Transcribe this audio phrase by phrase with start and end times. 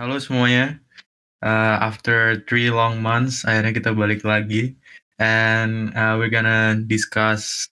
[0.00, 0.80] Halo semuanya.
[1.44, 4.72] Uh, after three long months, akhirnya kita balik lagi,
[5.20, 7.68] and uh, we're gonna discuss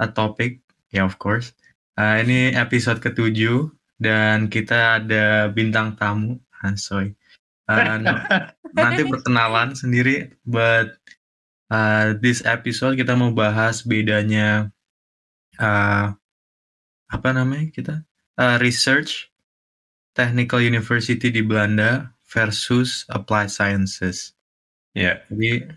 [0.00, 1.52] a topic, ya yeah, of course.
[2.00, 3.68] Uh, ini episode ketujuh
[4.00, 7.12] dan kita ada bintang tamu, Hansoy.
[7.68, 8.00] Uh,
[8.80, 10.96] nanti perkenalan sendiri, but
[11.68, 14.72] uh, this episode kita mau bahas bedanya
[15.60, 16.16] uh,
[17.12, 17.94] apa namanya kita
[18.40, 19.28] uh, research
[20.18, 24.34] Technical University di Belanda versus Applied Sciences.
[24.98, 25.22] Yeah.
[25.30, 25.70] Jadi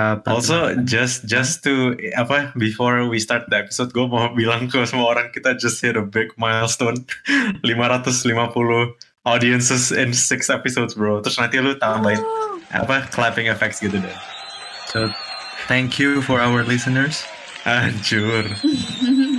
[0.00, 4.80] uh, also just just to apa before we start the episode gue mau bilang ke
[4.88, 7.04] semua orang kita just hit a big milestone
[7.68, 8.96] 550
[9.28, 11.20] audiences in six episodes bro.
[11.20, 12.56] Terus nanti lu tambahin oh.
[12.72, 14.16] apa clapping effects gitu deh.
[14.88, 15.12] So
[15.68, 17.28] thank you for our listeners.
[17.68, 18.46] Anjur.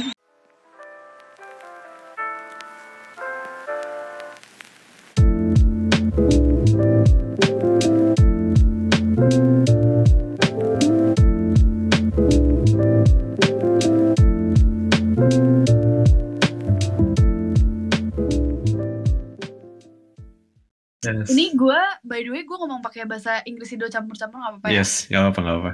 [22.07, 24.79] by the way, gue ngomong pakai bahasa Inggris Indo campur-campur gak apa-apa ya?
[24.81, 25.71] Yes, gak apa-apa, gak apa.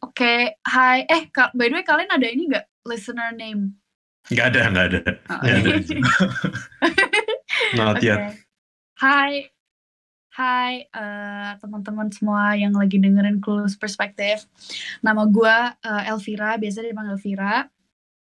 [0.00, 1.04] Oke, okay, hai.
[1.04, 2.64] Eh, by the way, kalian ada ini gak?
[2.88, 3.76] Listener name?
[4.32, 5.00] Gak ada, gak ada.
[5.28, 5.70] Oh, gak ada.
[7.76, 8.08] Not okay.
[8.08, 8.20] yet.
[8.96, 9.52] Hai.
[10.30, 14.40] Hai uh, teman-teman semua yang lagi dengerin Clues Perspective.
[15.04, 17.68] Nama gue uh, Elvira, biasa dipanggil Elvira.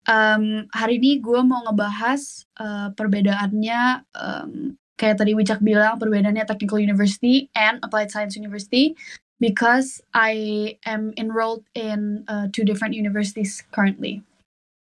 [0.08, 6.82] Um, hari ini gue mau ngebahas uh, perbedaannya um, kayak tadi Wicak bilang perbedaannya Technical
[6.82, 8.98] University and Applied Science University
[9.38, 14.26] because I am enrolled in uh, two different universities currently.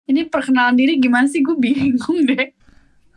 [0.09, 1.45] Ini perkenalan diri gimana sih?
[1.45, 2.57] Gue bingung deh.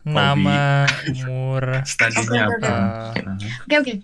[0.00, 2.74] Nama, umur, studinya okay, apa?
[3.68, 3.94] Oke oke.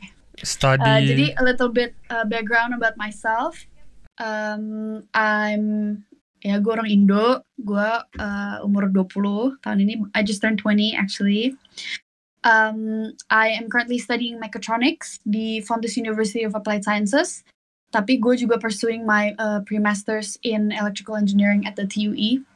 [0.44, 0.84] Study.
[0.84, 3.56] Uh, jadi a little bit uh, background about myself.
[4.20, 6.04] Um, I'm
[6.44, 7.40] ya gue orang Indo.
[7.58, 7.90] Gue
[8.20, 10.04] uh, umur 20 tahun ini.
[10.12, 11.56] I just turned 20 actually.
[12.46, 17.42] Um, I am currently studying mechatronics di Fontys University of Applied Sciences.
[17.90, 22.46] Tapi gue juga pursuing my uh, pre-masters in electrical engineering at the TUE.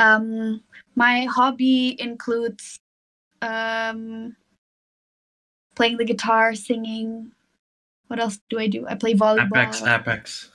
[0.00, 0.64] Um,
[0.96, 2.80] my hobby includes
[3.44, 4.32] um,
[5.76, 7.36] playing the guitar, singing.
[8.08, 8.88] What else do I do?
[8.88, 9.52] I play volleyball.
[9.52, 10.50] Apex, Apex.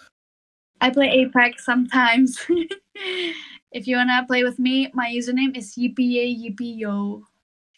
[0.81, 2.41] I play Apex sometimes.
[3.69, 7.29] if you wanna play with me, my username is yippee yippee yo.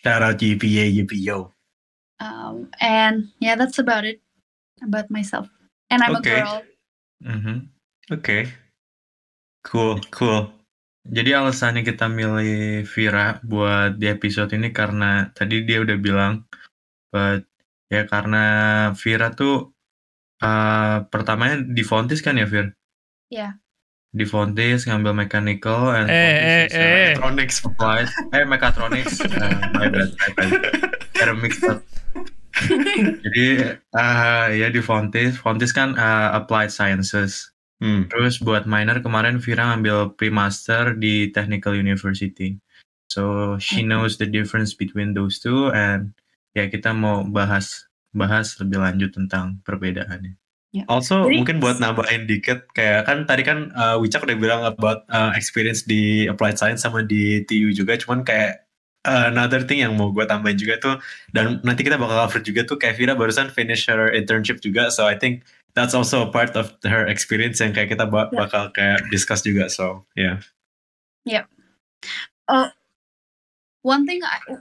[0.04, 1.52] Shout out UPA, UPO.
[2.20, 4.20] Um, and yeah, that's about it
[4.84, 5.48] about myself.
[5.90, 6.40] And I'm okay.
[6.40, 6.62] a girl.
[7.24, 7.58] Mm-hmm.
[8.12, 8.20] Oke.
[8.20, 8.44] Okay.
[9.64, 10.52] Cool, cool.
[11.08, 16.44] Jadi alasannya kita milih Vira buat di episode ini karena tadi dia udah bilang,
[17.12, 17.48] but
[17.88, 18.44] ya karena
[18.96, 19.72] Vira tuh
[20.44, 22.76] uh, pertamanya di Fontis kan ya Vir?
[23.32, 23.56] Iya.
[23.56, 23.63] Yeah
[24.14, 27.18] di Fontis ngambil mechanical and eh, eh, eh.
[27.18, 29.26] electronics applied eh mechatronics.
[29.26, 30.52] Uh, my bad my bad.
[31.42, 31.82] Mixed up.
[33.26, 37.50] Jadi uh, ya di Fontis Fontis kan uh, applied sciences.
[37.84, 38.08] Hmm.
[38.08, 42.56] terus buat minor kemarin Vira ngambil pre-master di Technical University.
[43.12, 46.16] So she knows the difference between those two and
[46.56, 50.40] ya kita mau bahas bahas lebih lanjut tentang perbedaannya
[50.74, 50.90] Yeah.
[50.90, 55.06] Also Jadi, mungkin buat nambahin dikit kayak kan tadi kan uh, Wicak udah bilang about
[55.06, 58.66] uh, experience di applied science sama di TU juga cuman kayak
[59.06, 60.96] uh, another thing yang mau gue tambahin juga tuh
[61.30, 65.06] dan nanti kita bakal cover juga tuh kayak Vira barusan finish her internship juga so
[65.06, 65.46] I think
[65.78, 68.42] that's also a part of her experience yang kayak kita ba yeah.
[68.42, 70.42] bakal kayak discuss juga so yeah.
[71.22, 71.46] Yeah.
[72.50, 72.74] Uh,
[73.86, 74.58] one thing I,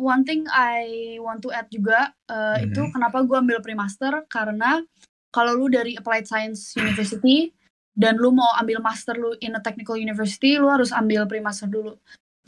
[0.00, 2.66] one thing I want to add juga uh, mm -hmm.
[2.72, 4.80] itu kenapa gue ambil pre-master karena
[5.30, 7.54] kalau lu dari Applied Science University
[7.94, 11.98] dan lu mau ambil master lu in a technical university, lu harus ambil pre-master dulu.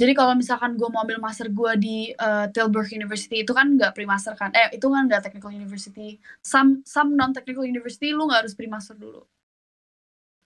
[0.01, 3.93] Jadi kalau misalkan gue mau ambil master gue di uh, Tilburg University itu kan nggak
[3.93, 4.51] pre-master kan?
[4.57, 6.17] Eh itu kan nggak technical university.
[6.41, 9.23] Some some non technical university lu nggak harus pre-master dulu.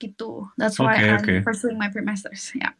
[0.02, 0.44] Gitu.
[0.58, 1.38] That's why okay, I'm okay.
[1.46, 2.52] pursuing my pre-masters.
[2.52, 2.68] Ya.
[2.68, 2.72] Yeah.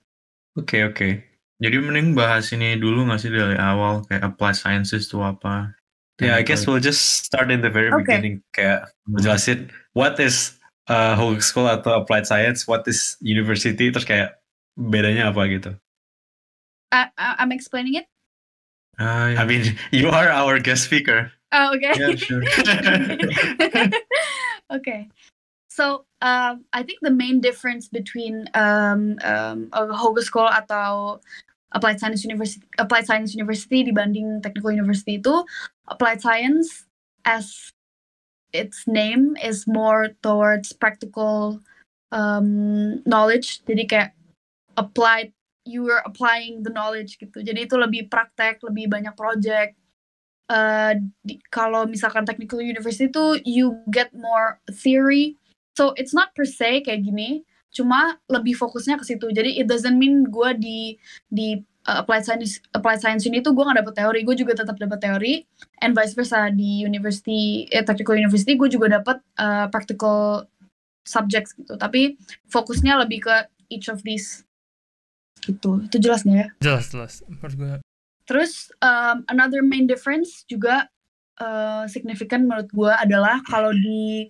[0.59, 0.97] Oke okay, oke.
[0.99, 1.13] Okay.
[1.57, 5.76] Jadi mending bahas ini dulu nggak sih dari awal kayak applied sciences itu apa?
[6.21, 8.01] Yeah, I guess we'll just start in the very okay.
[8.01, 8.43] beginning.
[8.57, 10.57] Kayak menjelasin what is
[10.89, 14.41] uh, school atau applied science, what is university, terus kayak
[14.81, 15.71] bedanya apa gitu.
[16.93, 18.07] I, I'm explaining it.
[18.97, 19.43] Uh, yeah.
[19.43, 21.33] I mean, you are our guest speaker.
[21.53, 21.93] Oh, okay.
[21.97, 22.43] Yeah, sure.
[24.73, 25.09] okay.
[25.69, 29.85] So, um, I think the main difference between um, um, a
[30.25, 31.21] school atau
[31.75, 35.43] applied science university applied science university dibanding technical university itu
[35.91, 36.87] applied science
[37.27, 37.75] as
[38.55, 41.61] its name is more towards practical
[42.13, 43.61] um, knowledge.
[43.67, 44.11] Jadi kayak
[44.79, 45.35] applied
[45.67, 47.43] you are applying the knowledge gitu.
[47.43, 49.75] Jadi itu lebih praktek lebih banyak project.
[50.47, 50.95] Uh,
[51.27, 55.35] di- kalau misalkan technical university itu you get more theory.
[55.75, 57.43] So it's not per se kayak gini
[57.77, 59.29] cuma lebih fokusnya ke situ.
[59.29, 60.79] Jadi it doesn't mean gue di
[61.29, 64.21] di uh, applied science applied science ini tuh gue nggak dapet teori.
[64.25, 65.45] Gue juga tetap dapet teori.
[65.85, 70.49] And vice versa di university eh, technical university gue juga dapet uh, practical
[71.05, 71.77] subjects gitu.
[71.77, 72.17] Tapi
[72.49, 73.37] fokusnya lebih ke
[73.69, 74.49] each of these.
[75.45, 75.85] Gitu.
[75.85, 76.49] Itu jelas nggak ya?
[76.65, 77.13] Jelas jelas.
[77.29, 77.69] Menurut gue
[78.27, 80.91] Terus um, another main difference juga
[81.39, 84.27] uh, signifikan menurut gue adalah kalau di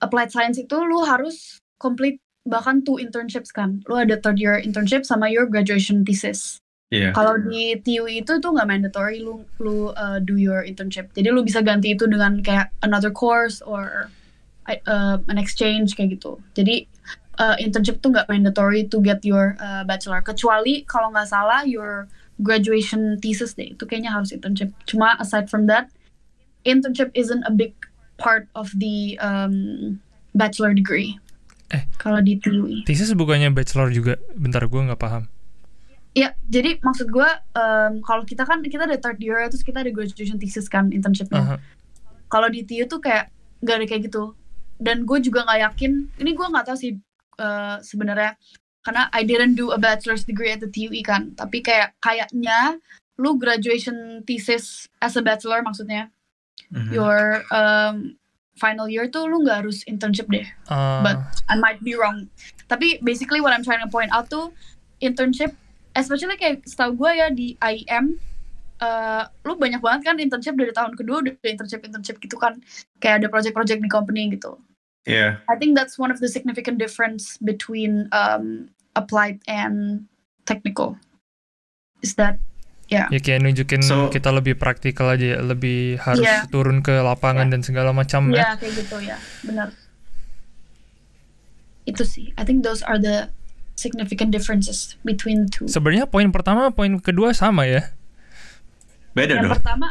[0.00, 2.16] applied science itu lu harus complete
[2.46, 3.82] bahkan two internships kan.
[3.90, 6.62] Lu ada third year internship sama your graduation thesis.
[6.94, 7.10] Iya.
[7.10, 11.10] Kalau di TU itu tuh nggak mandatory lu lu uh, do your internship.
[11.18, 14.06] Jadi lu bisa ganti itu dengan kayak another course or
[14.70, 16.38] uh, an exchange kayak gitu.
[16.54, 16.86] Jadi
[17.42, 20.22] uh, internship tuh nggak mandatory to get your uh, bachelor.
[20.22, 22.06] Kecuali kalau nggak salah your
[22.38, 24.70] graduation thesis deh itu kayaknya harus internship.
[24.86, 25.90] Cuma aside from that,
[26.62, 27.74] internship isn't a big
[28.22, 29.98] part of the um,
[30.38, 31.18] bachelor degree.
[31.72, 31.82] Eh.
[31.98, 32.86] Kalau di TUI.
[32.86, 34.18] thesis bukannya bachelor juga.
[34.34, 35.26] Bentar gue nggak paham.
[36.16, 37.28] Ya, jadi maksud gue
[37.58, 41.42] um, kalau kita kan kita ada third year terus kita ada graduation thesis kan internshipnya.
[41.44, 41.56] Aha.
[42.32, 43.28] Kalau di TU tuh kayak
[43.60, 44.32] gak ada kayak gitu.
[44.80, 45.92] Dan gue juga nggak yakin.
[46.16, 46.96] Ini gue nggak tahu sih
[47.36, 48.32] uh, sebenarnya
[48.80, 51.36] karena I didn't do a bachelor's degree at the TUI kan.
[51.36, 52.80] Tapi kayak kayaknya
[53.20, 56.08] lu graduation thesis as a bachelor maksudnya
[56.72, 56.90] Mhm.
[56.92, 58.18] your um,
[58.56, 60.44] final year tuh lu nggak harus internship deh.
[60.72, 61.16] Ah, But
[61.48, 62.32] I might be wrong.
[62.66, 64.50] Tapi basically what I'm trying to point out tuh
[64.98, 65.54] internship,
[65.92, 68.16] especially kayak setahu gue ya di IEM,
[68.80, 72.58] uh, lu banyak banget kan internship dari tahun kedua udah internship internship gitu kan,
[72.98, 74.56] kayak ada project-project di company gitu.
[75.06, 75.38] Iya.
[75.46, 80.08] I think that's one of the significant difference between um, applied and
[80.50, 80.98] technical.
[82.02, 82.42] Is that
[82.86, 86.46] ya kayak nunjukin So- kita lebih praktikal aja ya, lebih harus Iya.
[86.46, 88.38] turun ke lapangan dan segala macam ya.
[88.38, 89.74] ya kayak gitu ya, benar.
[91.82, 92.34] Itu sih.
[92.34, 93.30] I think those are the
[93.74, 95.66] significant differences between the two.
[95.66, 97.90] Sebenarnya poin pertama, poin kedua sama ya.
[99.12, 99.54] Beda Yang dong.
[99.58, 99.88] pertama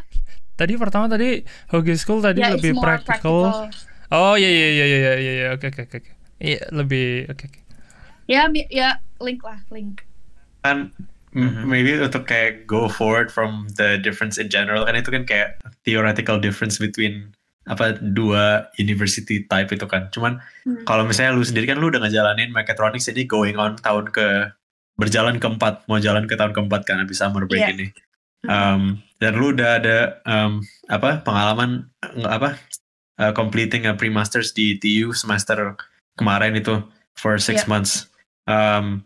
[0.56, 3.68] Tadi pertama tadi Hoge School tadi ya lebih more practical.
[4.08, 6.00] Oh iya iya iya iya iya iya oke oke oke.
[6.00, 6.12] oke.
[6.40, 7.60] Iya lebih oke oke.
[8.26, 10.08] Ya, mi- ya link lah, link.
[10.64, 10.96] kan
[11.36, 15.60] m- maybe untuk kayak go forward from the difference in general kan itu kan kayak
[15.84, 17.36] theoretical difference between
[17.66, 20.82] apa dua university type itu kan cuman Hmm.
[20.84, 24.54] kalau misalnya lu sendiri kan lu udah ngejalanin mechatronics ini going on tahun ke
[24.96, 27.74] berjalan keempat mau jalan ke tahun keempat kan habis summer break Iya.
[27.74, 27.88] ini
[28.42, 28.54] Hmm.
[28.54, 28.82] Um,
[29.18, 31.90] dan lu udah ada um, apa pengalaman
[32.22, 32.62] apa
[33.18, 35.74] uh, completing a pre-masters di TU semester
[36.14, 36.78] kemarin itu
[37.14, 37.68] for six Iya.
[37.68, 38.06] months.
[38.46, 39.02] Um,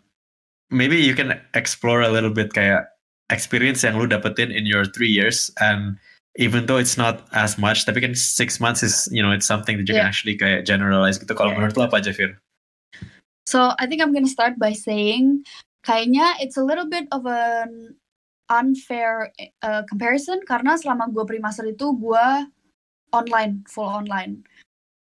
[0.69, 2.89] maybe you can explore a little bit kayak
[3.29, 5.97] experience yang lu dapetin in your three years and
[6.37, 9.77] even though it's not as much tapi kan six months is you know it's something
[9.77, 10.09] that you can Yeah.
[10.09, 11.61] actually kayak generalize gitu kalau Yeah.
[11.61, 12.37] menurut lu apa aja Fir?
[13.49, 15.41] So I think I'm gonna start by saying,
[15.81, 17.97] kayaknya it's a little bit of an
[18.49, 19.33] unfair
[19.65, 22.27] uh, comparison karena selama gue pre-master itu gue
[23.09, 24.45] online, full online.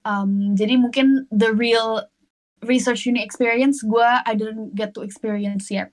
[0.09, 2.01] Um, jadi mungkin the real
[2.65, 5.89] research uni experience gue I didn't get to experience yet.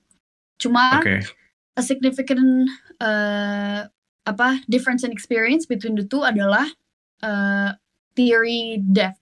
[0.61, 1.25] Cuma Oke.
[1.77, 2.69] a significant
[3.01, 3.89] uh,
[4.27, 6.67] apa difference in experience between the two adalah
[7.25, 7.73] uh,
[8.13, 9.21] theory depth.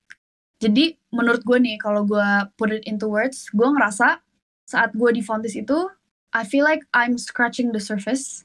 [0.57, 4.19] Jadi menurut gue nih kalau gue put it into words, gue ngerasa
[4.67, 5.87] saat gue di Fontis itu,
[6.33, 8.43] I feel like I'm scratching the surface.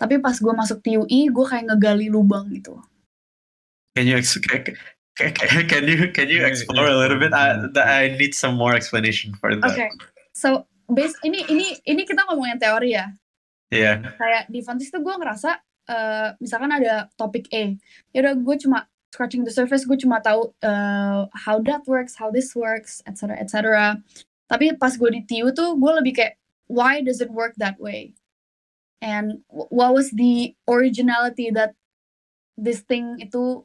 [0.00, 2.80] Tapi pas gue masuk TUI, gue kayak ngegali lubang gitu.
[3.92, 4.16] Can you
[5.70, 7.32] can you can you explore a little bit?
[7.32, 9.64] I, I need some more explanation for that.
[9.68, 9.88] Oke,
[10.32, 13.12] so base ini ini ini kita ngomongin teori ya.
[13.70, 14.02] Yeah.
[14.18, 17.78] kayak di Fontis tuh gue ngerasa eh, misalkan ada topik A
[18.10, 22.34] ya udah gue cuma scratching the surface gue cuma tahu eh, how that works how
[22.34, 23.94] this works etc etc
[24.50, 26.34] tapi pas gue di TU tuh gue lebih kayak
[26.66, 28.10] why does it work that way
[28.98, 31.78] and wh- what was the originality that
[32.58, 33.62] this thing itu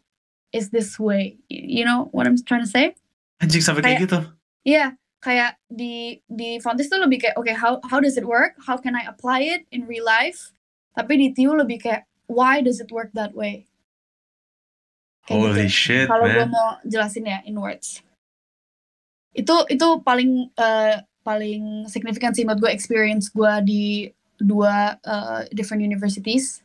[0.55, 2.95] is this way you know what I'm trying to say
[3.43, 4.19] Anjing sampai kayak Kayak- gitu.
[4.65, 4.85] Iya,
[5.19, 8.55] kayak di di Fontis tuh lebih kayak oke how how does it work?
[8.63, 10.55] How can I apply it in real life?
[10.95, 13.67] Tapi di TU lebih kayak why does it work that way?
[15.27, 15.73] Kayak Holy gitu.
[15.73, 18.01] shit, Kalau gue mau jelasin ya in words.
[19.35, 20.95] Itu itu paling eh,
[21.25, 23.85] paling signifikan sih menurut gue experience gue di
[24.37, 26.61] dua uh, different universities.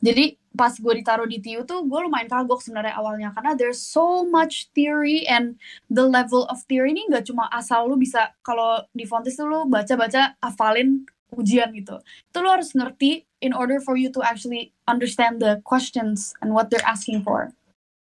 [0.00, 4.26] Jadi pas gue ditaruh di TU tuh gue lumayan kagok sebenarnya awalnya karena there's so
[4.26, 5.54] much theory and
[5.86, 9.70] the level of theory ini nggak cuma asal lu bisa kalau di Fontis tuh lu
[9.70, 12.00] baca-baca hafalin ujian gitu.
[12.02, 16.72] Itu lu harus ngerti in order for you to actually understand the questions and what
[16.72, 17.52] they're asking for.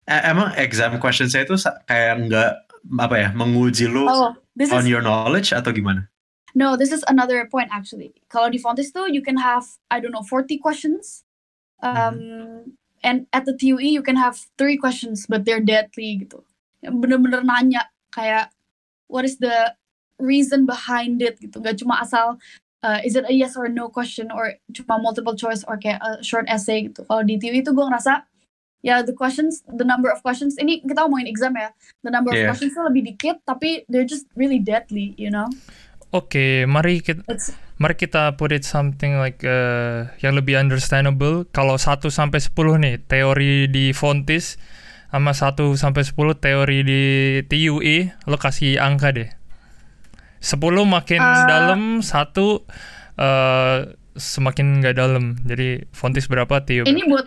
[0.07, 1.59] E- emang exam question saya itu
[1.91, 2.51] kayak nggak
[3.03, 6.07] apa ya menguji lu Oh, this on is your knowledge atau gimana?
[6.57, 8.15] No, this is another point actually.
[8.31, 11.26] Kalau di Fontis tuh you can have I don't know 40 questions.
[11.83, 12.73] Um
[13.05, 16.43] and at the TUE you can have three questions but they're deadly gitu.
[16.81, 18.51] Yang Bener-bener nanya kayak
[19.07, 19.75] what is the
[20.19, 21.61] reason behind it gitu.
[21.61, 22.41] Gak cuma asal
[22.83, 26.23] uh, is it a yes or no question or cuma multiple choice or kayak a
[26.25, 27.05] short essay gitu.
[27.05, 28.25] Kalau di TUE itu gue ngerasa
[28.87, 31.75] ya the questions, the number of questions ini kita ngomongin exam ya.
[32.07, 32.49] The number of Yeah.
[32.55, 35.51] questions tuh lebih dikit tapi they're just really deadly, you know.
[36.15, 41.45] Oke, mari kita It's mari kita put it something like eh, yang lebih understandable.
[41.53, 44.57] Kalau 1 sampai 10 nih teori di Fontis
[45.07, 47.03] sama 1 sampai 10 teori di
[47.45, 49.31] TUI, lo kasih angka deh.
[50.41, 51.45] 10 makin Eh.
[51.49, 52.65] dalam, 1
[53.17, 53.79] eh,
[54.17, 55.37] semakin nggak dalam.
[55.45, 57.13] Jadi Fontis berapa, TUI ini berapa?
[57.13, 57.27] buat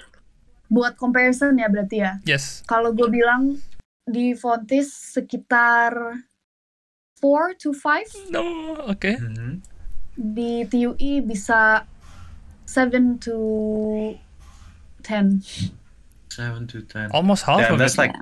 [0.69, 2.21] buat comparison ya berarti ya.
[2.25, 2.61] Yes.
[2.65, 3.57] Kalau gue bilang
[4.05, 5.93] di Fontis sekitar
[7.21, 8.41] 4 to 5, No,
[8.85, 9.17] oke.
[9.17, 9.78] Mhm.
[10.19, 11.87] Di TUI bisa
[12.67, 14.19] 7 to
[15.03, 15.41] 10.
[16.29, 17.09] Seven to ten.
[17.11, 17.97] Almost half Damn, of that's it.
[17.97, 18.15] like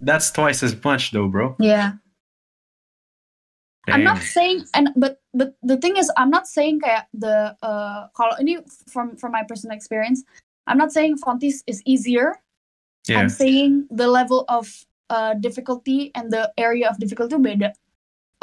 [0.00, 1.56] that's twice as much though, bro.
[1.58, 1.92] Yeah.
[3.88, 8.08] I'm not saying and but but the thing is I'm not saying kayak the uh
[8.16, 10.24] kalau ini from from my personal experience,
[10.66, 12.40] I'm not saying Fontis is easier.
[13.08, 13.20] Yeah.
[13.20, 14.72] I'm saying the level of
[15.10, 17.76] uh, difficulty and the area of difficulty itu beda.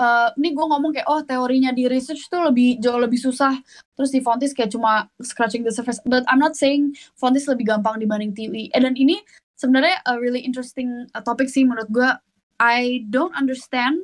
[0.01, 3.53] Uh, ini gue ngomong kayak oh teorinya di research tuh lebih jauh lebih susah.
[3.93, 6.01] Terus di Fontis kayak cuma scratching the surface.
[6.01, 8.73] But I'm not saying Fontis lebih gampang dibanding TUI.
[8.73, 9.21] Eh, dan ini
[9.61, 12.09] sebenarnya a really interesting uh, topic sih menurut gue.
[12.57, 14.01] I don't understand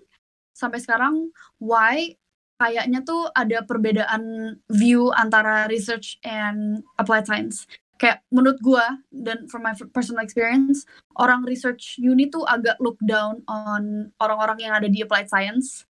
[0.53, 2.17] sampai sekarang why
[2.57, 7.69] kayaknya tuh ada perbedaan view antara research and applied science.
[7.97, 10.85] Kayak menurut gua dan from my personal experience,
[11.17, 15.86] orang research uni tuh agak look down on orang-orang yang ada di applied science.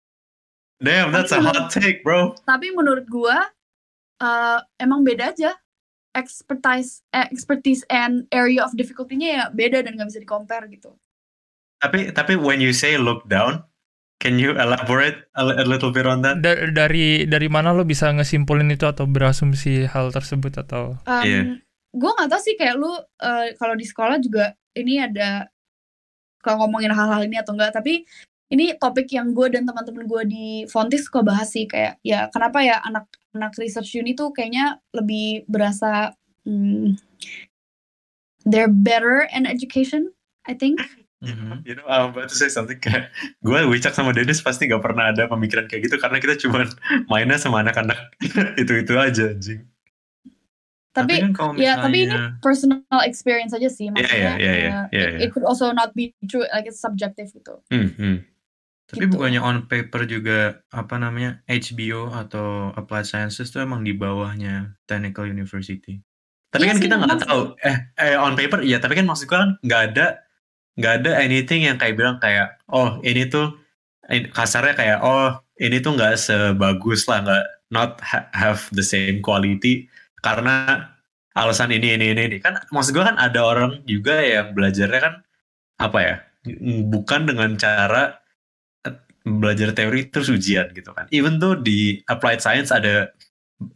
[0.77, 2.37] Damn, that's a hot take, bro.
[2.45, 3.49] Tapi menurut gua
[4.21, 5.57] uh, emang beda aja.
[6.17, 10.97] Expertise, eh, expertise and area of difficulty-nya ya beda dan nggak bisa di-compare gitu.
[11.77, 13.61] Tapi tapi when you say look down,
[14.17, 16.41] can you elaborate a, li- a little bit on that?
[16.41, 21.41] Da- dari dari mana lo bisa ngesimpulin itu atau berasumsi hal tersebut atau Um, Iya.
[21.97, 23.01] Gue nggak tahu sih kayak lu uh,
[23.61, 25.49] kalau di sekolah juga ini ada
[26.41, 27.77] kalau ngomongin hal-hal ini atau enggak.
[27.77, 28.09] Tapi
[28.47, 32.63] ini topik yang gue dan teman-teman gue di Fontis suka bahas sih kayak ya kenapa
[32.63, 36.15] ya anak-anak research uni tuh kayaknya lebih berasa
[36.47, 36.95] hmm,
[38.47, 40.15] they're better in education,
[40.47, 40.79] I think.
[41.19, 41.67] Mhm.
[41.67, 43.11] You know, I'm about to say something kayak
[43.43, 46.63] gue, Wicak sama Dennis pasti gak pernah ada pemikiran kayak gitu karena kita cuma
[47.11, 47.99] mainnya sama anak-anak
[48.63, 49.67] itu-itu aja anjing.
[50.97, 54.17] Tapi, kan kalau ya tapi ini misalnya- personal experience aja sih Iya, maksudnya.
[54.17, 55.19] iya, iya, iya, uh, iya, it, iya.
[55.25, 57.61] it could also not be true, like it's subjective gitu.
[57.69, 58.17] Hmm, hmm.
[58.87, 59.19] Tapi gitu.
[59.19, 65.27] bukannya on paper juga apa namanya HBO atau Applied Sciences itu emang di bawahnya Technical
[65.27, 65.99] University.
[66.55, 67.43] Tapi Iya kan sih, kita nggak tahu.
[67.67, 68.79] Eh, eh, on paper iya.
[68.79, 70.07] Tapi kan maksud gue kan nggak ada
[70.79, 73.57] nggak ada anything yang kayak bilang kayak oh ini tuh
[74.13, 79.25] in- kasarnya kayak oh ini tuh nggak sebagus lah nggak not ha- have the same
[79.25, 79.89] quality
[80.21, 80.87] karena
[81.33, 85.15] alasan ini ini ini ini kan maksud gue kan ada orang juga yang belajarnya kan
[85.81, 86.15] apa ya
[86.93, 88.21] bukan dengan cara
[89.27, 93.11] belajar teori terus ujian gitu kan even tuh di applied science ada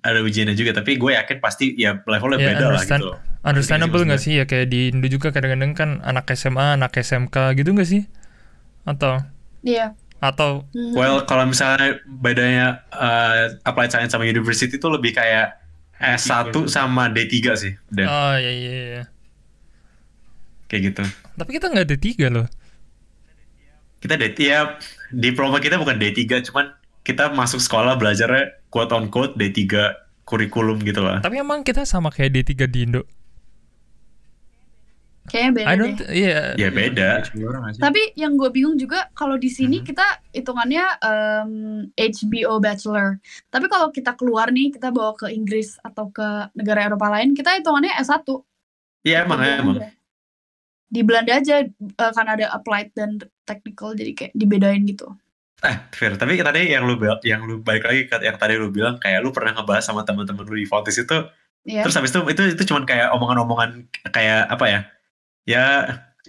[0.07, 3.19] ada ujiannya juga tapi gue yakin pasti ya levelnya Ya, beda lah gitu loh.
[3.43, 7.73] understandable nggak sih ya kayak di Indo juga kadang-kadang kan anak SMA, anak SMK gitu
[7.73, 8.05] nggak sih?
[8.85, 9.25] Atau
[9.65, 9.97] Iya.
[10.21, 10.93] atau Mhm.
[10.93, 15.57] Well, kalau misalnya bedanya uh, applied science sama university itu lebih kayak
[15.97, 19.03] S1 sama D3 sih, dan oh iya iya iya.
[20.69, 21.03] kayak gitu.
[21.35, 22.47] Tapi kita nggak ada tiga loh.
[23.97, 24.61] Kita D3 ya
[25.13, 29.67] diploma kita bukan D3, cuman kita masuk sekolah belajarnya quote on quote D3
[30.23, 31.19] kurikulum gitu lah.
[31.19, 33.03] Tapi emang kita sama kayak D3 di Indo.
[35.31, 35.79] Kayaknya beda I deh.
[35.79, 36.41] don't iya.
[36.59, 37.11] Ya beda.
[37.79, 39.87] Tapi yang gue bingung juga kalau di sini Mhm.
[39.87, 41.53] kita hitungannya um,
[41.95, 43.23] HBO Bachelor.
[43.47, 47.55] Tapi kalau kita keluar nih, kita bawa ke Inggris atau ke negara Eropa lain, kita
[47.55, 48.27] hitungannya S1.
[49.01, 49.77] Iya emang Di emang.
[49.79, 49.89] Belanda.
[50.91, 55.07] Di Belanda aja uh, karena ada applied dan technical jadi kayak dibedain gitu.
[55.61, 58.97] Eh, Fir, tapi tadi yang lu yang lu balik lagi ke yang tadi lu bilang
[58.97, 61.29] kayak lu pernah ngebahas sama teman-teman lu di Fontis itu,
[61.69, 64.81] ya terus habis itu itu itu cuman kayak omongan-omongan kayak apa ya?
[65.45, 65.65] Ya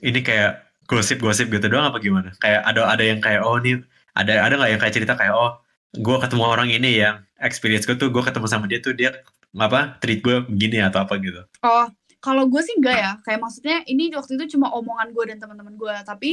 [0.04, 2.36] ini kayak gosip-gosip gitu doang apa gimana?
[2.44, 3.80] Kayak ada ada yang kayak oh nih
[4.20, 5.64] ada ada nggak yang kayak cerita kayak oh
[5.96, 9.16] gue ketemu orang ini yang experience gue tuh gue ketemu sama dia tuh dia
[9.56, 11.44] apa treat gue begini atau apa gitu.
[11.64, 11.88] Oh,
[12.22, 13.12] kalau gue sih enggak ya.
[13.26, 15.96] Kayak maksudnya ini waktu itu cuma omongan gue dan teman-teman gue.
[16.06, 16.32] Tapi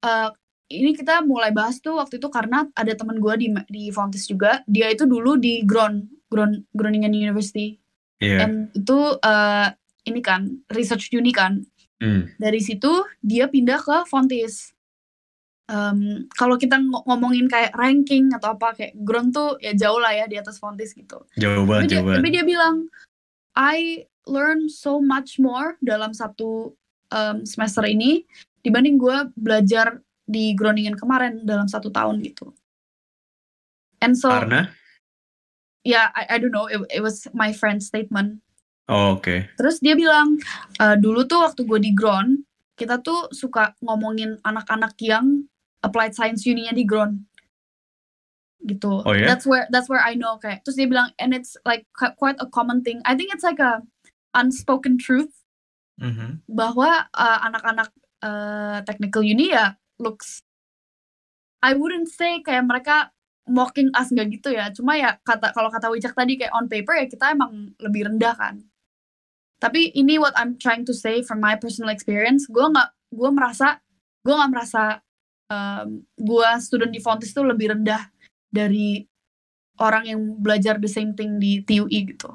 [0.00, 0.28] eh,
[0.70, 4.64] ini kita mulai bahas tuh waktu itu karena ada teman gue di di Fontis juga.
[4.64, 7.76] Dia itu dulu di Gron, Gron Groningen University.
[8.18, 8.44] Iya.
[8.48, 9.68] Dan itu eh,
[10.08, 11.60] ini kan research uni kan.
[12.00, 12.32] Hmm.
[12.40, 14.72] Dari situ dia pindah ke Fontis.
[15.70, 20.10] Em, kalau kita ng- ngomongin kayak ranking atau apa kayak Gron tuh ya jauh lah
[20.10, 21.22] ya di atas Fontis gitu.
[21.38, 22.18] Jauh banget, jauh banget.
[22.18, 22.90] tapi dia bilang,
[23.54, 26.72] I learn so much more dalam satu
[27.10, 28.22] um, semester ini
[28.62, 32.54] dibanding gue belajar di Groningen kemarin dalam satu tahun gitu.
[34.00, 34.70] And so, Karena
[35.82, 38.40] yeah, I, I don't know, it, it was my friend's statement.
[38.90, 39.50] oh, oke.
[39.58, 40.38] Terus dia bilang,
[40.78, 42.42] "Eh, dulu tuh waktu gue di Gron,
[42.80, 45.44] kita tuh suka ngomongin anak-anak yang
[45.84, 47.28] applied science uninya di Gron.
[48.64, 48.92] Gitu.
[49.04, 49.28] Oh, ya?
[49.28, 50.64] That's where that's where I know kayak.
[50.64, 53.00] Terus dia bilang, and it's like qui- quite a common thing.
[53.08, 53.80] I think it's like a
[54.34, 55.32] unspoken truth
[56.00, 56.48] Mhm.
[56.48, 57.92] bahwa uh, anak-anak
[58.24, 60.40] uh, technical uni ya looks
[61.60, 63.12] I wouldn't say kayak mereka
[63.44, 64.72] mocking us nggak gitu ya.
[64.72, 68.32] Cuma ya kata kalau kata Wijak tadi kayak on paper ya kita emang lebih rendah
[68.32, 68.64] kan.
[69.60, 73.76] Tapi ini what I'm trying to say from my personal experience gue nggak gue merasa
[74.24, 75.04] gue nggak merasa
[75.52, 78.08] um, gue student di Fontis tuh lebih rendah
[78.48, 79.04] dari
[79.84, 82.32] orang yang belajar the same thing di TUI gitu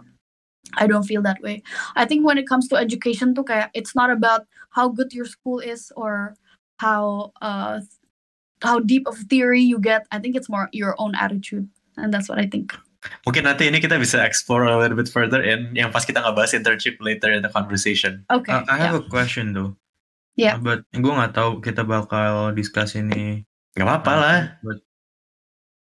[0.74, 1.62] I don't feel that way
[1.94, 5.30] I think when it comes to education tuh kayak it's not about how good your
[5.30, 6.34] school is or
[6.82, 7.86] how uh
[8.66, 10.08] how deep of theory you get.
[10.12, 11.68] I think it's more your own attitude,
[11.98, 12.74] and that's what I think.
[13.22, 16.58] Mungkin nanti ini kita bisa explore a little bit further in yang pas kita ngebahas
[16.58, 18.26] internship later in the conversation.
[18.34, 18.50] Okay.
[18.50, 19.06] Uh, I have yeah.
[19.06, 19.78] a question though.
[20.34, 20.58] Yeah.
[20.58, 23.46] But gue nggak tahu kita bakal discuss ini.
[23.76, 24.40] Gak apa-apa lah.
[24.64, 24.85] But,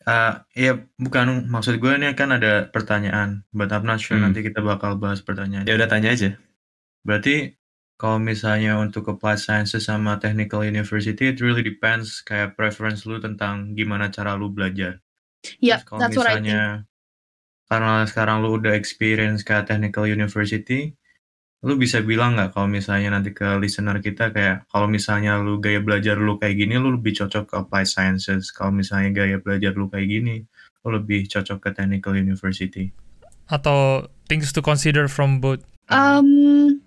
[0.09, 3.45] uh, ya bukan maksud gue ini kan ada pertanyaan.
[3.53, 4.31] But I'm not sure Hmm.
[4.31, 5.65] nanti kita bakal bahas pertanyaan.
[5.69, 6.37] Ya udah tanya aja.
[7.05, 7.57] Berarti
[8.01, 13.73] kalau misalnya untuk applied sciences sama technical university, it really depends kayak preference lu tentang
[13.79, 15.01] gimana cara lu belajar.
[15.61, 16.47] yeah, Terus kalau that's what I think.
[16.49, 16.61] misalnya
[17.71, 20.95] karena sekarang lu udah experience kayak technical university,
[21.65, 25.81] lu bisa bilang nggak kalau misalnya nanti ke listener kita kayak kalau misalnya lu gaya
[25.81, 28.53] belajar lu kayak gini, lu lebih cocok ke applied sciences.
[28.53, 30.45] Kalau misalnya gaya belajar lu kayak gini,
[30.85, 32.93] lu lebih cocok ke technical university.
[33.49, 35.65] Atau things to consider from both.
[35.89, 36.85] Um,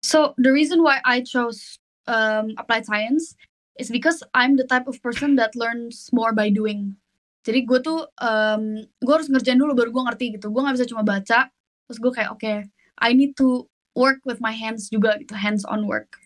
[0.00, 1.76] so the reason why I chose
[2.08, 3.36] um, applied science
[3.76, 6.96] is because I'm the type of person that learns more by doing.
[7.44, 10.48] Jadi gue tuh, um, gue harus ngerjain dulu baru gue ngerti gitu.
[10.48, 11.52] Gue nggak bisa cuma baca,
[11.88, 12.54] terus gue kayak oke,
[13.02, 16.16] I need to work with my hands juga gitu, hands on work.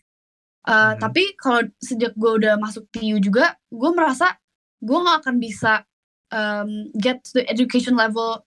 [0.67, 0.99] Uh, Mhm.
[0.99, 4.35] Tapi kalau sejak gue udah masuk TU juga, gue merasa
[4.83, 5.87] gue nggak akan bisa
[6.31, 8.43] um, get to the education level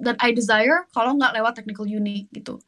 [0.00, 2.60] that I desire kalau nggak lewat technical uni gitu.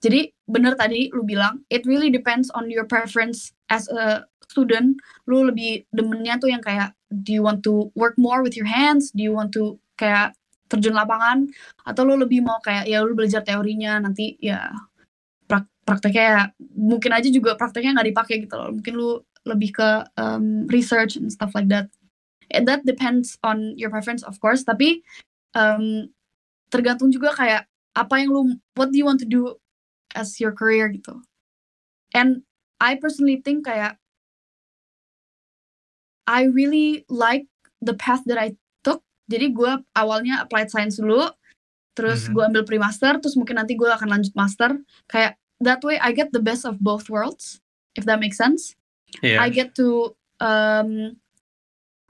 [0.00, 4.96] Jadi bener tadi lu bilang, it really depends on your preference as a student.
[5.28, 9.12] Lu lebih demennya tuh yang kayak, do you want to work more with your hands?
[9.12, 10.32] Do you want to kayak
[10.72, 11.52] terjun lapangan?
[11.84, 14.72] Atau lu lebih mau kayak ya lu belajar teorinya nanti ya
[15.90, 16.42] prakteknya ya,
[16.78, 18.70] mungkin aja juga prakteknya nggak dipakai gitu loh.
[18.70, 19.10] Mungkin lu
[19.42, 21.90] lebih ke um, research and stuff like that.
[22.54, 24.62] And that depends on your preference of course.
[24.62, 25.02] Tapi
[25.58, 26.06] um,
[26.70, 27.66] tergantung juga kayak
[27.98, 29.58] apa yang lu what do you want to do
[30.14, 31.18] as your career gitu.
[32.14, 32.46] And
[32.78, 33.98] I personally think kayak
[36.30, 37.50] I really like
[37.82, 38.54] the path that I
[38.86, 39.02] took.
[39.26, 41.26] Jadi gue awalnya applied science dulu,
[41.98, 42.34] terus Mhm.
[42.34, 44.78] gue ambil pre-master, terus mungkin nanti gue akan lanjut master.
[45.10, 47.60] Kayak that way I get the best of both worlds,
[47.94, 48.74] if that makes sense.
[49.22, 49.40] Iya.
[49.40, 51.20] I get to um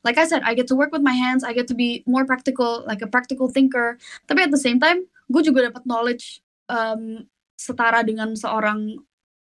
[0.05, 2.25] like I said, I get to work with my hands, I get to be more
[2.25, 3.99] practical, like a practical thinker.
[4.29, 6.41] Tapi at the same time, gue juga dapat knowledge
[6.73, 7.29] um,
[7.61, 8.97] setara dengan seorang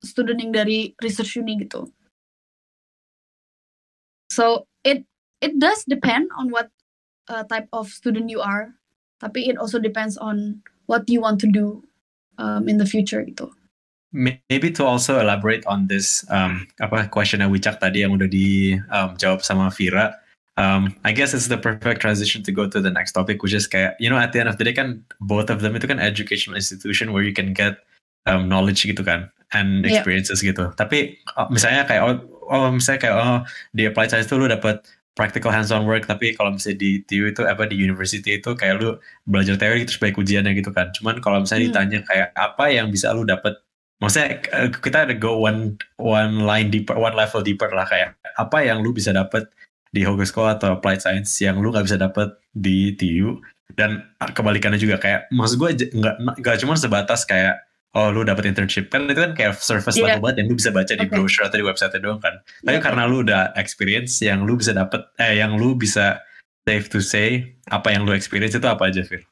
[0.03, 1.87] student yang dari research uni gitu.
[4.31, 5.07] So it
[5.39, 6.71] it does depend on what
[7.31, 8.75] uh, type of student you are.
[9.23, 11.85] Tapi it also depends on what you want to do
[12.41, 13.53] um, in the future gitu.
[14.13, 19.41] May- Maybe to also elaborate on this um, apa question Wicak tadi yang udah dijawab
[19.43, 20.19] sama Vira.
[20.59, 23.65] Um, I guess it's the perfect transition to go to the next topic, which is
[23.71, 26.03] kayak you know at the end of the day kan both of them itu kan
[26.03, 27.81] educational institution where you can get
[28.29, 30.03] um, knowledge gitu kan and Yeah.
[30.03, 30.69] experiences gitu.
[30.75, 32.15] Tapi uh, misalnya kayak oh,
[32.51, 33.39] oh misalnya kayak oh
[33.73, 34.83] di applied science tuh lu dapat
[35.15, 38.95] practical hands-on work tapi kalau misalnya di TU itu apa di university itu kayak lu
[39.27, 41.75] belajar teori terus baik ujiannya gitu kan cuman kalau misalnya Hmm.
[41.75, 43.59] ditanya kayak apa yang bisa lu dapat
[44.01, 48.65] maksudnya eh, kita ada go one one line deeper one level deeper lah kayak apa
[48.65, 49.47] yang lu bisa dapat
[49.91, 53.39] di Hogwarts School atau Applied Science yang lu nggak bisa dapat di TU
[53.75, 58.87] dan kebalikannya juga kayak maksud gue nggak nggak cuma sebatas kayak oh lu dapat internship
[58.87, 60.15] kan itu kan kayak surface Iya.
[60.19, 61.11] level banget yang lu bisa baca di Oke.
[61.11, 62.83] brochure atau di website doang kan tapi Iya.
[62.83, 66.23] karena lu udah experience yang lu bisa dapat eh yang lu bisa
[66.63, 69.27] safe to say apa yang lu experience itu apa aja Fir?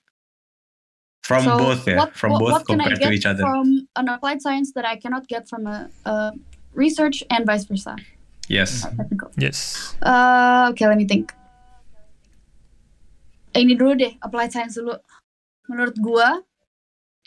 [1.29, 3.29] From So, both ya, what, from what, both what can I compared to get each
[3.29, 3.45] other.
[3.45, 6.33] from an applied science that I cannot get from a, a
[6.73, 8.01] research and vice versa?
[8.49, 8.89] Yes.
[8.97, 9.29] Technical.
[9.37, 9.93] Yes.
[10.01, 11.37] Uh, okay, let me think.
[13.53, 14.97] Eh, Ini dulu deh, applied science dulu.
[15.69, 16.41] Menurut gua,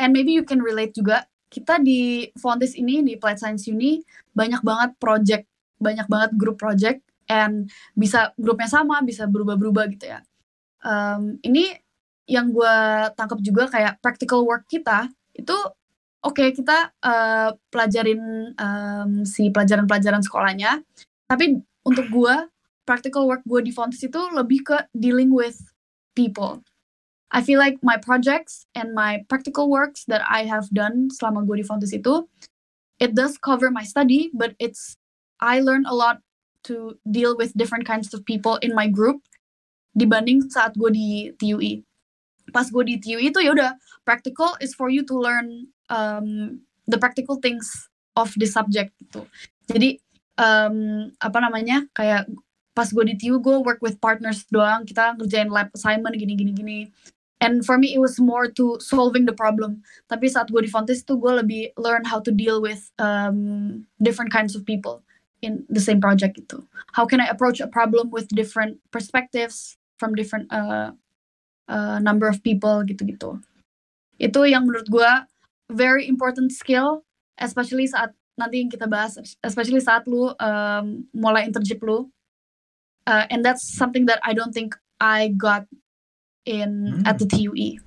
[0.01, 4.01] and maybe you can relate juga, kita di Fontis ini, di applied science uni,
[4.33, 5.45] banyak banget project,
[5.77, 10.25] banyak banget grup project, and bisa grupnya sama, bisa berubah-berubah gitu ya.
[10.81, 11.77] Um, ini
[12.29, 15.55] yang gua tangkap juga kayak practical work kita, itu
[16.21, 20.81] oke kita uh, pelajarin um, si pelajaran-pelajaran sekolahnya,
[21.29, 22.51] tapi untuk gua
[22.85, 25.57] practical work gue di Fontis itu lebih ke dealing with
[26.17, 26.59] people.
[27.31, 31.63] I feel like my projects and my practical works that I have done selama gue
[31.63, 32.27] di Fontis itu,
[32.99, 34.99] it does cover my study, but it's
[35.39, 36.19] I learn a lot
[36.67, 39.23] to deal with different kinds of people in my group
[39.95, 41.87] dibanding saat gue di TUI.
[42.49, 46.97] Pas gue di TUI itu ya udah practical is for you to learn um, the
[46.97, 47.69] practical things
[48.17, 49.23] of the subject gitu.
[49.69, 50.01] Jadi
[50.41, 52.25] um, apa namanya kayak
[52.73, 56.51] pas gue di TU gue work with partners doang kita ngerjain lab assignment gini gini
[56.55, 56.79] gini.
[57.41, 59.81] And for me it was more to solving the problem.
[60.05, 64.29] Tapi saat gue di Fontis tuh gue lebih learn how to deal with um, different
[64.29, 65.01] kinds of people
[65.41, 66.61] in the same project itu
[66.93, 70.93] how can I approach a problem with different perspectives from different uh,
[71.71, 73.39] uh, number of people gitu-gitu
[74.19, 75.11] itu yang menurut gue
[75.71, 77.07] very important skill
[77.39, 82.11] especially saat nanti yang kita bahas especially saat lu um, mulai internship lu
[83.07, 85.65] uh, and that's something that I don't think I got
[86.45, 87.09] in Hmm.
[87.09, 87.25] at the.
[87.29, 87.81] TUE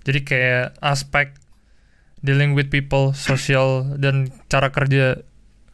[0.00, 1.36] Jadi kayak aspek
[2.24, 5.20] dealing with people, sosial dan cara kerja.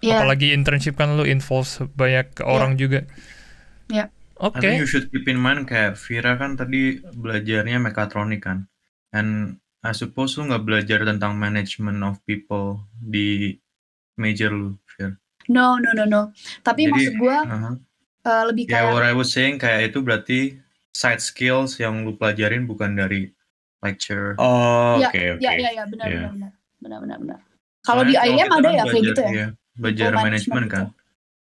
[0.03, 3.07] yeah Apalagi internship kan lu involve banyak orang juga.
[3.87, 4.11] Yeah.
[4.37, 4.57] Oke.
[4.57, 8.69] I think you should keep in mind kayak Vira kan tadi belajarnya mekatronik kan.
[9.17, 13.57] And I suppose lu nggak belajar tentang management of people di
[14.21, 15.17] major lu, Vir.
[15.47, 16.23] no no no no
[16.67, 17.71] tapi Jadi, maksud gue Aha.
[18.27, 20.59] uh, lebih Ya, kayak what I was saying kayak itu berarti
[20.91, 23.31] side skills yang lu pelajarin bukan dari
[23.79, 24.35] lecture.
[24.43, 25.45] Oh, Ya, oke oke.
[25.45, 26.19] ya ya ya benar Iya.
[26.19, 26.51] benar benar
[26.83, 27.39] benar benar benar
[27.87, 29.47] kalau di IM kita ada kan ya kayak gitu ya iya,
[29.79, 30.85] belajar manajemen management kan.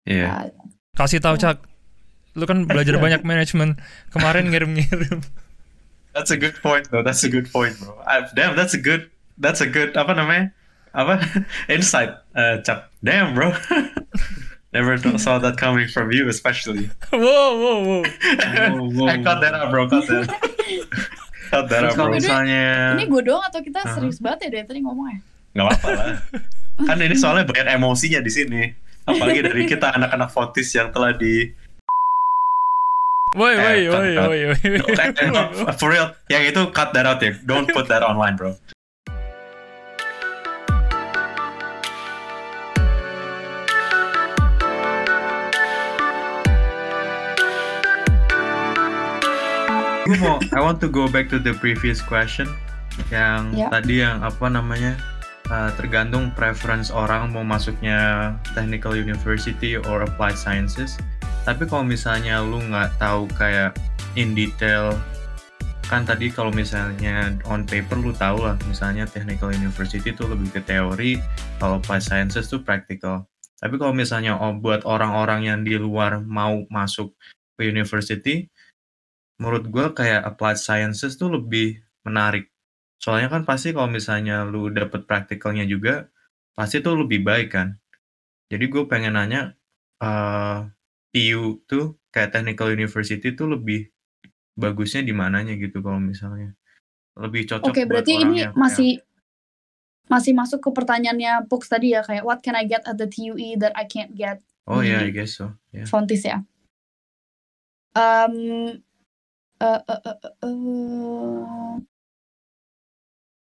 [0.06, 0.28] Iya.
[0.30, 0.46] Ah,
[0.94, 1.36] Kasih tahu.
[1.42, 1.58] Cak.
[2.38, 3.82] Lu kan belajar banyak manajemen.
[4.14, 5.26] Kemarin ngirim-ngirim.
[6.14, 7.02] That's a good point though.
[7.02, 7.98] That's a good point, bro.
[8.06, 10.54] I, damn, that's a good that's a good apa namanya?
[10.94, 11.22] Apa?
[11.74, 12.14] Insight.
[12.34, 12.94] Uh, Cap.
[13.02, 13.54] Damn, bro.
[14.74, 16.90] Never saw that coming from you especially.
[17.10, 18.02] wow, wow, wow.
[18.82, 19.90] wow, I cut that out, bro.
[19.90, 20.26] Cut that.
[21.50, 22.14] cut that out, bro.
[22.14, 22.64] Ini- misalnya
[22.98, 23.96] ini gue doang atau kita Aha.
[23.96, 25.24] serius banget ya dari tadi ngomongnya
[25.58, 26.08] Gak apa-apa lah.
[26.86, 28.62] Kan ini soalnya banyak emosinya di sini.
[29.08, 31.50] Apalagi dari kita anak-anak Fontis yang telah di
[33.38, 35.74] Woi, woi, Eh, woi, woi, woi.
[35.80, 37.38] For real, yang itu cut that out ya.
[37.46, 38.58] Don't put that online, bro.
[50.08, 52.48] gue mau I want to go back to the previous question
[53.12, 53.68] yang Ya.
[53.68, 54.96] tadi yang apa namanya
[55.52, 60.96] uh, tergantung preference orang mau masuknya technical university or applied sciences
[61.48, 63.72] tapi kalau misalnya lu nggak tahu kayak
[64.20, 64.92] in detail
[65.88, 70.60] kan tadi kalau misalnya on paper lu tahu lah misalnya technical university itu lebih ke
[70.68, 71.16] teori
[71.64, 73.24] kalau applied sciences tuh practical
[73.64, 77.16] tapi kalau misalnya oh, buat orang-orang yang di luar mau masuk
[77.56, 78.52] ke university
[79.40, 82.50] menurut gue kayak applied sciences tuh lebih menarik.
[82.98, 86.10] Soalnya kan pasti kalau misalnya lu dapet praktikalnya juga,
[86.58, 87.78] pasti tuh lebih baik kan.
[88.50, 89.54] Jadi gue pengen nanya,
[90.02, 90.60] eh
[91.12, 93.88] TU tuh kayak technical university tuh lebih
[94.58, 96.54] bagusnya di mananya gitu kalau misalnya.
[97.18, 98.92] Lebih cocok Oke, buat berarti orang ini yang kayak- masih
[100.08, 103.60] masih masuk ke pertanyaannya Pux tadi ya kayak what can I get at the TUE
[103.60, 105.52] that I can't get Oh ya, di I guess so.
[105.72, 105.88] Yeah.
[105.88, 106.44] Fontis ya.
[107.96, 108.36] Um,
[109.60, 111.76] uh, uh, uh, uh.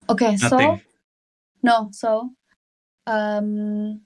[0.05, 0.75] Oke, so Nothing.
[1.64, 2.35] no, so
[3.07, 4.01] um,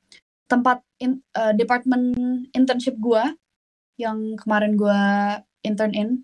[0.49, 2.17] tempat in, uh, department
[2.57, 3.37] internship gua
[4.01, 5.01] yang kemarin gue
[5.67, 6.23] intern in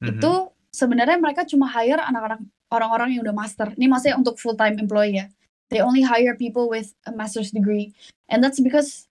[0.00, 0.16] Mhm.
[0.16, 0.32] itu
[0.72, 3.72] sebenarnya mereka cuma hire anak-anak orang-orang yang udah master.
[3.74, 5.26] Ini maksudnya untuk full time employee ya.
[5.72, 7.90] They only hire people with a master's degree,
[8.30, 9.10] and that's because,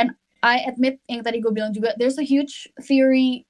[0.00, 3.44] and I admit yang tadi gue bilang juga, there's a huge theory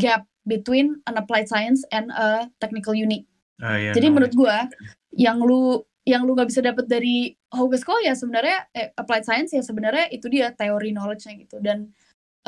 [0.00, 3.28] gap between an applied science and a technical uni.
[3.60, 4.56] Ah, iya, Jadi no, menurut gue,
[5.12, 9.52] yang lu yang lu nggak bisa dapet dari Hogeschool School ya sebenarnya eh, applied science
[9.52, 11.60] ya sebenarnya itu dia teori knowledge-nya gitu.
[11.60, 11.92] Dan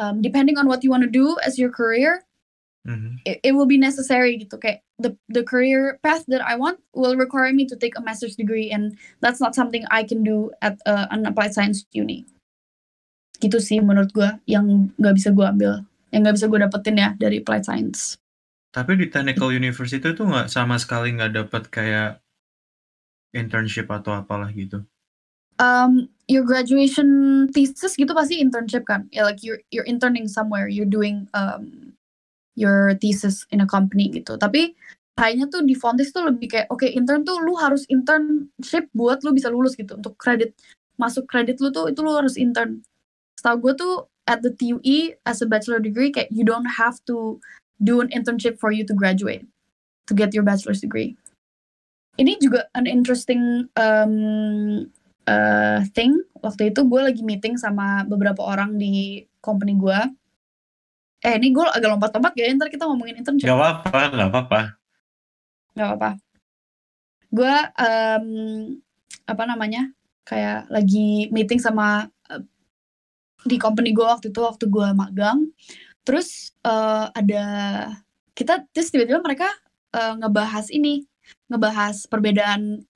[0.01, 2.25] um, depending on what you want to do as your career
[2.89, 3.21] Mhm.
[3.29, 4.57] it, it will be necessary gitu.
[4.57, 8.41] Kayak the the career path that I want will require me to take a master's
[8.41, 12.25] degree and that's not something I can do at uh, an applied science uni.
[13.37, 17.09] Gitu sih menurut gua yang nggak bisa gua ambil yang nggak bisa gua dapetin ya
[17.21, 18.17] dari applied science.
[18.73, 22.20] Tapi di technical university tuh nggak sama sekali nggak dapat kayak
[23.35, 24.83] internship atau apalah gitu.
[25.61, 29.07] um, your graduation thesis gitu pasti internship kan?
[29.13, 31.93] Ya like you're you're interning somewhere you're doing um,
[32.57, 34.41] your thesis in a company gitu.
[34.41, 34.75] Tapi
[35.21, 39.37] kayaknya tuh di Fontis tuh lebih kayak oke intern tuh lu harus internship buat lu
[39.37, 40.01] bisa lulus gitu.
[40.01, 40.57] Untuk kredit
[40.97, 42.81] masuk kredit lu tuh itu lu harus intern.
[43.37, 43.95] Setahu gue tuh
[44.29, 47.41] at the TUE as a bachelor degree kayak you don't have to
[47.81, 49.45] do an internship for you to graduate
[50.07, 51.17] to get your bachelor's degree
[52.19, 54.15] ini juga an interesting um,
[55.31, 56.19] uh, thing.
[56.41, 60.01] Waktu itu gue lagi meeting sama beberapa orang di company gue.
[61.21, 62.49] Eh ini gue agak lompat-lompat ya.
[62.57, 63.47] Ntar kita ngomongin internship.
[63.47, 64.61] Gak apa-apa, gak apa-apa.
[65.71, 66.11] nggak apa-apa.
[67.31, 68.27] Gue um,
[69.23, 69.87] apa namanya
[70.27, 72.43] kayak lagi meeting sama uh,
[73.47, 75.47] di company gue waktu itu waktu gue magang.
[76.03, 77.45] Terus uh, ada
[78.35, 79.47] kita terus tiba-tiba mereka
[79.95, 81.10] uh, ngebahas ini
[81.51, 82.87] ngebahas perbedaan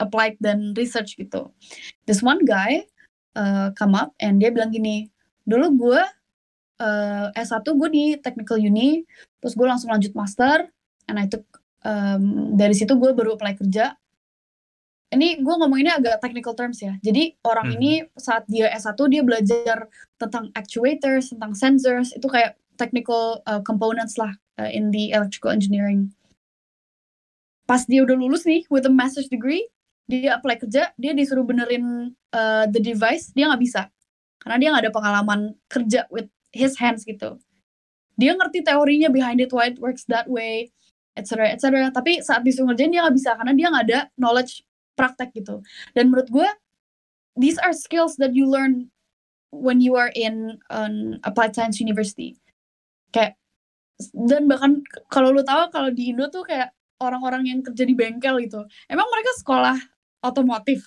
[0.00, 1.52] applied dan research gitu.
[2.08, 2.84] This one guy
[3.36, 5.08] uh, come up and dia bilang gini
[5.46, 6.02] dulu gue
[6.82, 9.04] uh, S1 gue di technical uni
[9.40, 10.68] terus gue langsung lanjut master
[11.06, 11.46] and I took
[11.86, 13.94] um, dari situ gue baru apply kerja.
[15.06, 16.98] Ini gue ngomonginnya agak technical terms ya.
[16.98, 17.76] Jadi orang Mhm.
[17.78, 19.86] ini saat dia S1 dia belajar
[20.18, 26.10] tentang actuators tentang sensors itu kayak technical uh, components lah uh, in the electrical engineering
[27.66, 29.66] pas dia udah lulus nih with a master's degree
[30.06, 33.82] dia apply kerja dia disuruh benerin uh, the device dia nggak bisa.
[34.38, 37.42] Karena dia nggak ada pengalaman kerja with his hands gitu.
[38.14, 40.70] Dia ngerti teorinya behind it why it works that way
[41.18, 44.62] etc etc tapi saat disuruh ngerjain dia nggak bisa karena dia nggak ada knowledge
[44.94, 45.60] praktek gitu.
[45.92, 46.48] Dan menurut gue
[47.34, 48.88] these are skills that you learn
[49.50, 52.38] when you are in an applied science university.
[53.10, 53.34] Kayak
[54.14, 58.40] dan bahkan kalau lu tahu kalau di Indo tuh kayak orang-orang yang kerja di bengkel
[58.42, 59.76] gitu emang mereka sekolah
[60.24, 60.82] otomotif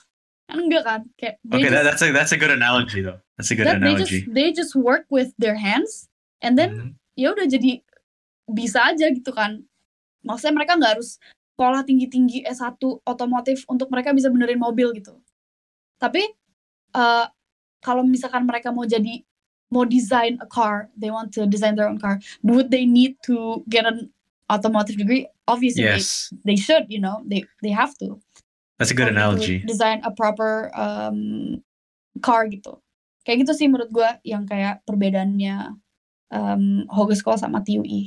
[0.49, 3.21] kan enggak kan kayak they Okay, that, that's a that's a good analogy though.
[3.37, 4.33] That's a good that they just analogy.
[4.33, 6.09] they just work with their hands
[6.41, 6.89] and then Mhm.
[7.13, 7.85] ya udah jadi
[8.49, 9.61] bisa aja gitu kan
[10.25, 11.21] maksudnya mereka nggak harus
[11.53, 15.21] sekolah tinggi-tinggi S1 otomotif untuk mereka bisa benerin mobil gitu
[16.01, 16.25] tapi
[16.97, 17.25] eh,
[17.85, 19.21] kalau misalkan mereka mau jadi
[19.69, 23.61] mau design a car they want to design their own car would they need to
[23.69, 24.09] get an
[24.49, 28.17] automotive degree obviously they, Yes, they should you know they they have to
[28.81, 29.61] that's a good analogy.
[29.63, 31.61] design a proper um,
[32.19, 32.81] car gitu
[33.23, 35.77] kayak gitu sih menurut gue yang kayak perbedaannya
[36.33, 37.65] um, Hogeschool sama E.
[37.69, 38.01] TUI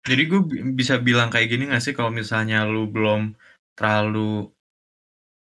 [0.00, 3.36] Jadi gue bi- bisa bilang kayak gini gak sih kalau misalnya lu belum
[3.76, 4.48] terlalu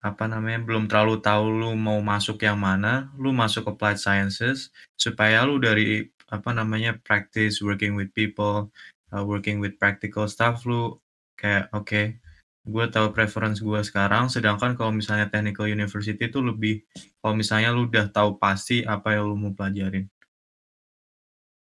[0.04, 4.68] apa namanya belum terlalu tahu lu mau masuk yang mana, lu masuk applied sciences
[5.00, 8.68] supaya lu dari apa namanya practice working with people,
[9.16, 11.00] uh, working with practical stuff lu
[11.40, 12.20] kayak oke,
[12.68, 14.28] gue tahu preference gue sekarang.
[14.28, 16.84] Sedangkan kalau misalnya technical university itu lebih
[17.24, 20.12] kalau misalnya lu udah tahu pasti apa yang lu mau pelajarin.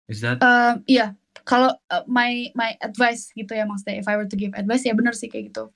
[0.09, 1.13] Is that Um, iya
[1.45, 4.97] kalau uh, my my advice gitu ya maksudnya if I were to give advice ya
[4.97, 5.69] bener sih kayak gitu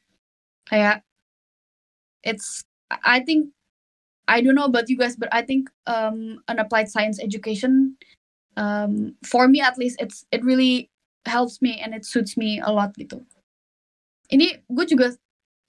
[0.66, 1.06] kayak
[2.26, 2.66] it's
[3.06, 3.54] I think
[4.28, 7.96] I don't know about you guys but I think um, an applied science education
[8.58, 10.90] um, for me at least it's it really
[11.26, 13.22] helps me and it suits me a lot gitu
[14.34, 15.14] ini gue juga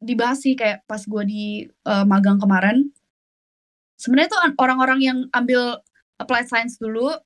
[0.01, 1.45] dibahas sih kayak pas gue di
[1.89, 2.93] uh, magang kemarin
[3.97, 5.81] sebenarnya tuh an- orang-orang yang ambil
[6.21, 7.17] applied science dulu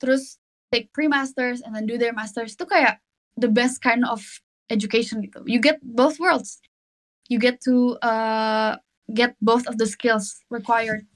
[0.00, 0.40] terus
[0.72, 3.00] take pre-masters and then do their masters itu kayak
[3.36, 4.24] the best kind of
[4.72, 5.44] education gitu.
[5.44, 6.58] You get both worlds.
[7.28, 8.76] You get to uh,
[9.08, 11.08] get both of the skills required.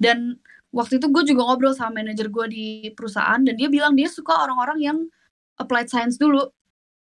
[0.00, 0.42] Dan
[0.74, 4.32] waktu itu gue juga ngobrol sama manajer gue di perusahaan dan dia bilang dia suka
[4.34, 4.98] orang-orang yang
[5.58, 6.50] applied science dulu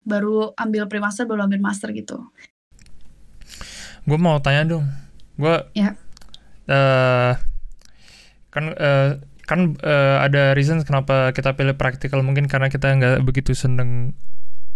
[0.02, 2.18] baru ambil pre-master baru ambil master gitu.
[4.08, 4.86] Gue mau tanya dong.
[5.38, 5.94] Gue Ya.
[6.72, 7.34] eh
[8.52, 9.10] kan eh,
[9.48, 14.16] kan eh, ada reason kenapa kita pilih practical mungkin karena kita nggak begitu seneng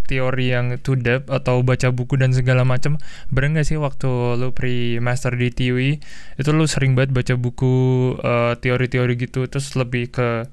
[0.06, 3.02] teori yang to depth atau baca buku dan segala macam
[3.34, 5.92] bener nggak sih waktu lu pre-master di TUI
[6.38, 7.76] itu lu sering banget baca buku
[8.22, 10.46] eh, teori-teori gitu terus lebih ke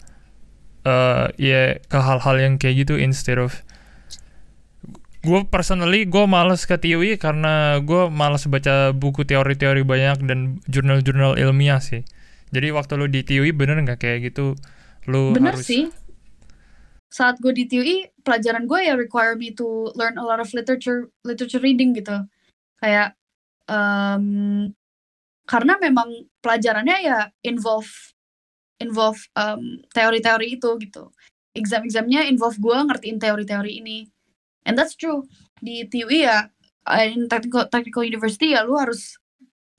[0.83, 3.63] eh ya ke hal-hal yang kayak gitu instead of
[5.23, 11.39] gue personally gue males ke TUI karena gue males baca buku teori-teori banyak dan jurnal-jurnal
[11.39, 12.03] ilmiah sih
[12.51, 14.59] jadi waktu lu di TUI bener nggak kayak gitu
[15.07, 15.91] lu Bener harus sih.
[17.13, 21.13] Saat gue di TUI, pelajaran gue ya require me to learn a lot of literature
[21.29, 22.25] literature reading gitu.
[22.81, 23.13] Kayak
[23.69, 24.73] em,
[25.45, 26.09] karena memang
[26.41, 28.17] pelajarannya ya involve
[28.81, 31.13] involve em, teori-teori itu gitu.
[31.53, 34.09] Exam-examnya involve gue ngertiin teori-teori ini.
[34.65, 35.29] And that's true.
[35.61, 36.49] Di TUI ya,
[36.89, 39.21] uh, in technical technical university ya lu harus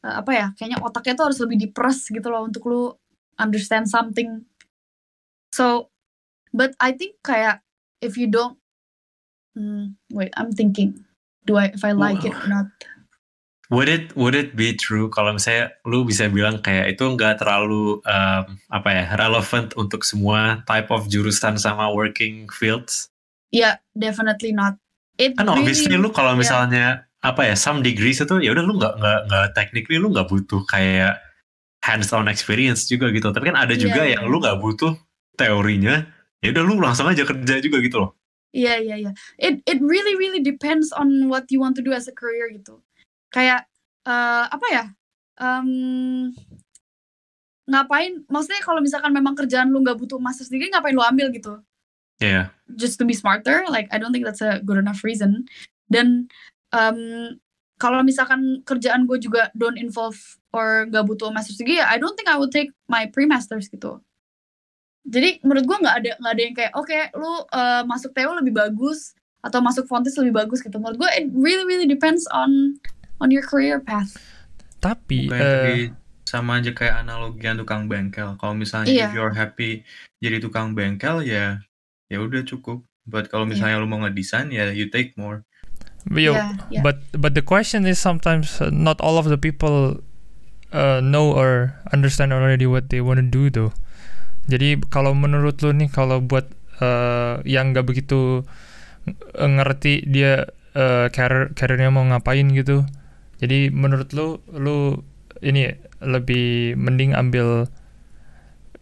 [0.05, 0.47] uh, apa ya?
[0.53, 2.93] Kayaknya otaknya tuh harus lebih diperas gitu loh untuk lu
[3.41, 4.45] understand something.
[5.53, 5.92] So,
[6.53, 7.65] but I think kayak
[7.99, 8.55] if you don't,
[9.57, 11.03] hmm, wait, I'm thinking,
[11.43, 12.69] do I if I like it or not?
[13.73, 17.97] Would it would it be true kalau misalnya lu bisa bilang kayak itu nggak terlalu
[18.05, 23.09] um, apa ya relevant untuk semua type of jurusan sama working fields?
[23.49, 24.77] Yeah, definitely not.
[25.17, 26.41] It Kan obviously really, lu kalau yeah.
[26.41, 26.85] misalnya
[27.23, 30.61] apa ya some degrees itu ya udah lu nggak nggak nggak technically lu nggak butuh
[30.69, 31.17] kayak
[31.81, 33.31] hands on experience juga gitu.
[33.33, 34.31] Tapi kan ada juga Iya, yang iya.
[34.31, 34.93] lu nggak butuh
[35.39, 36.03] teorinya.
[36.43, 38.11] Ya udah lu langsung aja kerja juga gitu loh.
[38.51, 39.11] Iya iya iya.
[39.39, 42.83] It it really really depends on what you want to do as a career gitu.
[43.31, 43.65] Kayak
[44.03, 44.85] eh apa ya?
[45.39, 46.29] Em,
[47.65, 48.27] ngapain?
[48.27, 51.63] Maksudnya kalau misalkan memang kerjaan lu nggak butuh master's degree, ngapain lu ambil gitu?
[52.19, 52.51] Ya.
[52.75, 53.63] Just to be smarter?
[53.71, 55.47] Like I don't think that's a good enough reason.
[55.87, 56.27] Dan
[56.75, 56.99] em,
[57.81, 60.19] kalau misalkan kerjaan gue juga don't involve
[60.53, 63.97] or nggak butuh master's degree, ya I don't think I would take my pre-masters gitu.
[65.03, 68.55] Jadi menurut gue nggak ada nggak ada yang kayak oke lu eh, masuk TU lebih
[68.55, 69.11] bagus
[69.43, 70.79] atau masuk Fontis lebih bagus gitu.
[70.79, 72.79] Menurut gue it really really depends on
[73.19, 74.15] on your career path.
[74.83, 75.95] tapi eh,
[76.27, 78.35] sama aja kayak analogian tukang bengkel.
[78.35, 79.07] Kalau misalnya Iya.
[79.07, 79.83] if you're happy
[80.19, 81.59] jadi tukang bengkel ya
[82.07, 82.83] ya udah cukup.
[83.03, 83.59] But kalau Iya.
[83.59, 85.43] misalnya lu mau ngedesain ya you take more.
[86.03, 86.83] yo, Yeah, yeah.
[86.83, 90.03] but but the question is sometimes uh, not all of the people
[90.75, 93.71] uh, know or understand already what they want to do though.
[94.47, 96.51] Jadi kalau menurut lu nih kalau buat
[96.83, 98.43] uh, yang nggak begitu
[99.07, 102.83] ng- ngerti dia uh, career careernya mau ngapain gitu.
[103.39, 104.99] Jadi menurut lu lu
[105.43, 105.71] ini
[106.03, 107.67] lebih mending ambil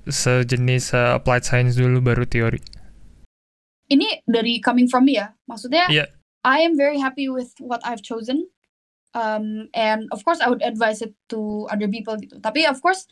[0.10, 2.62] sejenis uh, applied science dulu baru teori.
[3.92, 5.36] Ini dari coming from me ya.
[5.46, 6.06] Maksudnya Iya.
[6.42, 8.50] I am very happy with what I've chosen.
[9.12, 12.40] Um, and of course I would advise it to other people gitu.
[12.42, 13.06] Tapi of course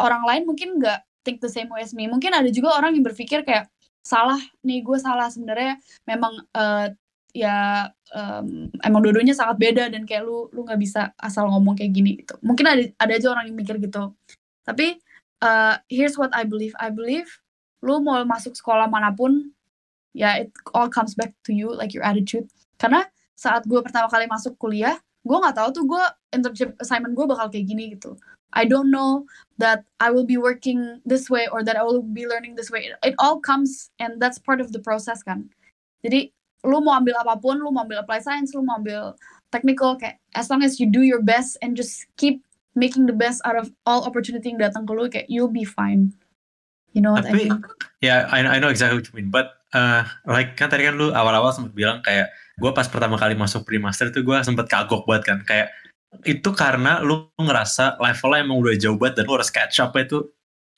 [0.00, 2.08] orang lain mungkin nggak think the same way as me.
[2.08, 3.68] Mungkin ada juga orang yang berpikir kayak
[4.00, 5.76] salah nih gue salah sebenarnya
[6.08, 6.86] memang eh,
[7.36, 11.92] ya em, emang dua-duanya sangat beda dan kayak lu lu nggak bisa asal ngomong kayak
[11.94, 12.34] gini gitu.
[12.42, 14.12] Mungkin ada ada aja orang yang mikir gitu.
[14.66, 14.98] Tapi
[15.44, 16.74] eh, here's what I believe.
[16.80, 17.28] I believe
[17.80, 19.52] lu mau masuk sekolah mana pun
[20.12, 22.48] ya it all comes back to you like your attitude.
[22.80, 23.06] Karena
[23.36, 26.04] saat gue pertama kali masuk kuliah, gue nggak tahu tuh gue
[26.34, 28.16] internship assignment gue bakal kayak gini gitu.
[28.52, 29.26] I don't know
[29.58, 32.90] that I will be working this way or that I will be learning this way.
[33.04, 35.50] It all comes and that's part of the process kan.
[36.02, 36.32] Jadi
[36.64, 39.14] lu mau ambil apa pun, lu mau ambil applied science, lu mau ambil
[39.52, 42.40] technical kayak as long as you do your best and just keep
[42.78, 46.14] making the best out of all opportunity yang datang ke lu kayak you'll be fine.
[46.90, 47.62] You know what I Tapi mean?
[48.02, 49.30] ya I, I know exactly what you mean.
[49.30, 53.38] But uh, like kan tadi kan lu awal-awal sempat bilang kayak gue pas pertama kali
[53.38, 55.72] masuk pre-master itu gue sempet kagok banget kan kayak
[56.26, 60.26] itu karena lu ngerasa levelnya emang udah jauh banget dan lu harus catch up itu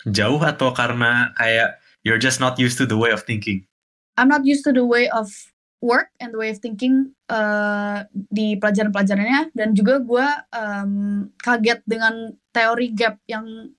[0.08, 3.64] jauh atau karena kayak you're just not used to the way of thinking.
[4.20, 5.32] I'm not used to the way of
[5.82, 10.92] work and the way of thinking uh, di pelajaran-pelajarannya dan juga gue um,
[11.40, 13.72] kaget dengan teori gap yang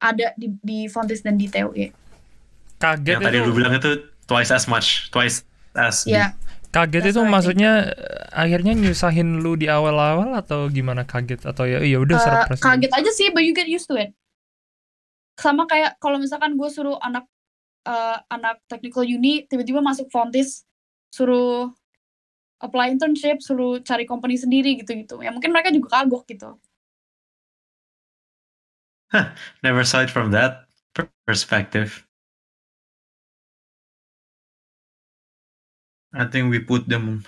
[0.00, 1.92] ada di, di Fontis dan di TUE.
[2.80, 3.90] Kaget Yang tadi itu lu bilang itu
[4.24, 5.44] twice as much, twice
[5.76, 6.32] as Ya,
[6.70, 11.82] Kaget That's itu maksudnya eh, akhirnya nyusahin lu di awal-awal atau gimana kaget atau ya
[11.82, 12.62] ya udah uh, surprise.
[12.62, 14.14] kaget aja sih, but you get used to it.
[15.34, 17.26] Sama kayak kalau misalkan gue suruh anak
[17.90, 20.62] uh, anak technical uni tiba-tiba masuk Fontis,
[21.10, 21.74] suruh
[22.62, 25.18] apply internship, suruh cari company sendiri gitu-gitu.
[25.26, 26.54] Ya mungkin mereka juga kagok gitu.
[29.66, 32.06] never saw it from that per- perspective.
[36.14, 37.22] I think we put them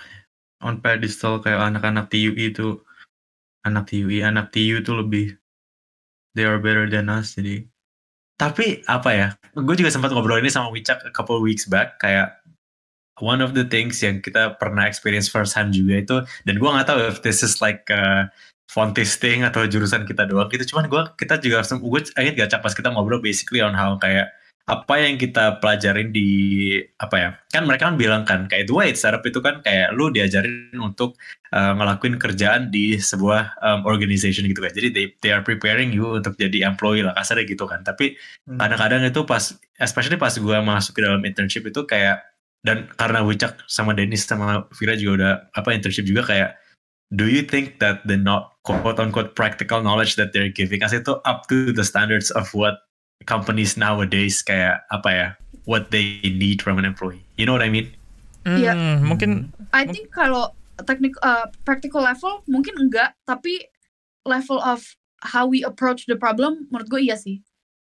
[0.59, 2.79] on pedestal kayak anak-anak TUI itu
[3.63, 5.25] anak TUI, anak TU itu lebih
[6.35, 7.67] they are better than us jadi
[8.33, 9.27] Tapi apa ya?
[9.53, 12.33] Gue juga sempat ngobrol ini sama Wicak a couple weeks back kayak
[13.21, 16.15] one of the things yang kita pernah experience first hand juga itu
[16.49, 18.25] dan gue nggak tahu if this is like uh,
[18.65, 22.73] Fontis thing atau jurusan kita doang gitu cuman gue kita juga gue ingin gak pas
[22.73, 27.91] kita ngobrol basically on how kayak apa yang kita pelajarin di apa ya kan mereka
[27.91, 31.19] kan bilang kan kayak way it's startup itu kan kayak lu diajarin untuk
[31.51, 36.15] uh, ngelakuin kerjaan di sebuah um, organization gitu kan jadi they, they are preparing you
[36.15, 38.59] untuk jadi employee lah kasarnya gitu kan tapi Hmm.
[38.59, 42.27] kadang-kadang itu pas especially pas gue masuk ke dalam internship itu kayak
[42.63, 46.59] dan karena Wicak sama Dennis sama Vira juga udah apa internship juga kayak
[47.15, 51.15] do you think that the not quote unquote practical knowledge that they're giving us itu
[51.23, 52.83] up to the standards of what
[53.25, 55.27] companies nowadays kayak apa ya
[55.63, 57.91] what they need from an employee you know what I mean.
[58.43, 60.51] Hmm, mungkin I think kalau
[60.83, 63.71] teknik uh, practical level mungkin enggak, tapi
[64.27, 64.83] level of
[65.23, 67.39] how we approach the problem menurut gue iya sih.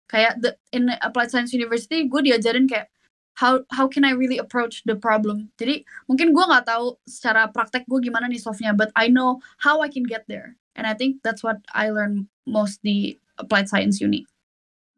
[0.08, 2.88] Kayak the, in applied science university gue diajarin kayak
[3.36, 5.52] how how can I really approach the problem.
[5.60, 9.84] Jadi mungkin gue nggak tahu secara praktek gue gimana nih solve-nya, but I know how
[9.84, 10.56] I can get there.
[10.78, 14.24] And I think that's what I learn most di applied science uni.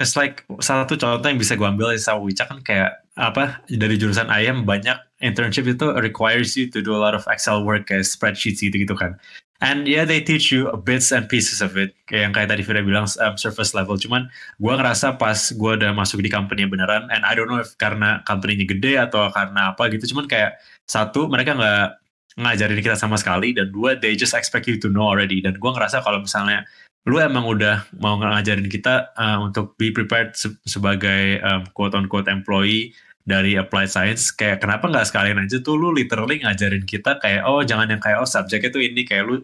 [0.00, 4.00] It's like salah satu contoh yang bisa gue ambil sama Wicak kan kayak apa dari
[4.00, 8.08] jurusan IM banyak internship itu requires you to do a lot of Excel work kayak
[8.08, 9.20] spreadsheets gitu gitu kan.
[9.60, 12.80] And yeah they teach you bits and pieces of it kayak yang kayak tadi Fira
[12.80, 14.00] bilang um, surface level.
[14.00, 17.60] Cuman gue ngerasa pas gue udah masuk di company yang beneran and I don't know
[17.60, 20.16] if karena company-nya gede atau karena apa gitu.
[20.16, 20.56] Cuman kayak
[20.88, 22.00] satu mereka nggak
[22.40, 25.70] ngajarin kita sama sekali dan dua they just expect you to know already dan gue
[25.76, 26.64] ngerasa kalau misalnya
[27.08, 32.04] lu emang udah mau ngajarin kita uh, untuk be prepared se sebagai um, quote on
[32.04, 32.92] quote employee
[33.24, 34.28] dari applied science.
[34.28, 38.20] Kayak kenapa nggak sekalian aja tuh lu literally ngajarin kita kayak oh jangan yang kayak
[38.20, 39.34] oh subjeknya tuh ini kayak lu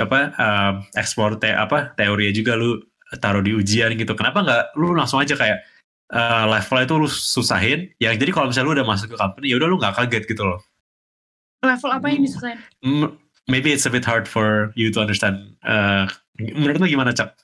[0.00, 2.80] apa um, explore te apa teorinya juga lu
[3.20, 4.16] taruh di ujian gitu.
[4.16, 5.68] Kenapa nggak lu langsung aja kayak
[6.16, 7.92] uh, levelnya itu lu susahin?
[8.00, 10.48] Ya jadi kalau misalnya lu udah masuk ke company ya udah lu nggak kaget gitu
[10.48, 10.60] loh.
[11.60, 12.58] Level apa yang disusahin?
[13.50, 16.06] Maybe it's a bit hard for you to understand uh,
[16.50, 17.38] menurut lu gimana cak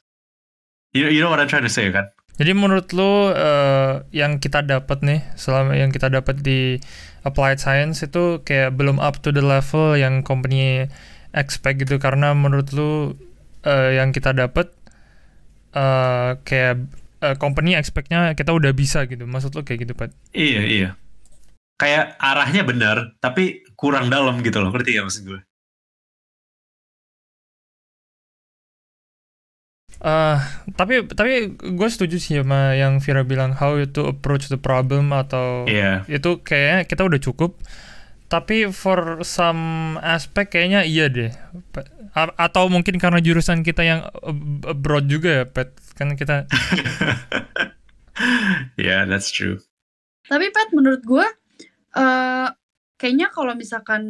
[0.92, 4.62] you, you know what I'm trying to say kan Jadi menurut lu eh, yang kita
[4.62, 6.78] dapat nih selama yang kita dapat di
[7.26, 10.86] applied science itu kayak belum up to the level yang company
[11.34, 13.18] expect gitu karena menurut lu
[13.66, 14.70] eh, yang kita dapat
[15.74, 16.86] eh, kayak
[17.22, 19.26] eh, company expectnya kita udah bisa gitu.
[19.26, 20.14] Maksud lu kayak gitu, Pat?
[20.30, 20.90] Iya iya.
[21.78, 24.74] Kayak arahnya benar, tapi kurang dalam gitu loh.
[24.74, 25.40] Ngerti ya maksud gue?
[29.98, 30.38] Eh,
[30.78, 35.66] tapi tapi gue setuju sih sama yang Vira bilang how to approach the problem atau
[35.66, 36.06] Iya.
[36.06, 37.58] itu kayaknya kita udah cukup
[38.30, 41.34] tapi for some aspect kayaknya iya deh
[42.14, 44.06] A- atau mungkin karena jurusan kita yang
[44.62, 46.46] abroad juga ya pet kan kita
[48.78, 49.58] yeah, that's true.
[50.28, 51.26] Tapi Pat, menurut gue,
[51.96, 52.48] eh
[52.98, 54.02] kayaknya kalau misalkan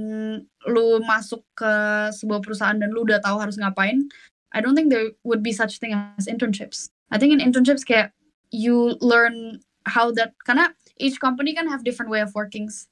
[0.65, 1.73] lu masuk ke
[2.13, 4.09] sebuah perusahaan dan lu udah tahu harus ngapain,
[4.53, 6.91] I don't think there would be such thing as internships.
[7.11, 8.13] I think in internships kayak
[8.51, 12.89] you learn how that karena each company kan have different way of workings.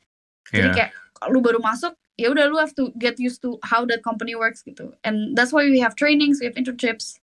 [0.53, 0.77] Jadi Yeah.
[0.77, 0.91] kayak
[1.33, 4.63] lu baru masuk, ya udah lu have to get used to how that company works
[4.63, 4.93] gitu.
[5.05, 7.21] And that's why we have trainings, we have internships.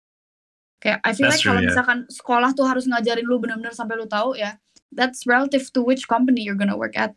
[0.82, 1.70] Kayak I feel That's like true, kalau yeah.
[1.72, 4.60] misalkan sekolah tuh harus ngajarin lu benar-benar sampai lu tahu ya,
[4.92, 7.16] that's relative to which company you're gonna work at.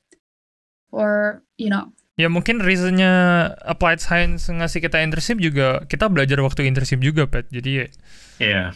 [0.94, 1.92] Or, you know.
[2.16, 3.12] Ya mungkin reasonnya
[3.60, 7.86] applied science ngasih kita internship juga kita belajar waktu internship juga pet jadi ya
[8.36, 8.68] Yeah.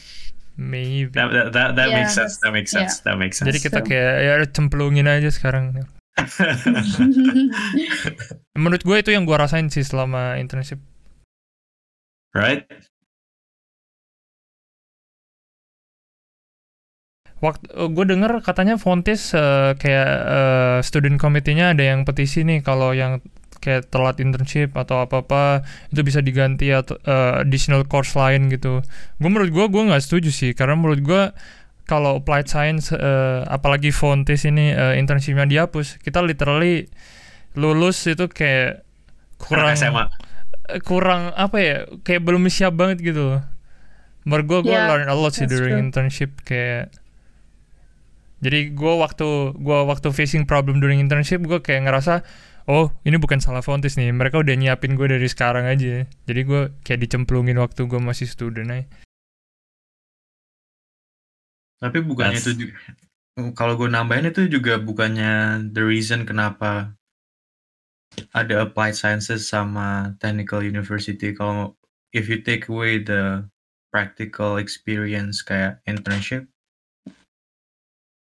[0.61, 2.37] maybe That that that, that Yeah, makes sense.
[2.45, 2.85] That makes yeah.
[2.89, 3.01] sense.
[3.05, 3.49] That makes sense.
[3.49, 5.73] jadi kita kayak ya cemplungin aja sekarang
[8.61, 10.77] menurut gue itu yang gue rasain sih selama internship
[12.37, 12.69] right?
[17.41, 17.67] Waktu
[17.97, 23.25] gue denger katanya Fontis eh, kayak eh, student committee-nya ada yang petisi nih kalau yang
[23.61, 25.61] kayak telat internship atau apa-apa
[25.93, 28.85] itu bisa diganti atau eh, additional course lain gitu.
[29.21, 31.23] Gue menurut gue gue nggak setuju sih karena menurut gue
[31.89, 36.93] kalau applied science eh, apalagi Fontis ini eh, internshipnya dihapus kita literally
[37.57, 38.85] lulus itu kayak
[39.41, 40.05] kurang SMA.
[40.69, 43.43] eh, kurang apa ya kayak belum siap banget gitu loh.
[44.29, 45.85] Menurut gue gue Yeah, learn a lot sih during true.
[45.91, 46.93] internship kayak
[48.41, 52.25] jadi gue waktu gua waktu facing problem during internship gue kayak ngerasa
[52.69, 56.63] oh ini bukan salah Fontis nih mereka udah nyiapin gue dari sekarang aja jadi gue
[56.85, 58.85] kayak dicemplungin waktu gue masih student aja
[61.81, 62.77] Tapi bukannya That's- itu juga,
[63.57, 66.93] kalau gue nambahin itu juga bukannya the reason kenapa
[68.37, 71.33] ada applied sciences sama technical university.
[71.33, 71.73] Kalau
[72.13, 73.49] if you take away the
[73.89, 76.47] practical experience kayak internship.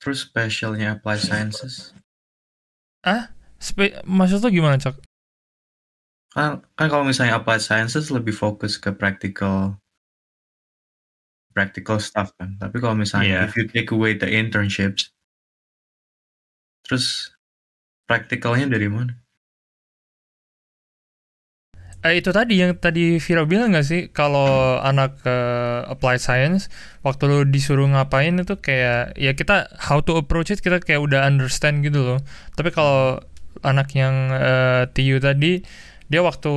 [0.01, 1.93] Terus specialnya applied sciences.
[3.61, 4.97] Spe- maksud lo gimana, Cak?
[6.33, 9.77] Kan, kan kalau misalnya applied sciences lebih fokus ke practical
[11.53, 12.57] practical stuff kan.
[12.57, 13.53] Tapi kalau misalnya Iya.
[13.53, 15.13] if you take away the internships,
[16.89, 17.37] terus
[18.09, 19.20] practicalnya dari mana?
[22.01, 26.73] Eh, itu tadi yang tadi Vira bilang nggak sih kalau anak eh, applied science
[27.05, 31.29] waktu lu disuruh ngapain itu kayak ya kita how to approach it kita kayak udah
[31.29, 32.19] understand gitu loh.
[32.57, 33.21] Tapi kalau
[33.61, 35.61] anak yang eh, TU tadi
[36.09, 36.51] dia waktu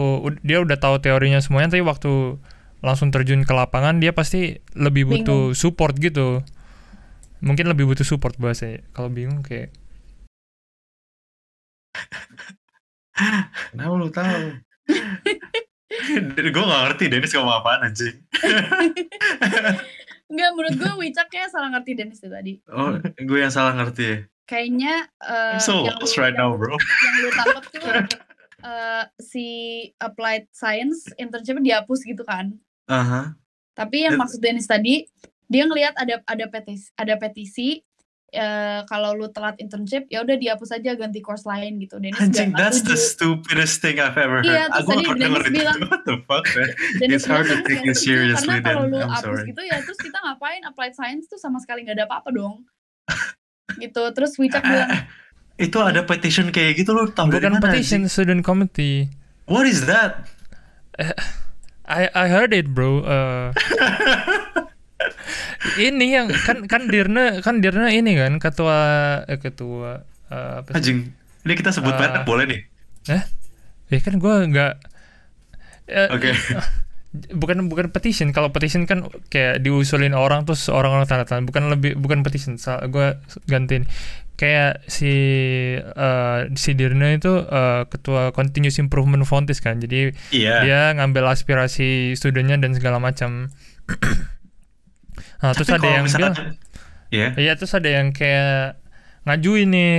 [0.47, 2.39] dia udah tahu teorinya semuanya tapi waktu
[2.79, 6.39] langsung terjun ke lapangan dia pasti lebih butuh support gitu.
[7.43, 8.79] Mungkin lebih butuh support bahasanya.
[8.95, 9.75] Kalau bingung kayak
[13.75, 14.72] Kenapa lu tahu?
[16.53, 18.17] Gue gak ngerti Dennis ngomong apaan anjing.
[20.33, 22.53] Enggak, menurut gue Wicak kayak salah ngerti Dennis itu tadi.
[22.73, 24.17] Oh, gue yang salah ngerti ya.
[24.49, 26.75] Kayaknya eh, I'm so yang, lost lu, right yang, now bro.
[26.75, 27.83] yang lu tangkap tuh
[28.65, 29.45] eh, si
[30.01, 32.57] applied science internship dihapus gitu kan.
[32.89, 33.37] Aha.
[33.77, 35.05] Tapi yang It- maksud Dennis tadi,
[35.47, 37.69] dia ngelihat ada ada petisi, ada petisi
[38.33, 41.95] eh, kalau lu telat internship ya udah dihapus aja ganti course lain gitu.
[41.97, 44.49] Dennis Anjing, that's the stupidest thing I've ever heard.
[44.49, 45.53] Iya, terus Aku tadi Dennis denger itu.
[45.55, 46.69] bilang- What the fuck, man?
[46.99, 49.77] Dennis It's hard to take you setuju, seriously karena kalau then, lu hapus gitu ya
[49.79, 52.65] terus kita ngapain applied science tuh sama sekali nggak ada apa-apa dong.
[53.75, 54.03] gitu.
[54.11, 54.89] Terus Wicak bilang
[55.55, 58.11] Itu ada petition kayak gitu lo tahu dari bukan petition anjing?
[58.11, 59.13] student committee.
[59.45, 60.25] What is that?
[61.83, 63.01] I I heard it, bro.
[63.01, 63.47] Eh,
[65.79, 68.77] ini yang kan kan Dirna kan Dirna ini kan ketua
[69.25, 70.77] eh, ketua eh, apa sih?
[70.79, 70.97] Anjing,
[71.43, 72.61] ini kita sebut Eh, merek boleh nih?
[73.91, 74.73] Ya kan gua nggak
[75.91, 76.31] eh, Oke.
[77.13, 81.93] bukan bukan petition kalau petition kan kayak diusulin orang terus orang-orang tanda tangan bukan lebih
[81.93, 82.57] bukan petition
[82.89, 83.85] gua gantiin
[84.33, 85.13] kayak si
[85.77, 90.55] eh, si Dirna itu eh, ketua continuous improvement Fontis kan jadi Iya.
[90.65, 93.53] dia ngambil aspirasi studennya dan segala macam
[95.43, 96.71] nah terus Tapi ada kalau yang bilang misalkan-
[97.13, 97.27] Iya.
[97.37, 98.79] Iya terus ada yang kayak
[99.23, 99.93] ngajuin nih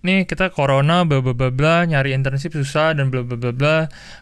[0.00, 3.76] nih kita corona bla bla bla bla nyari internship susah dan bla bla bla bla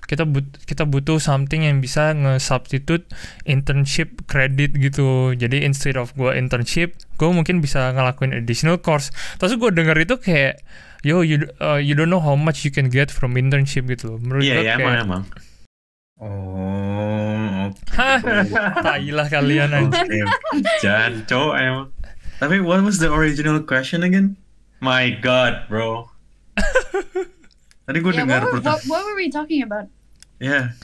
[0.07, 3.07] kita but kita butuh something yang bisa nge-substitute
[3.45, 9.55] internship credit gitu jadi instead of gua internship gua mungkin bisa ngelakuin additional course terus
[9.55, 10.59] gua denger itu kayak
[11.07, 14.19] yo you uh, you don't know how much you can get from internship gitu loh
[14.19, 15.23] menurut Iya, gua iya kayak emang emang.
[16.19, 17.18] Oh.
[17.93, 18.19] Hah,
[18.79, 20.01] tai lah kalian aja.
[20.79, 21.89] Jangan cowok emang.
[22.39, 24.39] Tapi what was the original question again?
[24.79, 26.07] My God, bro.
[27.89, 28.81] Tadi gue ya, dengar what, were- pertanyaan.
[28.85, 29.89] what, what were we talking about?
[30.39, 30.77] Ya.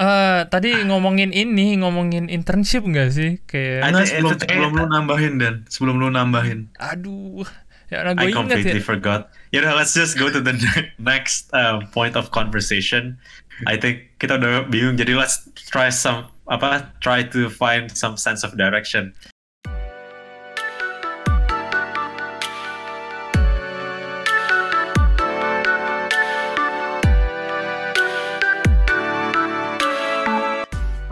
[0.00, 5.54] Eh, tadi ngomongin ini ngomongin internship nggak sih kayak Nah, sebelum, sebelum lu nambahin dan
[5.68, 6.72] sebelum lu nambahin.
[6.80, 7.44] aduh
[7.92, 9.28] ya nah gue I ya completely forgot.
[9.52, 10.56] You know, let's just go to the
[10.96, 13.20] next uh, point of conversation.
[13.68, 16.88] I think kita udah bingung, jadi let's try some apa?
[17.04, 19.12] Try to find some sense of direction.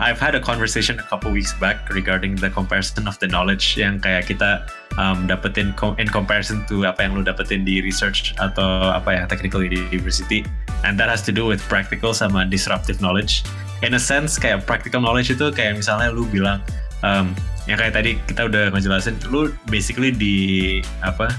[0.01, 4.01] I've had a conversation a couple weeks back regarding the comparison of the knowledge yang
[4.01, 4.65] kayak kita
[4.99, 9.63] um, dapetin in comparison to apa yang lu dapetin di research atau apa ya technical
[9.63, 10.43] university.
[10.83, 13.47] And that has to do with practical sama disruptive knowledge.
[13.81, 16.61] In a sense kayak practical knowledge itu kayak misalnya lu bilang
[17.07, 17.31] um,
[17.71, 21.31] yang kayak tadi kita udah ngejelasin lu basically di apa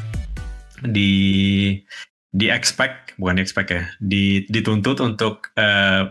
[0.87, 1.11] di
[2.29, 6.07] di expect bukan di expect ya di dituntut untuk uh,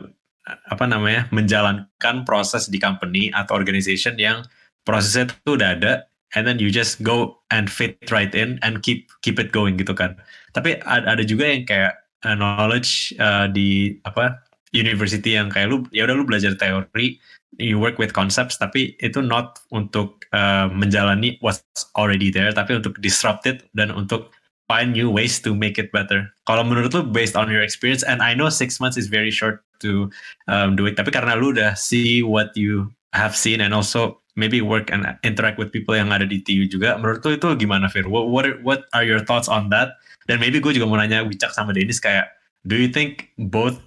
[0.49, 4.45] apa namanya menjalankan proses di company atau organization yang
[4.83, 5.93] prosesnya itu udah ada
[6.37, 9.95] and then you just go and fit right in and keep keep it going gitu
[9.97, 10.17] kan
[10.53, 11.93] tapi ada, juga yang kayak
[12.27, 14.37] uh, knowledge uh, di apa
[14.77, 17.17] university yang kayak lu ya udah lu belajar teori
[17.57, 21.65] you work with concepts tapi itu not untuk uh, menjalani what's
[21.97, 24.29] already there tapi untuk disrupt it dan untuk
[24.69, 26.29] find new ways to make it better.
[26.45, 29.65] Kalau menurut lu based on your experience and I know six months is very short
[29.81, 30.13] to
[30.47, 34.63] um, do it, tapi karena lu udah see what you have seen and also maybe
[34.63, 38.07] work and interact with people yang ada di TU juga, menurut lu itu gimana Fir?
[38.07, 39.99] What what are, what are your thoughts on that?
[40.31, 42.31] Dan maybe gue juga mau nanya Wicak sama Dennis kayak,
[42.63, 43.83] do you think both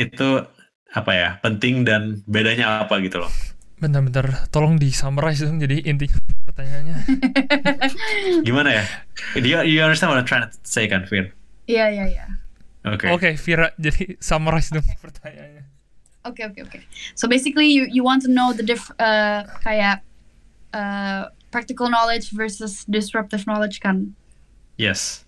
[0.00, 0.48] itu
[0.92, 3.32] apa ya penting dan bedanya apa gitu loh?
[3.82, 6.06] bentar-bentar tolong di summarize dong jadi inti
[6.46, 6.96] pertanyaannya
[8.46, 8.84] Gimana ya?
[9.34, 11.34] Do you, you understand what I'm trying to say kan Fir?
[11.66, 12.24] Iya, iya, iya.
[12.86, 13.10] Oke.
[13.10, 15.61] oke Vira jadi summarize dong pertanyaannya
[16.24, 16.82] Okay, okay, okay.
[17.14, 20.02] So basically, you you want to know the diff uh kayak
[20.72, 24.14] uh practical knowledge versus disruptive knowledge kan?
[24.78, 25.24] Yes.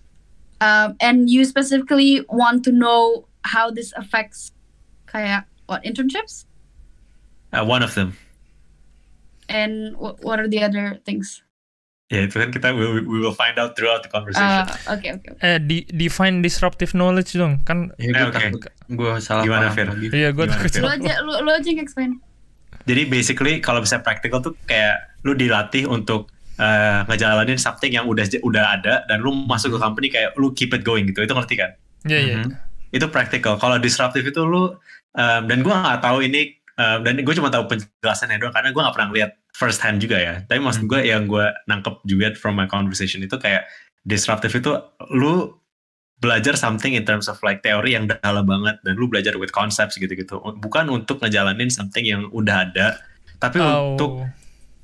[0.63, 4.55] Um, and you specifically want to know how this affects
[5.05, 6.45] kayak what internships
[7.53, 8.17] Uh, one of them.
[9.47, 11.44] and what what are the other things?
[12.05, 14.45] Ya itu kan kita we, we will find out throughout the conversation.
[14.45, 14.61] Uh,
[14.93, 15.33] okay, okay.
[15.33, 15.57] okay.
[15.57, 17.65] Eh, di, define disruptive knowledge dong.
[17.65, 18.35] Kan Ya, gue Eh, oke.
[18.37, 19.87] takut gue salah Gimana, paham Fir?
[20.13, 20.69] iya gue takut?
[20.69, 20.93] Lu salah.
[21.01, 22.21] aja lu, lu aja yang explain.
[22.85, 28.21] Jadi basically kalau misalnya practical tuh kayak lu dilatih untuk eh, ngejalanin something yang udah
[28.39, 31.25] udah ada dan lu masuk ke company kayak lu keep it going gitu.
[31.25, 31.73] Itu ngerti kan?
[32.05, 32.37] Iya iya.
[32.45, 32.53] Mhm.
[32.93, 33.57] Itu practical.
[33.57, 34.77] Kalau disruptive itu lu
[35.17, 38.81] em, dan gua nggak tahu ini em, dan gue cuma tahu penjelasannya doang karena gua
[38.85, 40.43] nggak pernah lihat first hand juga ya.
[40.43, 43.63] Tapi maksud gue yang gue nangkep juga from my conversation itu kayak
[44.03, 44.75] disruptive itu
[45.09, 45.55] lu
[46.15, 49.95] belajar something in terms of like teori yang dalam banget dan lu belajar with concepts
[49.95, 50.39] gitu-gitu.
[50.59, 52.99] Bukan untuk ngejalanin something yang udah ada,
[53.37, 53.95] tapi Oh.
[53.95, 54.11] untuk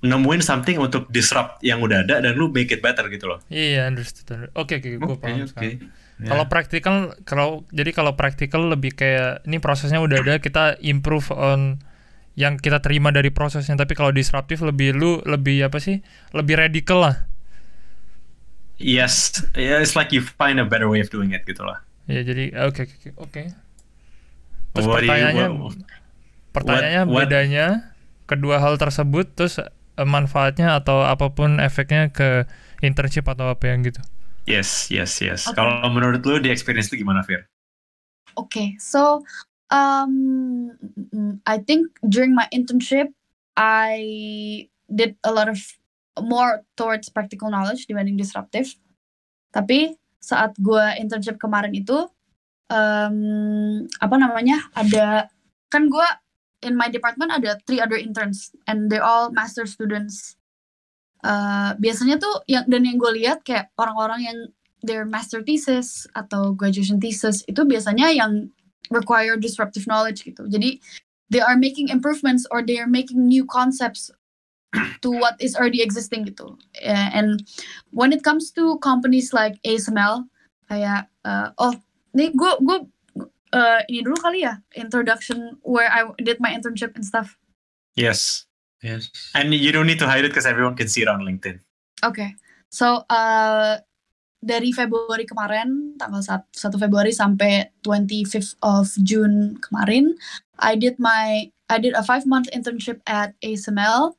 [0.02, 3.40] nemuin something untuk disrupt yang udah ada dan lu make it better gitu loh.
[3.48, 4.28] Iya, understood.
[4.34, 5.50] under- Oke, oke, gue Oke, paham oke.
[5.54, 5.78] sekarang.
[6.22, 6.28] Ya.
[6.30, 11.82] Kalau praktikal, kalau jadi kalau praktikal lebih kayak ini prosesnya udah ada, kita improve on
[12.40, 13.76] yang kita terima dari prosesnya.
[13.76, 16.00] Tapi kalau disruptif lebih lu lebih apa sih?
[16.32, 17.16] Lebih radical lah.
[18.82, 21.86] Yes, yeah, it's like you find a better way of doing it gitu lah.
[22.10, 23.10] Ya jadi oke oke oke.
[23.30, 23.44] oke.
[24.74, 25.86] Terus What do you- pertanyaannya, what-
[26.50, 27.66] pertanyaannya what- bedanya
[28.26, 29.68] kedua hal tersebut, terus eh,
[30.08, 32.50] manfaatnya atau apa pun efeknya ke
[32.82, 34.02] internship atau apa yang gitu.
[34.50, 35.46] Yes, yes, yes.
[35.46, 35.62] Oke.
[35.62, 37.46] Kalau menurut lu di experience lu gimana, Fir?
[38.34, 39.22] Okay, so
[39.72, 40.76] um,
[41.48, 43.16] I think during my internship,
[43.56, 45.60] I did a lot of
[46.20, 48.76] more towards practical knowledge dibanding disruptive.
[49.56, 52.08] Tapi saat gue internship kemarin itu,
[52.70, 53.18] um,
[53.98, 55.32] apa namanya, ada
[55.72, 56.08] kan gue
[56.62, 60.38] in my department ada three other interns and they're all master students.
[61.22, 64.38] Uh, biasanya tuh yang dan yang gue lihat kayak orang-orang yang
[64.82, 68.50] their master thesis atau graduation thesis itu biasanya yang
[68.90, 70.48] require disruptive knowledge gitu.
[70.50, 70.82] Jadi
[71.30, 74.12] they are making improvements or they are making new concepts
[75.04, 76.58] to what is already existing gitu.
[76.82, 77.44] And
[77.92, 80.28] when it comes to companies like ASML,
[80.72, 81.76] kayak uh, oh,
[82.16, 82.78] nih gue gue
[83.52, 87.36] uh, ini dulu kali ya introduction where I did my internship and stuff.
[87.96, 88.48] Yes.
[88.82, 89.12] Yes.
[89.36, 91.62] And you don't need to hide it because everyone can see it on LinkedIn.
[92.02, 92.34] Oke,
[92.74, 93.78] so uh,
[94.42, 100.18] dari Februari kemarin, tanggal 1, 1 Februari sampai 25th of June kemarin,
[100.58, 104.18] I did my I did a five month internship at ASML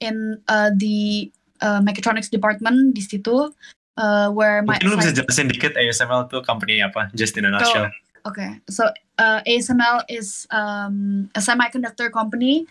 [0.00, 3.52] in uh, the uh, mechatronics department di situ,
[4.00, 7.12] uh, where my Mungkin lu bisa jelasin dikit ASML tuh company apa?
[7.14, 7.92] Just in a nutshell.
[8.26, 8.90] Okay, so
[9.22, 12.66] uh, ASML is um, a semiconductor company,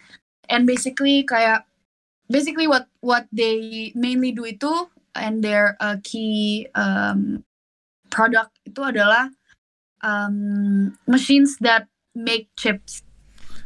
[0.51, 1.63] and basically kayak
[2.27, 7.43] basically what what they mainly do itu and their uh, key um,
[8.13, 9.33] product itu adalah
[10.05, 13.01] um, machines that make chips.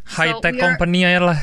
[0.07, 1.39] High tech we are- company aja lah.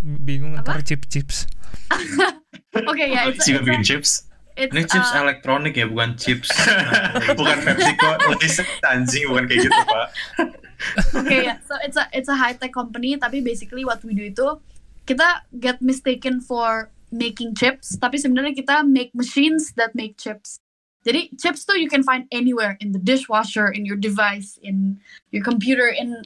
[0.00, 0.80] Bingung Apa?
[0.80, 1.44] ntar chip chips.
[2.70, 4.30] Okay, yeah, it's, Juga a, bikin chips.
[4.54, 6.46] it's Ini chips uh, elektronik ya, bukan chips.
[7.38, 8.62] bukan PepsiCo, Lay's
[8.94, 10.08] anjing bukan kayak gitu, Pak.
[11.18, 11.58] okay, yeah.
[11.66, 14.46] So it's a it's a high tech company, tapi basically what we do itu
[15.02, 20.62] kita get mistaken for making chips, tapi sebenarnya kita make machines that make chips.
[21.04, 25.00] Jadi chips tuh you can find anywhere in the dishwasher, in your device, in
[25.32, 26.22] your computer, in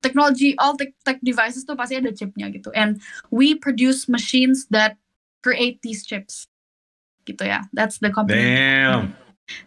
[0.00, 2.72] technology, all tech tech devices tuh pasti ada chipnya gitu.
[2.72, 4.96] And we produce machines that
[5.44, 6.48] create these chips.
[7.28, 7.68] Gitu ya.
[7.76, 9.12] That's the company Damn.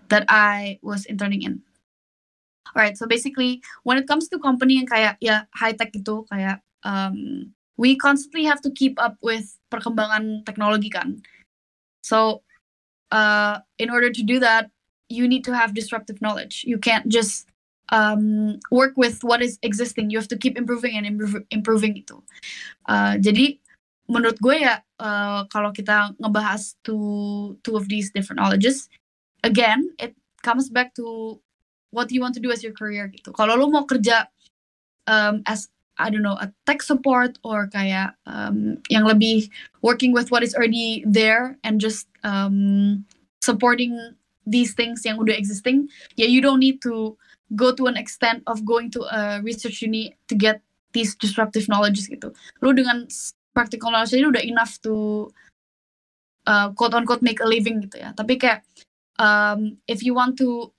[0.09, 1.61] that I was interning in.
[2.73, 6.61] Alright, so basically when it comes to company yang kayak ya high tech itu kayak
[6.85, 11.21] um, we constantly have to keep up with perkembangan teknologi kan.
[12.01, 12.41] So
[13.11, 14.69] uh, in order to do that,
[15.09, 16.65] you need to have disruptive knowledge.
[16.67, 17.47] You can't just
[17.89, 20.09] um, work with what is existing.
[20.09, 22.19] You have to keep improving and improve, improving itu.
[22.89, 23.59] Uh, jadi
[24.07, 28.91] menurut gue ya uh, kalau kita ngebahas two two of these different knowledges,
[29.43, 31.39] again it comes back to
[31.91, 33.31] what you want to do as your career gitu.
[33.31, 34.27] Kalau lu mau kerja
[35.07, 39.49] um, as I don't know a tech support or kayak um, yang lebih
[39.81, 43.05] working with what is already there and just um,
[43.41, 43.97] supporting
[44.47, 47.17] these things yang udah existing, ya you don't need to
[47.55, 50.63] go to an extent of going to a research uni to get
[50.95, 52.31] these disruptive knowledges gitu.
[52.63, 53.07] Lu dengan
[53.51, 55.27] practical knowledge ini udah enough to
[56.47, 58.15] uh, quote unquote make a living gitu ya.
[58.15, 58.63] Tapi kayak
[59.19, 60.71] um, if you want to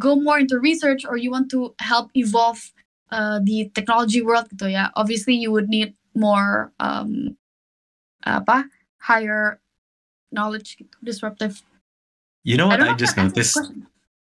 [0.00, 2.72] go more into research or you want to help evolve
[3.10, 4.88] uh, di technology world gitu ya.
[4.94, 7.36] Obviously you would need more um,
[8.24, 8.68] apa
[9.02, 9.60] higher
[10.32, 11.60] knowledge gitu, disruptive.
[12.44, 13.58] You know I what I, know if just noticed?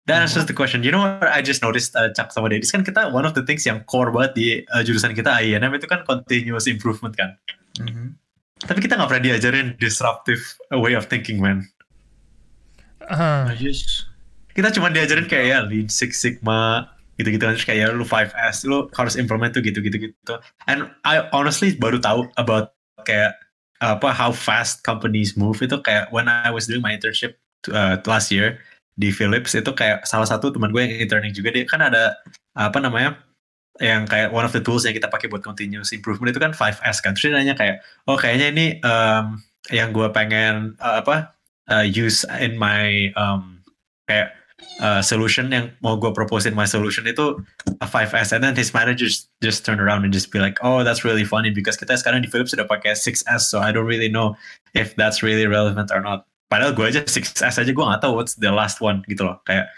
[0.08, 0.80] That answers the question.
[0.82, 3.44] You know what I just noticed, uh, Cak sama Dedis kan kita one of the
[3.44, 7.36] things yang core banget di uh, jurusan kita INM itu kan continuous improvement kan.
[7.76, 8.16] Mhm.
[8.64, 10.40] Tapi kita nggak pernah diajarin disruptive
[10.74, 11.68] way of thinking, man.
[13.06, 14.08] Ah, I just
[14.58, 17.52] Kita cuma diajarin kayak ya Lean Six Sigma, gitu-gitu kan.
[17.58, 20.34] Terus kayak ya, lu 5S, lu harus implement tuh gitu-gitu gitu.
[20.70, 22.72] And I honestly baru tahu about
[23.04, 23.34] kayak
[23.78, 27.38] apa how fast companies move itu kayak when I was doing my internship
[27.70, 28.58] uh, last year
[28.98, 32.18] di Philips itu kayak salah satu teman gue yang interning juga dia kan ada
[32.58, 33.14] apa namanya
[33.78, 36.98] yang kayak one of the tools yang kita pakai buat continuous improvement itu kan 5S
[36.98, 37.78] kan terus dia nanya kayak
[38.10, 39.38] oh kayaknya ini um,
[39.70, 41.30] yang gue pengen uh, apa
[41.70, 43.62] uh, use in my um,
[44.10, 44.34] kayak
[44.80, 47.38] uh, solution yang mau gue propose in my solution itu
[47.82, 51.02] a 5S and then his managers just turn around and just be like oh that's
[51.02, 54.34] really funny because kita sekarang di Philips sudah pakai 6S so I don't really know
[54.74, 56.26] if that's really relevant or not.
[56.48, 59.38] Padahal gue aja 6S aja gue gak tahu what's the last one gitu loh.
[59.46, 59.70] Kayak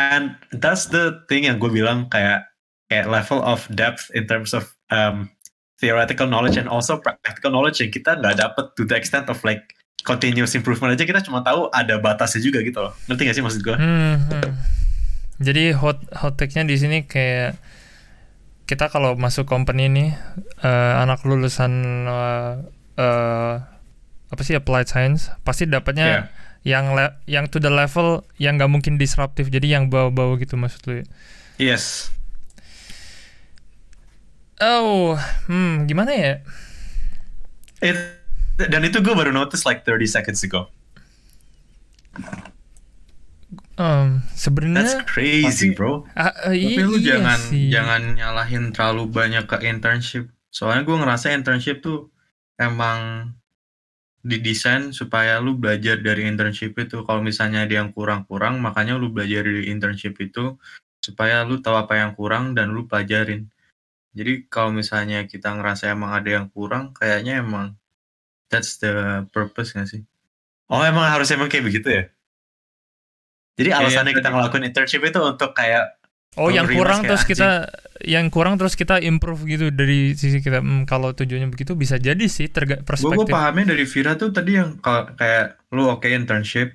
[0.00, 2.48] and that's the thing yang gue bilang kayak
[2.88, 5.28] kayak level of depth in terms of um,
[5.80, 9.74] theoretical knowledge and also practical knowledge yang kita nggak dapet to the extent of like
[10.02, 13.60] continuous improvement aja kita cuma tahu ada batasnya juga gitu loh ngerti gak sih maksud
[13.62, 14.50] gue hmm, hmm.
[15.42, 17.58] Jadi hot hot take-nya di sini kayak
[18.62, 20.10] kita kalau masuk company nih
[20.62, 21.72] eh, anak lulusan
[22.06, 22.52] eh,
[22.94, 23.54] eh,
[24.30, 26.30] apa sih applied science pasti dapatnya
[26.62, 26.78] Yeah.
[26.78, 30.78] yang le- yang to the level yang nggak mungkin disruptif jadi yang bawa-bawa gitu maksud
[30.86, 31.06] lu ya?
[31.58, 32.14] yes
[34.62, 35.18] Oh,
[35.50, 36.32] hmm, gimana ya?
[37.82, 37.98] It,
[38.68, 40.68] dan itu gue baru notice like 30 seconds ago
[43.80, 47.72] Um, that's sebenarnya crazy Tapi- bro ah, eh, Tapi iya lu jangan sih.
[47.72, 50.28] jangan nyalahin terlalu banyak ke internship.
[50.52, 52.12] Soalnya gue ngerasa internship tuh
[52.60, 53.32] emang
[54.22, 57.00] didesain supaya lu belajar dari internship itu.
[57.02, 60.60] Kalau misalnya ada yang kurang-kurang, makanya lu belajar dari internship itu
[61.02, 63.48] supaya lu tahu apa yang kurang dan lu pelajarin.
[64.12, 67.74] Jadi kalau misalnya kita ngerasa emang ada yang kurang, kayaknya emang
[68.52, 68.92] that's the
[69.32, 70.04] purpose gak sih?
[70.68, 72.04] oh emang harus emang kayak begitu ya
[73.52, 74.34] jadi Kayak alasannya kita tadi.
[74.34, 75.84] ngelakuin internship itu untuk kayak
[76.32, 77.50] Oh, yang kurang kayak terus kita
[78.00, 80.64] yang kurang terus kita improve gitu dari sisi kita.
[80.64, 83.28] Hmm, kalau tujuannya begitu bisa jadi sih terga Gue perspektif.
[83.28, 86.72] pahamnya dari Vira tuh tadi yang kal- kayak lu oke internship,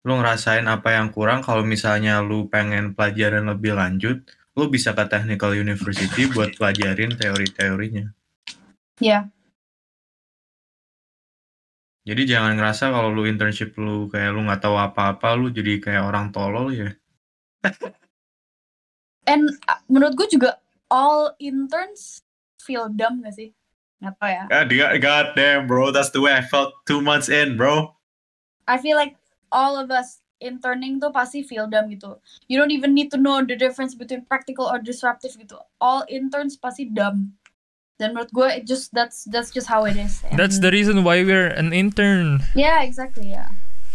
[0.00, 1.42] lu ngerasain apa yang kurang.
[1.42, 4.22] Kalau misalnya lu pengen pelajaran lebih lanjut,
[4.54, 8.14] lu bisa ke technical university buat pelajarin teori-teorinya.
[8.96, 9.34] Yeah.
[12.04, 16.04] Jadi jangan ngerasa kalau lu internship lu kayak lu nggak tahu apa-apa, lu jadi kayak
[16.04, 16.92] orang tolol ya.
[19.24, 20.60] And uh, menurut gue juga
[20.92, 22.20] all interns
[22.60, 23.56] feel dumb gak sih?
[24.04, 24.44] Nggak tau ya.
[24.68, 27.96] God, God damn bro that's the way I felt two months in bro
[28.68, 29.16] I feel like
[29.52, 32.20] all of us interning tuh pasti feel dumb gitu.
[32.48, 35.56] You don't even need to know the difference between practical or disruptive gitu.
[35.80, 37.32] All interns pasti dumb.
[37.94, 40.18] Dan menurut gue it just that's that's just how it is.
[40.26, 42.42] And- That's the reason why we're an intern.
[42.52, 43.46] Yeah, exactly ya.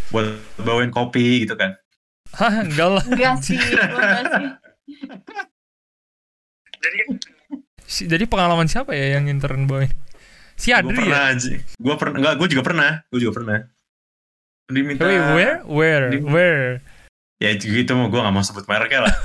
[0.10, 0.26] buat
[0.58, 1.78] bawain kopi gitu kan
[2.40, 3.04] Hah, enggak lah.
[3.06, 4.46] Enggak sih, enggak sih.
[7.84, 9.90] Si- Jadi pengalaman siapa ya yang intern boy?
[10.56, 11.60] Si Adri pernah ya?
[11.60, 13.60] gue pernah enggak gue juga pernah gue juga pernah
[14.70, 15.58] Diminta Wait, where?
[15.66, 16.06] Where?
[16.12, 16.70] Di- Where?
[17.40, 19.16] ya gitu mau gue gak mau sebut mereknya lah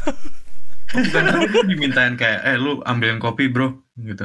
[0.95, 4.23] bukan lu dimintain kayak eh lu ambilin kopi bro gitu.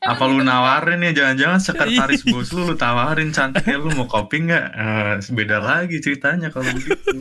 [0.00, 4.66] Apa lu nawarin ya jangan-jangan sekretaris bos lu lu tawarin cantiknya lu mau kopi nggak?
[4.72, 7.20] Eh, beda lagi ceritanya kalau begitu.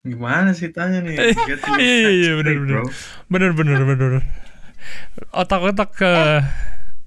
[0.00, 1.16] Gimana ceritanya nih?
[1.44, 2.56] Get your Iya, iya, iya, bener.
[2.64, 2.82] bro.
[3.28, 4.24] Bener bener bener.
[5.34, 6.12] Otak-otak ke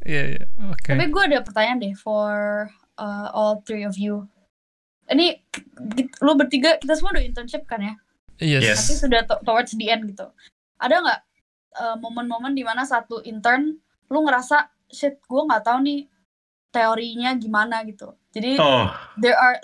[0.04, 0.44] Iya, iya.
[0.68, 0.94] Oke.
[0.94, 2.68] Tapi gue ada pertanyaan deh for
[3.00, 4.28] uh, all three of you.
[5.08, 5.40] Ini
[6.20, 7.96] lu bertiga kita semua udah internship kan ya?
[8.44, 8.84] Yes.
[8.84, 10.28] Tapi sudah to- towards the end gitu.
[10.78, 11.20] Ada nggak
[11.80, 13.80] uh, momen-momen di mana satu intern
[14.12, 16.06] lu ngerasa shit gue nggak tahu nih
[16.76, 18.14] teorinya gimana gitu.
[18.36, 19.58] Jadi oh there are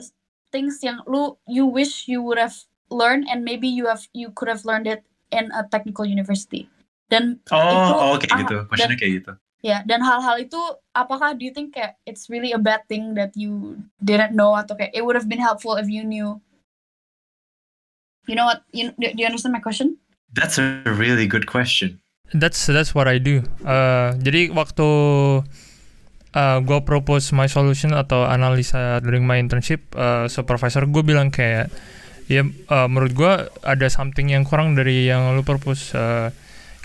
[0.49, 2.55] things yang lu you wish you would have
[2.89, 6.71] learned and maybe you have you could have learned it in a technical university.
[7.09, 10.59] Dan oh Itu, oh kayak ah, gitu questionnya kayak gitu Ya, dan hal-hal itu
[10.95, 14.71] apakah do you think kayak it's really a bad thing that you didn't know atau
[14.71, 16.39] kayak it would have been helpful if you knew?
[18.29, 18.61] You know what?
[18.69, 19.97] You, do do you understand my question?
[20.29, 21.97] that's a really good question
[22.29, 23.41] That's that's what I do.
[23.65, 24.85] Uh, jadi waktu
[26.37, 31.73] uh, gue propose my solution atau analisa during my internship, uh, supervisor gue bilang kayak
[32.29, 33.33] ya eh, menurut gua
[33.65, 36.29] ada something yang kurang dari yang lu propose eh,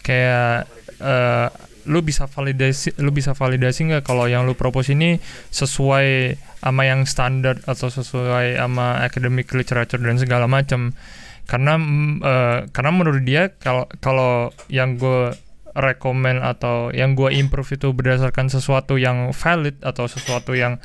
[0.01, 0.65] kayak
[1.05, 1.49] eh,
[1.85, 5.21] lu bisa validasi lu bisa validasi nggak kalau yang lu propose ini
[5.53, 10.97] sesuai sama yang standar atau sesuai sama academic literature dan segala macam
[11.45, 11.77] karena
[12.25, 15.33] eh, karena menurut dia kalau kalau yang gue
[15.75, 20.79] rekomend atau yang gue improve itu berdasarkan sesuatu yang valid atau sesuatu yang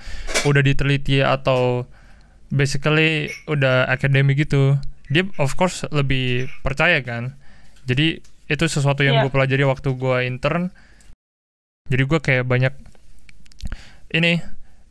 [0.49, 1.85] udah diteliti atau
[2.49, 4.81] basically udah akademik gitu
[5.13, 7.37] dia of course lebih percaya kan.
[7.85, 9.29] Jadi itu sesuatu yang Iya.
[9.29, 10.73] gue pelajari waktu gue intern.
[11.89, 12.73] Jadi gue kayak banyak
[14.13, 14.41] ini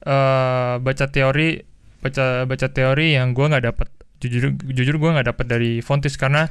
[0.06, 1.58] eh baca teori
[1.98, 3.88] baca baca teori yang gue nggak dapat
[4.18, 6.50] jujur jujur gue nggak dapat dari Fontis karena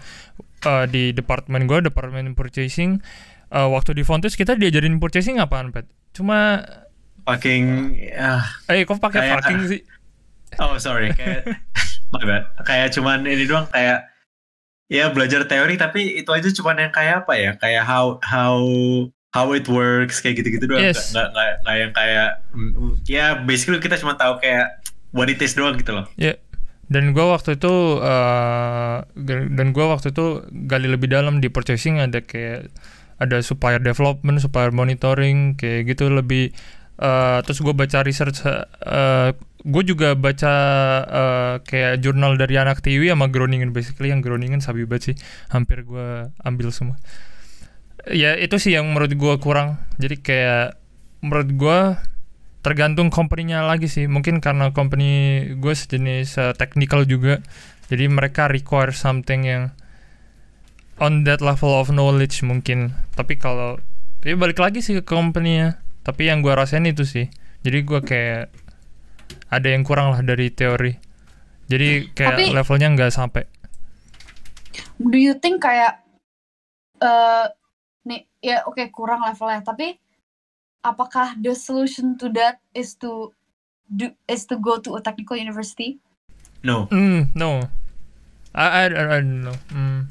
[0.63, 3.03] eh, di departemen gue departemen purchasing
[3.51, 6.63] eh, waktu di Fontis kita diajarin purchasing apaan pet cuma
[7.27, 9.81] Fucking ah, eh kok pakai fucking sih
[10.55, 11.43] Oh sorry, kayak
[12.15, 12.47] my bad.
[12.63, 14.07] Kayak cuman ini doang kayak
[14.87, 17.51] ya belajar teori tapi itu aja cuman yang kayak apa ya?
[17.59, 18.55] Kayak how how
[19.35, 20.87] how it works kayak gitu-gitu doang.
[20.87, 21.11] Yes.
[21.11, 24.79] Nggak, nggak, nggak yang kayak mm, ya basically kita cuma tahu kayak
[25.11, 26.07] what it is doang gitu loh.
[26.15, 26.39] Ya,
[26.87, 30.25] dan gue waktu itu eh, ga- dan gue waktu itu
[30.67, 32.71] gali lebih dalam di purchasing ada kayak
[33.17, 36.53] ada supplier development, supplier monitoring kayak gitu lebih
[37.01, 38.45] eh, terus gue baca research
[39.67, 40.53] gue juga baca
[41.03, 45.15] eh, kayak jurnal dari anak TIWI sama Groningen basically yang Groningen sabi banget sih
[45.51, 46.95] hampir gue ambil semua.
[48.07, 49.83] Ya itu sih yang menurut gue kurang.
[49.99, 50.79] Jadi kayak
[51.19, 51.79] menurut gue
[52.67, 54.11] tergantung company-nya lagi sih.
[54.11, 57.39] Mungkin karena company gue sejenis uh, technical juga.
[57.87, 59.71] Jadi mereka require something yang
[60.99, 62.91] on that level of knowledge mungkin.
[63.15, 63.79] Tapi kalau
[64.19, 65.79] ya balik lagi sih ke company-nya.
[66.03, 67.31] Tapi yang gue rasain itu sih.
[67.63, 68.51] Jadi gue kayak
[69.47, 70.91] ada yang kurang lah dari teori.
[71.71, 73.43] Jadi kayak Tapi- levelnya nggak sampai.
[74.99, 76.03] Do you think kayak
[76.97, 77.45] eh
[78.03, 79.63] nih ya oke kurang levelnya.
[79.63, 79.95] Tapi
[80.87, 83.35] apakah the solution to that is to
[83.87, 85.99] do is to go to a technical university
[86.65, 86.89] No.
[86.89, 87.69] Mm, no.
[88.51, 89.55] I, I, I don't know.
[89.69, 90.09] Mm.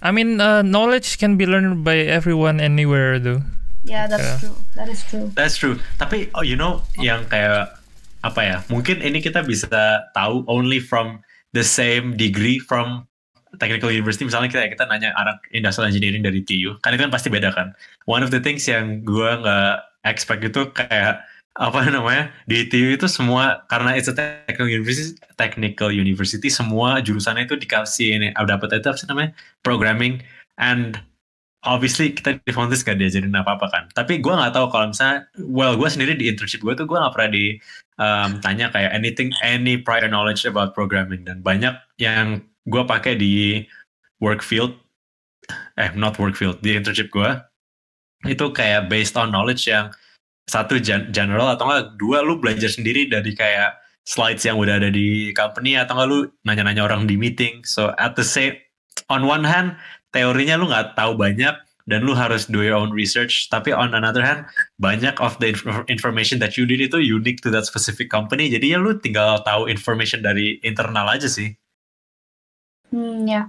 [0.00, 3.44] I mean, uh, knowledge can be learned by everyone anywhere, though.
[3.86, 4.38] yeah that's Yeah.
[4.42, 5.78] true that is true That's true.
[6.00, 7.78] Tapi oh you know yang kayak
[8.24, 8.56] apa ya?
[8.66, 9.70] Mungkin ini kita bisa
[10.10, 11.22] tahu only from
[11.54, 13.06] the same degree from
[13.58, 14.24] technical university.
[14.28, 17.72] Misalnya kita kita nanya anak industrial engineering dari TU, kan itu kan pasti beda kan.
[18.08, 19.74] One of the things yang gua nggak
[20.06, 21.26] expect itu kayak
[21.56, 27.48] apa namanya di TU itu semua karena it's a technical university, technical university semua jurusannya
[27.48, 29.32] itu dikasih ini dapat itu apa sih namanya
[29.64, 30.20] programming
[30.60, 31.00] and
[31.66, 33.84] obviously kita di Fontis gak diajarin apa-apa kan.
[33.90, 37.12] Tapi gue nggak tahu kalau misalnya, well gue sendiri di internship gue tuh gue nggak
[37.12, 43.62] pernah ditanya kayak anything, any prior knowledge about programming dan banyak yang gue pakai di
[44.18, 44.74] work field,
[45.78, 47.30] eh not work field, di internship gue
[48.26, 49.94] itu kayak based on knowledge yang
[50.50, 54.90] satu gen- general atau enggak dua lu belajar sendiri dari kayak slides yang udah ada
[54.90, 57.62] di company atau enggak lu nanya-nanya orang di meeting.
[57.66, 58.58] So at the same
[59.10, 59.78] on one hand
[60.14, 61.54] teorinya lu nggak tahu banyak
[61.86, 63.46] dan lu harus do your own research.
[63.46, 64.46] Tapi on another hand,
[64.82, 68.50] banyak of the inf- information that you did itu unique to that specific company.
[68.50, 71.54] Jadi ya lu tinggal tahu information dari internal aja sih.
[72.92, 73.42] Hmm ya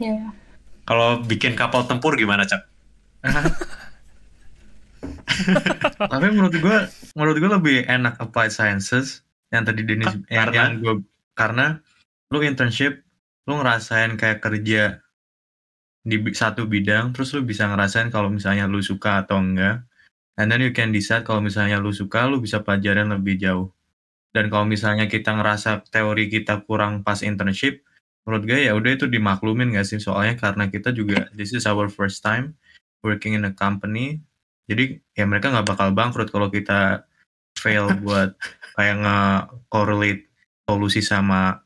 [0.00, 0.32] ya
[0.84, 2.68] Kalau bikin kapal tempur gimana, Cak?
[6.12, 6.76] Tapi menurut gue,
[7.16, 10.60] menurut gue lebih enak applied sciences yang tadi Denis Ka- yang, karena?
[10.60, 10.94] yang gue
[11.32, 11.66] karena
[12.28, 13.00] lu internship,
[13.48, 15.00] lu ngerasain kayak kerja
[16.04, 19.88] di satu bidang, terus lu bisa ngerasain kalau misalnya lu suka atau enggak.
[20.36, 23.72] And then you can decide kalau misalnya lu suka, lu bisa pelajaran lebih jauh.
[24.34, 27.86] Dan kalau misalnya kita ngerasa teori kita kurang pas internship,
[28.26, 30.02] menurut gue ya udah itu dimaklumin gak sih?
[30.02, 32.58] Soalnya karena kita juga this is our first time
[33.06, 34.18] working in a company
[34.64, 37.04] jadi ya mereka nggak bakal bangkrut kalau kita
[37.56, 38.36] fail buat
[38.74, 40.22] kayak nge-correlate
[40.64, 41.60] solusi sama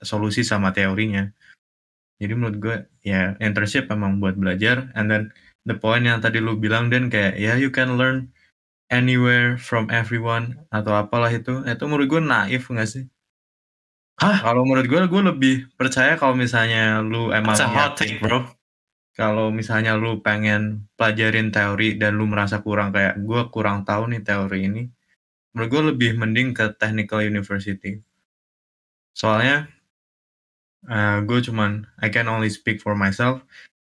[0.00, 1.28] solusi sama teorinya.
[2.20, 5.22] Jadi menurut gue ya internship memang buat belajar and then
[5.68, 8.32] the point yang tadi lu bilang dan kayak ya you can learn
[8.92, 13.04] anywhere from everyone atau apalah itu itu menurut gue naif nggak sih?
[14.22, 14.38] Hah?
[14.46, 18.46] Kalau menurut gue gue lebih percaya kalau misalnya lu emang It's a hot take, bro.
[19.14, 24.22] kalau misalnya lu pengen pelajarin teori dan lu merasa kurang kayak gue kurang tahu nih
[24.26, 24.82] teori ini
[25.54, 28.02] menurut gue lebih mending ke technical university
[29.14, 29.70] soalnya
[31.24, 33.40] gue cuman I can only speak for myself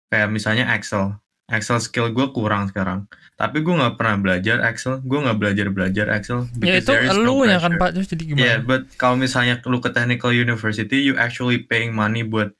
[0.08, 3.08] kayak misalnya Excel Excel skill gue kurang sekarang.
[3.40, 5.00] Tapi gue nggak pernah belajar Excel.
[5.00, 6.44] Gue nggak belajar belajar Excel.
[6.60, 7.80] Ya itu is no lu ya kan.
[7.80, 8.44] Pak, terus jadi gimana?
[8.44, 12.52] Yeah, but kalau misalnya lu ke technical university, you actually paying money buat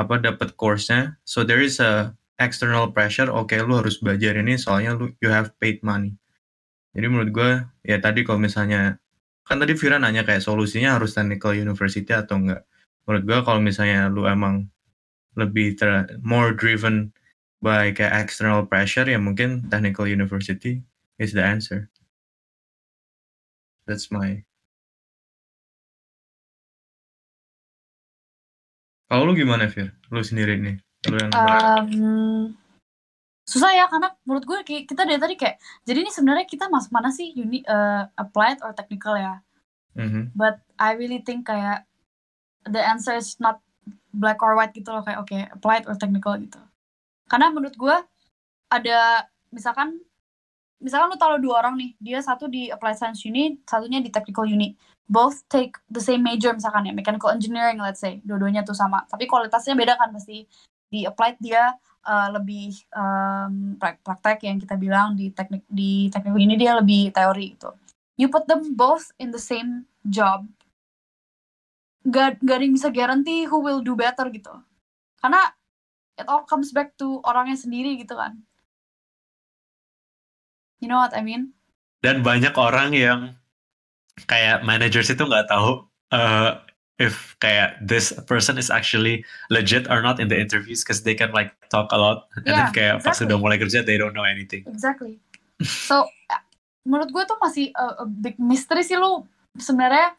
[0.00, 1.20] apa dapat course-nya.
[1.28, 3.28] So there is a external pressure.
[3.28, 6.16] Oke, lu harus belajar ini soalnya lu you have paid money.
[6.96, 7.50] Jadi menurut gue
[7.84, 8.96] ya tadi kalau misalnya
[9.44, 12.64] kan tadi Vira nanya kayak solusinya harus technical university atau enggak.
[13.04, 14.72] Menurut gue kalau misalnya lu emang
[15.36, 17.12] lebih ter, more driven
[17.60, 20.80] by kayak external pressure ya mungkin technical university
[21.20, 21.88] is the answer.
[23.84, 24.44] That's my
[29.10, 29.90] Kalau lu gimana, Fir?
[30.14, 30.78] Lu sendiri nih.
[31.10, 32.54] Lu yang Um,
[33.42, 37.10] susah ya karena menurut gue kita dari tadi kayak jadi ini sebenarnya kita masuk mana
[37.10, 39.42] sih uni uh, applied or technical ya
[39.98, 40.30] Mhm.
[40.38, 41.82] but I really think kayak
[42.62, 43.58] the answer is not
[44.14, 46.62] black or white gitu loh kayak oke applied or technical gitu
[47.30, 47.96] karena menurut gue
[48.74, 50.02] ada misalkan
[50.82, 54.48] misalkan lu taruh dua orang nih dia satu di applied science uni satunya di technical
[54.48, 54.74] uni.
[55.10, 58.18] Both take the same major misalkan ya mechanical engineering let's say.
[58.26, 59.06] Dua-duanya tuh sama.
[59.06, 60.46] Tapi kualitasnya beda kan pasti.
[60.90, 61.70] Di applied dia
[62.02, 67.14] uh, lebih um, prak- praktek yang kita bilang di teknik di technical ini dia lebih
[67.14, 67.70] teori gitu.
[68.18, 70.46] You put them both in the same job.
[72.00, 74.56] Gak, gak ada yang bisa guarantee who will do better gitu.
[75.20, 75.52] Karena
[76.20, 78.36] it all comes back to orangnya sendiri gitu kan
[80.78, 81.56] you know what I mean
[82.00, 83.36] Dan banyak orang yang
[84.24, 86.60] kayak managers itu nggak tahu uh,
[86.96, 89.20] if kayak this person is actually
[89.52, 92.56] legit or not in the interviews because they can like talk a lot and then
[92.56, 93.20] Yeah, kayak pas exactly.
[93.28, 94.64] sudah mulai kerja they don't know anything.
[94.68, 95.20] exactly
[95.60, 96.08] so
[96.84, 99.24] menurut gue tuh masih a, a big mystery sih lu
[99.60, 100.16] sebenarnya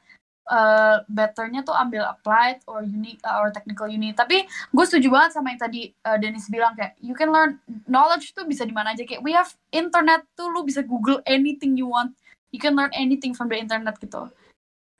[0.50, 4.16] uh, betternya tuh ambil applied or uni uh, or technical uni.
[4.16, 8.34] Tapi gue setuju banget sama yang tadi uh, Dennis bilang kayak you can learn knowledge
[8.34, 9.06] tuh bisa di mana aja.
[9.06, 12.16] Kayak we have internet tuh lu bisa google anything you want.
[12.50, 14.28] You can learn anything from the internet gitu.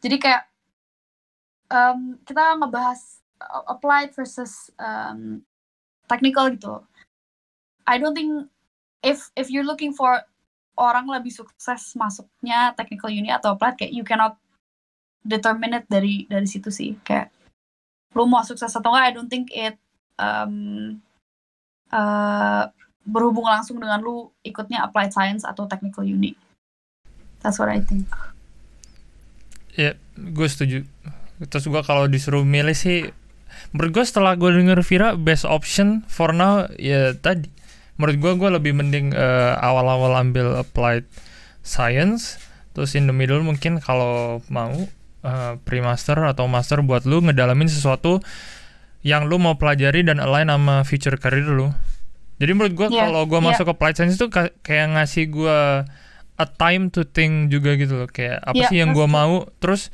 [0.02, 0.44] Jadi kayak
[1.72, 3.22] um, kita ngebahas
[3.66, 5.42] applied versus um,
[6.06, 6.84] technical gitu.
[7.90, 8.48] I don't think
[9.02, 10.22] if if you're looking for
[10.80, 14.38] orang lebih sukses masuknya technical uni atau applied kayak you cannot
[15.22, 17.30] determine it dari dari situ sih kayak
[18.18, 19.80] lu mau sukses atau enggak I don't think it
[20.20, 21.00] um,
[21.94, 22.68] uh,
[23.08, 26.36] berhubung langsung dengan lu ikutnya applied science atau technical uni
[27.40, 28.10] that's what I think
[29.76, 30.84] Ya, gue setuju.
[31.48, 33.08] Terus gue kalau disuruh milih sih,
[33.72, 37.48] menurut gue setelah gue denger Vira, best option for now ya tadi.
[37.96, 41.08] Menurut gue, gue lebih mending eh, awal-awal ambil applied
[41.64, 42.42] science,
[42.76, 44.74] terus in the middle mungkin kalau mau
[45.22, 48.20] eh, pre-master atau master buat lu ngedalamin sesuatu
[49.02, 51.74] yang lu mau pelajari dan align sama future career lu.
[52.38, 53.48] Jadi menurut gue Iya, kalau gue iya.
[53.48, 55.58] masuk ke applied science itu ka- kayak ngasih gue
[56.36, 59.14] a time to think juga gitu loh kayak apa Iya, sih yang gue pasti.
[59.16, 59.94] mau terus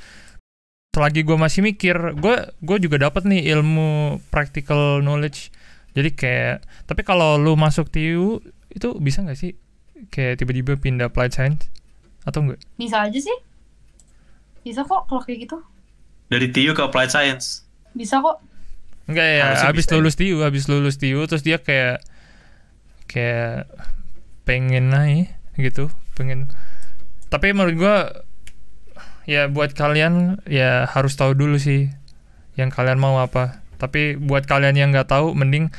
[0.91, 5.51] selagi gue masih mikir gue gue juga dapat nih ilmu practical knowledge
[5.91, 9.53] jadi kayak tapi kalau lu masuk TU itu bisa nggak sih
[10.07, 11.69] kayak tiba-tiba pindah applied science
[12.23, 13.37] atau enggak bisa aja sih
[14.67, 15.57] bisa kok kalau kayak gitu
[16.27, 17.63] Dari TU ke applied science.
[17.95, 18.43] bisa kok
[19.07, 19.97] enggak ya Harusnya habis bisa ya.
[19.97, 22.03] lulus TU habis lulus TU terus dia kayak
[23.07, 23.71] kayak
[24.43, 26.51] pengen naik gitu pengen
[27.27, 27.95] tapi menurut gua
[29.23, 31.87] ya buat kalian ya harus tahu dulu sih
[32.55, 35.71] yang kalian mau apa tapi buat kalian yang nggak tahu mending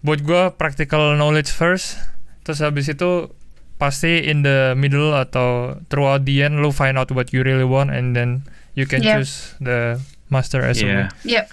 [0.00, 1.96] buat gua practical knowledge first
[2.44, 3.32] terus habis itu
[3.80, 7.88] pasti in the middle atau throughout the end lu find out what you really want
[7.88, 8.44] and then
[8.76, 9.18] you can Yeah.
[9.18, 9.96] choose the
[10.28, 11.08] master as Yeah.
[11.08, 11.46] well Yep.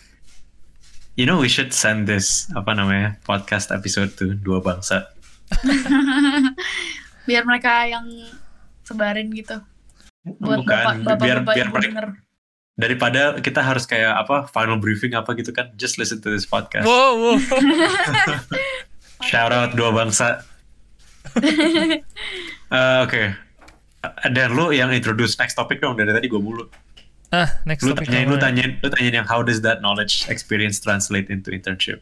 [1.18, 5.10] You know we should send this apa namanya podcast episode to dua bangsa.
[7.28, 8.06] biar mereka yang
[8.84, 9.60] sebarin gitu
[10.38, 12.06] buat Bukan bapak biar bapak biar mereka denger
[12.78, 16.86] daripada kita harus kayak apa final briefing apa gitu kan just listen to this podcast.
[16.86, 17.36] wow, wow.
[19.26, 20.46] Shout out dua bangsa.
[22.68, 23.32] Eh, Oke.
[24.28, 26.68] Dan lu yang introduce next topic dong dari tadi gue mulu.
[27.28, 28.44] ah next Lu topic tanyain, lu apa?
[28.46, 32.00] tanyain, lu tanyain yang how does that knowledge experience translate into internship?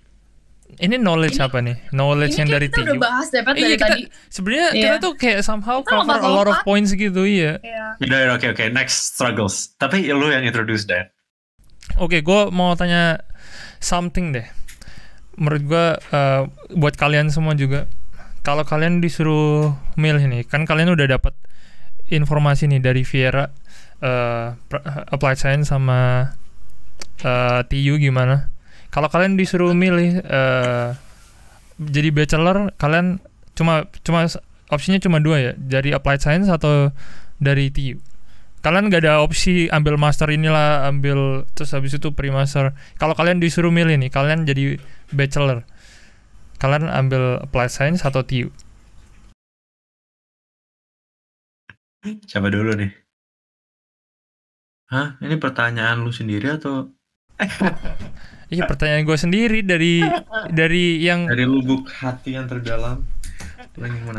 [0.75, 1.77] Ini knowledge Ini- apa nih?
[1.91, 3.01] Knowledge ini yang dari kita udah TU.
[3.01, 4.81] bahas deh Pat, Iya, dari kita tadi sebenarnya Iya.
[4.83, 7.57] kita tuh kayak somehow Kita cover a lot of points gitu, iya.
[7.59, 8.65] ya Udah, udah, oke, oke.
[8.71, 9.73] Next struggles.
[9.75, 11.09] Tapi lu yang introduce Dan.
[11.95, 13.21] Oke, gue mau tanya
[13.79, 14.45] something deh.
[15.36, 17.86] Menurut gue eh, buat kalian semua juga,
[18.46, 21.34] kalau kalian disuruh milih nih, kan kalian udah dapat
[22.14, 23.50] informasi nih dari Viera,
[24.70, 26.30] pra- applied science sama
[27.26, 28.54] eh, TU gimana?
[28.93, 30.89] Kalau kalian disuruh milih eh,
[31.82, 33.20] jadi bachelor kalian
[33.58, 34.30] cuma cuma
[34.72, 36.91] opsinya cuma dua ya dari applied science atau
[37.39, 38.00] dari TU
[38.66, 42.74] kalian gak ada opsi ambil master inilah ambil terus habis itu pre-master.
[42.98, 44.82] Kalau kalian disuruh milih nih kalian jadi
[45.14, 45.62] bachelor
[46.66, 48.49] kalian ambil applied science atau TU
[52.05, 52.93] Siapa dulu nih?
[54.93, 55.18] Hah?
[55.18, 56.93] Ini pertanyaan lu sendiri atau
[58.53, 59.99] iya pertanyaan gue sendiri dari
[60.53, 63.03] dari yang dari lubuk hati yang terdalam?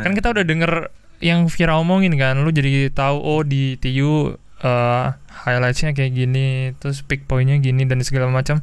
[0.02, 0.92] Kan kita udah denger
[1.24, 5.06] yang Vira omongin kan lu jadi tahu oh di TU eh
[5.46, 8.60] highlightsnya kayak gini terus pick pointnya gini dan segala macam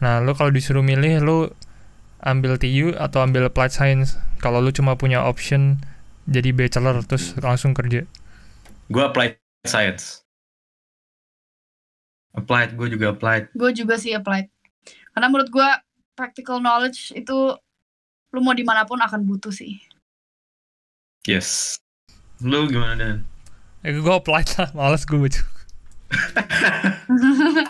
[0.00, 1.38] nah lu kalau disuruh milih lu
[2.20, 5.78] ambil TU atau ambil applied science kalau lu cuma punya option
[6.26, 8.04] jadi bachelor terus langsung kerja
[8.88, 10.24] Gue applied science.
[12.32, 13.50] applied, gue juga applied.
[13.52, 14.46] gue juga sih applied
[15.12, 15.68] karena menurut gue
[16.14, 17.54] practical knowledge itu
[18.30, 19.78] lu mau di mana pun akan butuh sih
[21.26, 21.76] Yes.
[22.40, 23.16] Lu gimana Dan?
[23.84, 25.42] eh gue applied lah males gue baca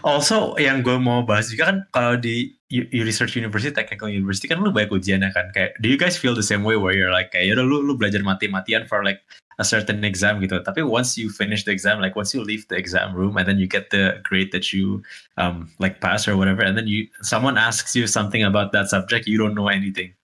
[0.00, 2.56] Also yang gue mau bahas juga kan kalau di
[2.94, 5.50] Research University, Technical University kan lu banyak ujiannya kan?
[5.52, 7.98] Kayak do you guys feel the same way where you're like kayak yaudah lu lu
[7.98, 9.20] belajar mati-matian for like
[9.60, 10.56] a certain exam gitu.
[10.62, 13.60] Tapi once you finish the exam like once you leave the exam room and then
[13.60, 15.04] you get the grade that you
[15.36, 19.28] um like pass or whatever and then you someone asks you something about that subject
[19.28, 20.14] you don't know anything.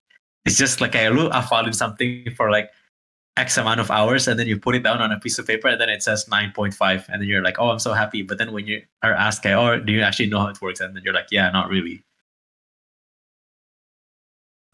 [0.46, 2.70] It's just like kayak lu hafalin something for like
[3.36, 5.68] X amount of hours and then you put it down on a piece of paper
[5.68, 6.72] and then it says 9.5
[7.08, 8.22] and then you're like, oh, I'm so happy.
[8.22, 10.80] But then when you are asked, okay, oh, do you actually know how it works?
[10.80, 12.02] And then you're like, yeah, not really.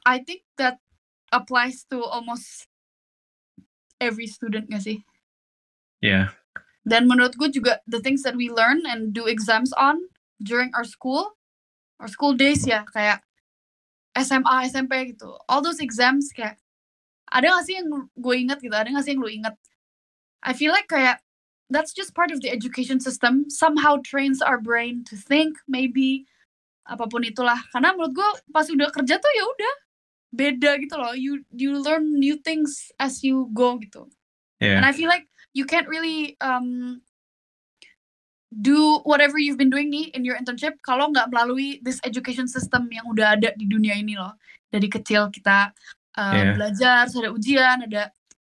[0.06, 0.78] I think that
[1.32, 2.66] applies to almost
[4.00, 4.98] every student gak sih
[6.02, 6.34] Yeah.
[6.82, 10.02] Dan menurut gue juga the things that we learn and do exams on
[10.42, 11.38] during our school,
[12.02, 13.22] our school days ya kayak
[14.18, 15.38] SMA, SMP gitu.
[15.46, 16.58] All those exams kayak
[17.32, 19.56] ada gak sih yang gue inget gitu, ada gak sih yang lu inget?
[20.44, 21.24] I feel like kayak
[21.72, 23.48] that's just part of the education system.
[23.48, 26.28] Somehow trains our brain to think maybe
[26.84, 27.56] apa pun itulah.
[27.72, 29.74] Karena menurut gue pas udah kerja tuh ya udah
[30.32, 31.16] beda gitu loh.
[31.16, 34.08] You you learn new things as you go gitu.
[34.62, 34.86] And Yeah.
[34.86, 35.26] I feel like
[35.58, 37.02] you can't really um,
[38.54, 42.86] do whatever you've been doing nih in your internship kalau nggak melalui this education system
[42.94, 44.36] yang udah ada di dunia ini loh.
[44.72, 45.74] Dari kecil kita
[46.16, 46.54] uh, Yeah.
[46.56, 48.02] belajar, terus ada ujian, ada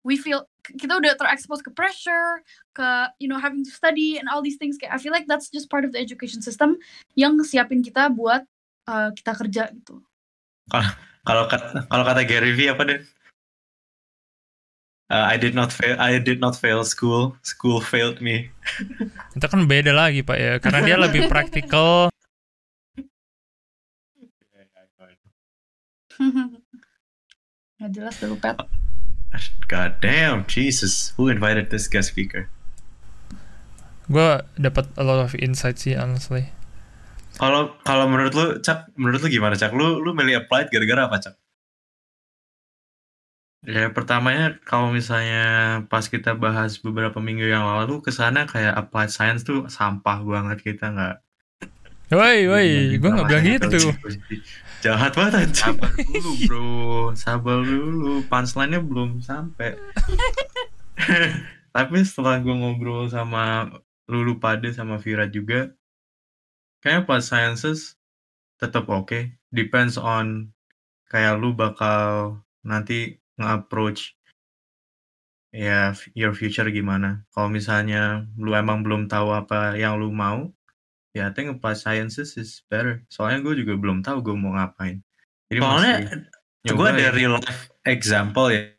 [0.04, 2.40] we feel kita udah terekspos ke pressure,
[2.76, 2.88] ke
[3.20, 4.76] you know having to study and all these things.
[4.80, 6.80] Kayak I feel like that's just part of the education system
[7.16, 8.44] yang siapin kita buat
[8.88, 10.00] uh, kita kerja gitu.
[11.24, 11.48] Kalau
[11.88, 13.00] kalau kata Gary Vee apa deh?
[15.12, 16.00] Uh, I did not fail.
[16.00, 17.36] I did not fail school.
[17.44, 18.48] School failed me.
[19.34, 22.10] itu kan beda lagi pak ya karena dia lebih praktikal
[27.84, 28.56] Nggak jelas dulu pet.
[29.68, 31.12] God damn, Jesus!
[31.20, 32.48] Who invited this guest speaker?
[34.08, 36.48] gue dapat a lot of insight sih honestly
[37.36, 39.76] Kalau kalau menurut lu, Cak, menurut lu gimana, Cak?
[39.76, 41.34] Lu lu milih applied gara-gara apa, Cak?
[43.68, 45.44] Ya pertamanya kalau misalnya
[45.92, 50.64] pas kita bahas beberapa minggu yang lalu ke sana kayak applied science tuh sampah banget
[50.64, 51.16] kita nggak.
[52.16, 53.92] woi woi gue nggak bilang Namanya gitu
[54.84, 55.80] Jahat banget, anjing.
[55.80, 56.76] Sabar dulu bro,
[57.16, 58.12] sabar dulu.
[58.28, 59.80] Punchline-nya belum sampai.
[61.74, 63.72] Tapi setelah gue ngobrol sama
[64.04, 65.72] Lulu Pade sama Vira juga,
[66.84, 67.96] kayaknya pas sciences
[68.60, 69.32] tetap oke.
[69.48, 70.52] Depends on
[71.08, 74.20] kayak lu bakal nanti nge-approach
[75.48, 77.24] ya your future gimana.
[77.32, 80.52] Kalau misalnya lu emang belum tahu apa yang lu mau,
[81.14, 83.00] ya I think pas sciences is better.
[83.08, 84.98] Soalnya gue juga belum tahu gue mau ngapain.
[85.48, 85.94] Jadi Soalnya
[86.66, 87.10] gue nyoba ada ya.
[87.14, 88.74] real life example ya.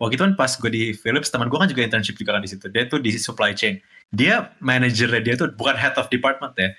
[0.00, 2.48] Waktu itu kan pas gue di Philips, teman gue kan juga internship juga kan di
[2.48, 2.68] situ.
[2.72, 3.76] Dia tuh di supply chain.
[4.12, 6.72] Dia manajernya dia tuh bukan head of department ya.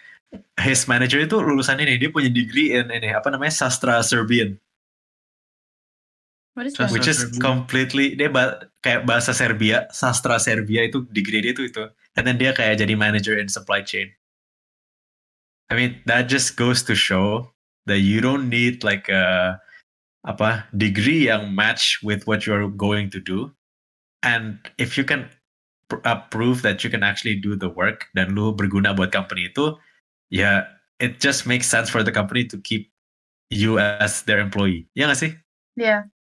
[0.60, 4.60] His manager itu lulusan ini, dia punya degree in ini apa namanya sastra Serbian,
[6.58, 6.94] What is Sastra that?
[6.98, 11.86] which is completely dia ba- kayak bahasa Serbia, sastra Serbia itu degree dia tuh itu.
[12.18, 14.10] And then dia kayak jadi manager in supply chain.
[15.70, 17.52] I mean that just goes to show
[17.88, 19.60] that you don't need like a
[20.28, 23.52] apa degree yang match with what you're going to do.
[24.24, 25.30] And if you can
[25.88, 29.48] pr- uh, prove that you can actually do the work dan lu berguna buat company
[29.48, 29.76] itu
[30.30, 30.68] yeah,
[31.00, 32.92] it just makes sense for the company to keep
[33.50, 34.88] you as their employee.
[34.96, 35.32] Ya gak sih?
[35.80, 36.12] Yeah.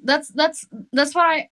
[0.00, 1.48] That's that's that's what I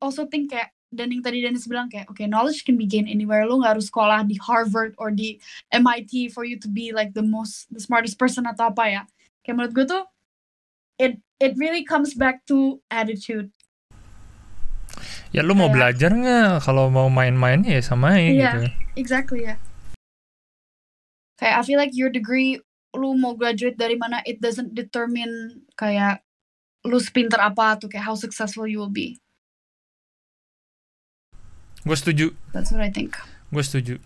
[0.00, 3.48] also think kayak dan yang tadi Dennis bilang kayak okay knowledge can be gained anywhere
[3.48, 5.40] lu nggak harus sekolah di Harvard or di
[5.72, 9.02] MIT for you to be like the most the smartest person atau apa ya
[9.40, 10.04] kayak menurut gue tuh
[11.00, 13.48] it it really comes back to attitude.
[15.32, 16.50] Ya lu mau Kayak- belajar nggak?
[16.60, 18.50] Kalau mau main-main ya sama aja Iya.
[18.52, 18.60] gitu.
[19.00, 19.56] Exactly ya.
[21.40, 22.60] Kayak I feel like your degree
[22.92, 26.20] lu mau graduate dari mana it doesn't determine kayak
[26.84, 29.16] lu sepinter apa atau kayak how successful you will be.
[31.82, 32.26] Gue setuju.
[32.54, 33.18] That's what I think.
[33.50, 33.98] Gue setuju.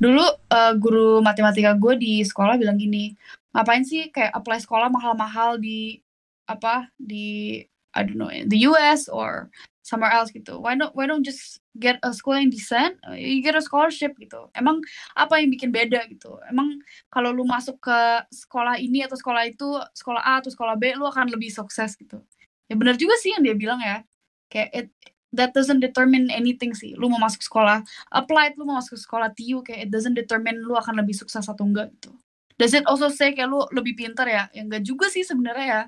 [0.00, 3.16] Dulu eh, guru matematika gue di sekolah bilang gini,
[3.52, 6.00] ngapain sih kayak apply sekolah mahal-mahal di
[6.46, 7.60] apa di
[7.96, 9.48] I don't know the US or
[9.80, 10.60] somewhere else gitu.
[10.60, 13.00] Why don't why don't just get a school yang decent?
[13.06, 14.52] uh, You get a scholarship gitu.
[14.52, 14.82] Emang
[15.16, 16.36] apa yang bikin beda gitu?
[16.50, 16.76] Emang
[17.08, 17.98] kalau lu masuk ke
[18.28, 22.20] sekolah ini atau sekolah itu, sekolah A atau sekolah B, lu akan lebih sukses gitu.
[22.66, 24.02] Ya benar juga sih yang dia bilang ya.
[24.50, 24.88] Kayak it,
[25.34, 26.94] that doesn't determine anything sih.
[26.94, 27.82] Lu mau masuk sekolah
[28.14, 31.64] applied, lu mau masuk sekolah TU kayak it doesn't determine lu akan lebih sukses atau
[31.66, 32.14] enggak gitu.
[32.56, 34.48] Does it also say kayak lu lebih pintar ya?
[34.54, 35.82] Ya enggak juga sih sebenarnya ya.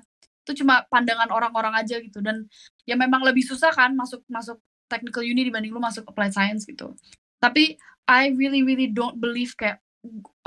[0.45, 2.49] Itu cuma pandangan orang-orang aja gitu dan
[2.83, 4.57] ya memang lebih susah kan masuk masuk
[4.89, 6.93] technical uni dibanding lu masuk applied science gitu.
[7.39, 7.77] Tapi
[8.09, 9.79] I really really don't believe kayak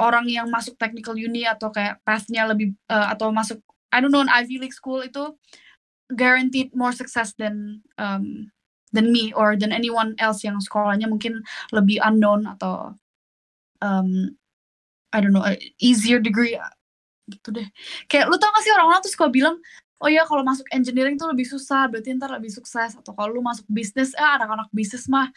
[0.00, 3.60] orang yang masuk technical uni atau kayak path-nya lebih eh, atau masuk
[3.92, 5.36] I don't know an Ivy League school itu
[6.12, 8.48] guaranteed more success than um,
[8.92, 11.40] than me or than anyone else yang sekolahnya mungkin
[11.72, 12.94] lebih unknown atau
[13.80, 14.36] um,
[15.12, 15.44] I don't know
[15.80, 16.56] easier degree
[17.28, 17.68] gitu deh.
[18.08, 19.56] Kayak lu tau gak sih orang-orang tuh suka bilang
[20.02, 22.96] oh ya kalau masuk engineering tuh lebih susah berarti ntar lebih sukses.
[22.96, 25.28] Atau kalau lu masuk bisnis eh anak-anak bisnis mah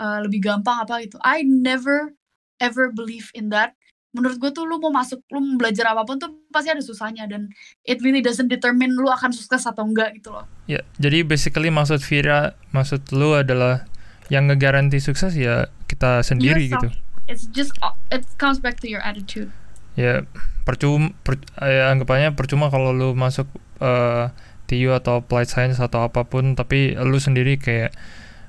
[0.00, 1.18] eh, lebih gampang apa gitu.
[1.24, 2.14] I never
[2.62, 3.74] ever believe in that
[4.12, 7.24] menurut gue tuh lu mau masuk lu mau belajar apa pun tuh pasti ada susahnya
[7.24, 7.48] dan
[7.82, 12.00] it really doesn't determine lu akan sukses atau enggak gitu loh Ya, jadi basically maksud
[12.00, 13.84] Vira, maksud lu adalah
[14.28, 16.86] yang ngegaranti sukses ya kita sendiri Yourself.
[16.86, 16.88] gitu.
[17.26, 17.72] it's just
[18.08, 19.48] it comes back to your attitude
[19.92, 20.24] Ya,
[20.62, 23.44] percuma per, ya, anggapannya percuma kalau lu masuk
[23.78, 24.32] eh,
[24.64, 27.92] TU atau applied science atau apa pun tapi lu sendiri kayak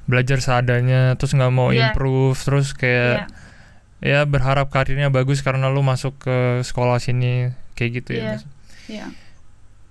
[0.03, 1.91] belajar seadanya terus nggak mau Iya.
[1.91, 3.27] improve terus kayak
[4.03, 8.35] ya berharap karirnya bagus karena lu masuk ke sekolah sini kayak gitu Iya.
[8.35, 8.37] ya.
[8.91, 9.09] yeah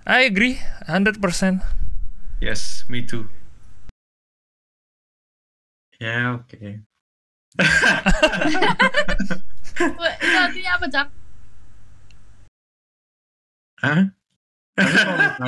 [0.03, 0.59] I agree
[0.91, 1.23] 100%.
[2.43, 3.31] Yes, me too.
[6.03, 6.83] Ya oke.
[9.95, 11.07] Wah, itu artinya apa cak
[13.79, 14.03] Hah?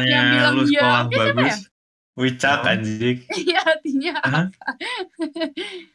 [0.07, 1.57] Yang bilang lu iya, sekolah oke, siapa bagus, ya?
[2.15, 2.71] Wicak Oh.
[2.71, 3.19] anjing.
[3.35, 4.47] Iya artinya Hah?
[4.47, 4.67] apa?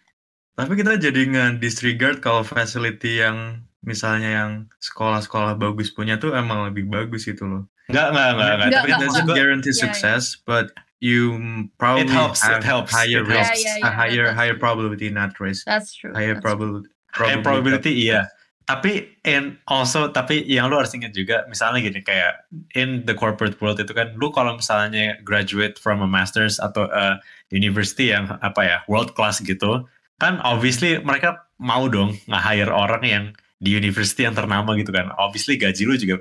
[0.60, 4.52] tapi kita jadi nge-disregard kalau facility yang misalnya yang
[4.84, 7.64] sekolah-sekolah bagus punya tuh emang lebih bagus gitu loh.
[7.88, 8.69] Enggak, enggak, enggak, enggak.
[8.76, 11.40] Tapi It doesn't gua, guarantee Iya, success, but you
[11.80, 13.64] probably It helps, it have helps, higher it risks, helps.
[13.64, 16.11] Yeah, yeah, a yeah, higher that's higher probability, not risk, That's true.
[16.11, 16.91] higher that's probability.
[17.15, 18.27] high probability iya.
[18.69, 22.45] Tapi and also tapi yang lu harus ingat juga misalnya gini kayak
[22.77, 27.18] in the corporate world itu kan lu kalau misalnya graduate from a masters atau a
[27.49, 33.25] university yang apa ya world class gitu kan obviously mereka mau dong nge-hire orang yang
[33.59, 35.11] di university yang ternama gitu kan.
[35.15, 36.15] Obviously gaji lu juga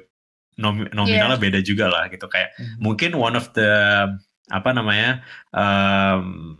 [0.58, 2.26] nom- nominalnya beda juga lah gitu.
[2.30, 3.70] Kayak mungkin one of the
[4.48, 5.22] apa namanya
[5.54, 6.56] um,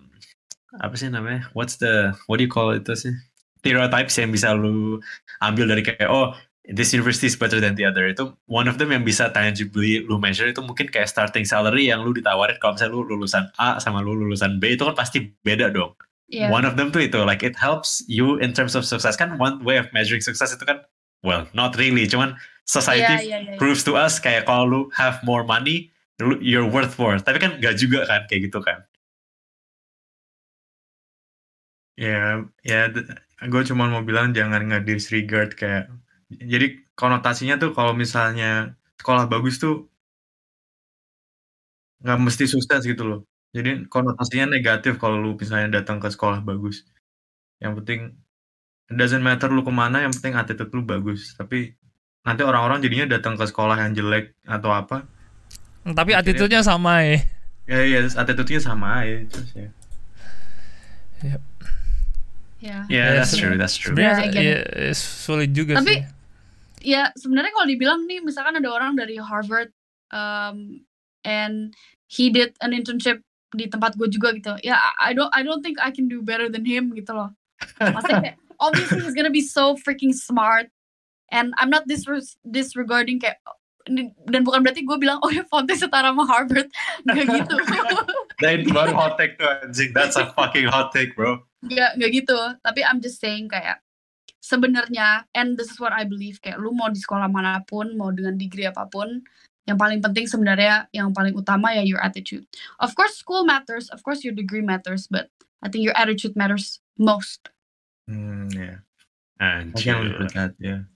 [0.79, 3.15] apa sih namanya what's the what do you call it itu sih?
[3.59, 5.03] Stereotypes yang bisa lu
[5.43, 6.35] ambil dari kayak oh
[6.69, 8.07] this university is better than the other.
[8.07, 12.07] Itu one of them yang bisa tangibly lu measure itu mungkin kayak starting salary yang
[12.07, 15.75] lu ditawarin kalau misalnya lu lulusan A sama lu lulusan B itu kan pasti beda
[15.75, 15.99] dong
[16.29, 16.53] Yeah.
[16.53, 19.65] one of them tuh itu like it helps you in terms of success kan one
[19.65, 20.85] way of measuring success itu kan
[21.25, 22.37] well not really cuman
[22.69, 23.61] society Yeah, yeah, yeah, yeah.
[23.61, 25.89] proves to us kayak kalau lu have more money
[26.21, 28.85] lu- you're worth more tapi kan gak juga kan kayak gitu kan
[31.99, 32.79] Ya, ya,
[33.53, 35.91] gue cuma mau bilang jangan nge-disregard kayak.
[36.31, 39.91] Jadi konotasinya tuh kalau misalnya sekolah bagus tuh
[42.03, 43.21] nggak mesti sukses gitu loh.
[43.53, 46.85] Jadi konotasinya negatif kalau lu misalnya datang ke sekolah bagus.
[47.59, 48.01] Yang penting
[48.93, 51.33] it doesn't matter lu ke mana, yang penting attitude lu bagus.
[51.33, 51.73] Tapi
[52.25, 55.09] nanti orang-orang jadinya datang ke sekolah yang jelek atau apa.
[55.89, 57.25] Tapi attitude-nya sama ya.
[57.65, 59.25] Ya, ya, attitude-nya sama aja.
[59.29, 59.69] Terus ya.
[61.19, 61.41] Yeah.
[62.63, 66.03] yeah Ya, that's true that's true Sebenarnya Yeah, ya, ya, sulit juga Tapi- sih.
[66.79, 69.75] Ya sebenarnya kalau dibilang nih, misalkan ada orang dari Harvard,
[70.15, 70.79] um,
[71.27, 71.75] and
[72.07, 73.27] he did an internship
[73.57, 74.53] di tempat gue juga gitu.
[74.61, 77.33] Ya, I don't, I don't think I can do better than him gitu loh.
[77.81, 80.69] Maksudnya kayak, obviously he's gonna be so freaking smart,
[81.33, 83.41] and I'm not disres- disregarding kayak
[84.29, 86.69] dan bukan berarti gue bilang oh ya Fonte setara sama Harvard.
[87.09, 87.57] Nggak gitu.
[88.45, 89.91] Nah, itu baru hot take tuh anjing.
[89.97, 91.41] That's a fucking hot take bro.
[91.65, 92.39] Nggak nggak gitu.
[92.61, 93.81] Tapi I'm just saying kayak
[94.45, 98.15] sebenarnya and this is what I believe kayak lu mau di sekolah mana pun mau
[98.15, 99.25] dengan degree apa pun
[99.69, 102.49] yang paling penting sebenarnya yang paling utama ya your attitude.
[102.81, 105.29] Of course school matters, of course your degree matters, but
[105.61, 107.53] I think your attitude matters most.
[108.09, 108.81] Hmm, yeah.
[109.39, 110.19] I can Anjir.
[110.19, 110.89] with that, yeah.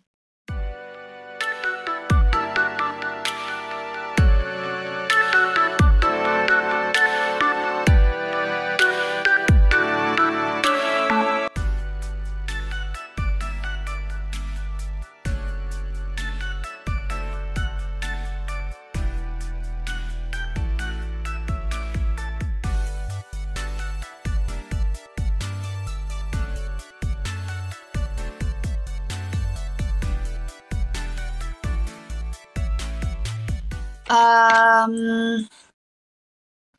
[34.13, 35.49] Um,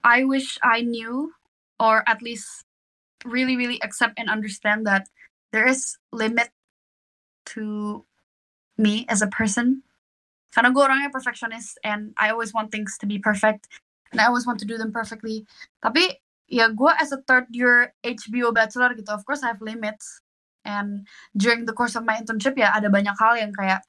[0.03, 1.33] I wish I knew,
[1.79, 2.45] or at least
[3.25, 5.09] really, really accept and understand that
[5.51, 6.49] there is limit
[7.57, 8.05] to
[8.77, 9.81] me as a person.
[10.53, 13.65] Karena gue orangnya perfectionist and I always want things to be perfect
[14.13, 15.49] and I always want to do them perfectly.
[15.81, 20.21] Tapi ya gue as a third year HBO bachelor gitu, of course I have limits.
[20.61, 23.81] And during the course of my internship ya ada banyak hal yang kayak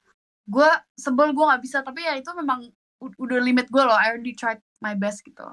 [0.49, 4.33] gue sebel gue nggak bisa tapi ya itu memang udah limit gue loh I already
[4.33, 5.45] tried my best gitu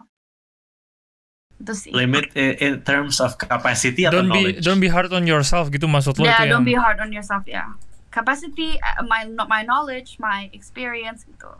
[1.59, 1.93] itu sih.
[1.94, 4.62] Limit in terms of capacity atau don't be knowledge?
[4.66, 7.14] don't be hard on yourself gitu maksud lo yeah itu don't yang be hard on
[7.14, 7.70] yourself ya
[8.10, 11.55] capacity uh, my not my knowledge my experience gitu.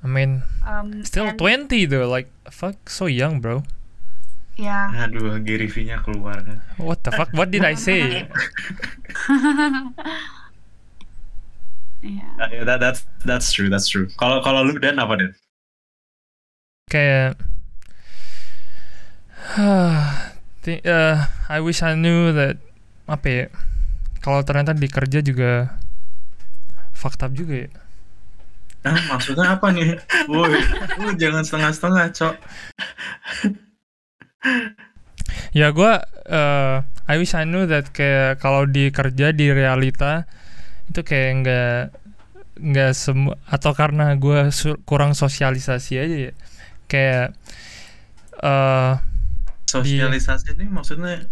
[0.00, 3.64] I mean um, still and- 20 though like fuck so young bro.
[4.54, 6.62] Ya Aduh, Gary V-nya keluar kan.
[6.78, 7.26] what the fuck?
[7.34, 8.30] What did I say
[12.04, 14.10] yeah Uh, yeah, that, that's that's true, that's true.
[14.20, 15.30] Kalau kalau lu dan apa dan?
[16.84, 17.40] kayak
[20.64, 21.16] Thi- uh,
[21.48, 22.60] I wish I knew that
[23.04, 23.44] apa ya
[24.20, 25.76] kalau ternyata di kerja juga
[26.92, 27.70] fucked up juga ya
[28.84, 29.96] Ah, maksudnya apa nih?
[30.28, 30.60] Woi,
[31.00, 32.34] lu jangan setengah-setengah, Cok.
[35.56, 35.92] ya gue
[36.28, 36.76] uh,
[37.08, 40.28] I wish I knew that kayak kalau di kerja di realita
[40.88, 41.78] itu kayak nggak
[42.54, 44.50] nggak semua atau karena gue
[44.84, 46.32] kurang sosialisasi aja ya.
[46.86, 47.26] Kayak
[48.40, 49.00] uh,
[49.64, 51.26] Sosialisasi ini maksudnya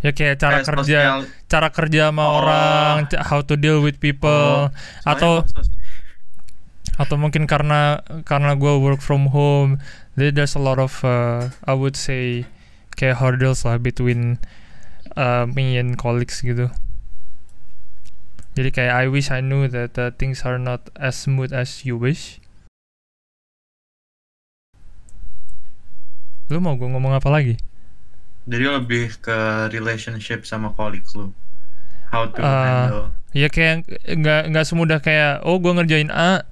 [0.00, 2.36] ya kayak cara kayak kerja sosial- cara kerja sama Oh.
[2.40, 2.94] orang
[3.28, 4.72] how to deal with people.
[4.72, 5.32] Soalnya atau
[6.98, 9.80] atau mungkin karena karena gue work from home
[10.16, 12.44] there- there's a lot of uh, I would say
[12.96, 14.36] kayak hurdles lah between
[15.16, 16.68] uh, me and colleagues gitu
[18.60, 21.96] jadi kayak I wish I knew that uh, things are not as smooth as you
[21.96, 22.36] wish
[26.50, 27.56] lu mau gue ngomong apa lagi
[28.50, 29.38] Jadi lebih ke
[29.70, 31.30] relationship sama colleagues lu.
[32.10, 32.64] How to Ah.
[32.66, 33.06] handle.
[33.30, 36.42] ya kayak nggak nggak semudah kayak oh gue ngerjain A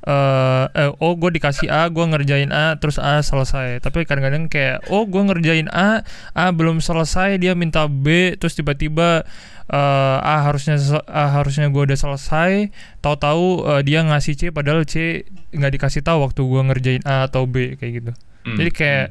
[0.00, 4.88] eh eh, oh gue dikasih A gue ngerjain A terus A selesai tapi kadang-kadang kayak
[4.88, 6.00] oh gue ngerjain A
[6.32, 9.28] A belum selesai dia minta B terus tiba-tiba
[9.68, 12.72] eh, A harusnya A harusnya gue udah selesai
[13.04, 13.44] tahu-tahu
[13.76, 17.76] eh, dia ngasih C padahal C nggak dikasih tahu waktu gue ngerjain A atau B
[17.76, 18.56] kayak gitu Hmm.
[18.56, 19.06] jadi kayak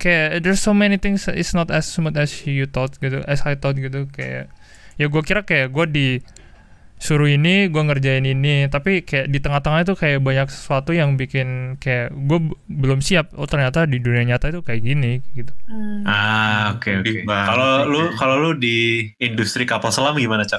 [0.00, 3.60] kayak there's so many things it's not as smooth as you thought gitu as I
[3.60, 4.48] thought gitu kayak
[4.96, 6.08] ya gue kira kayak gue di
[6.98, 11.74] suruh ini gue ngerjain ini tapi kayak di tengah-tengah itu kayak banyak sesuatu yang bikin
[11.76, 16.00] kayak gue belum siap oh ternyata di dunia nyata itu kayak gini gitu Hmm.
[16.02, 16.90] Ah, oke oke.
[17.04, 20.58] Sedih banget Kalau lu kalau lu di industri kapal selam gimana, Cak?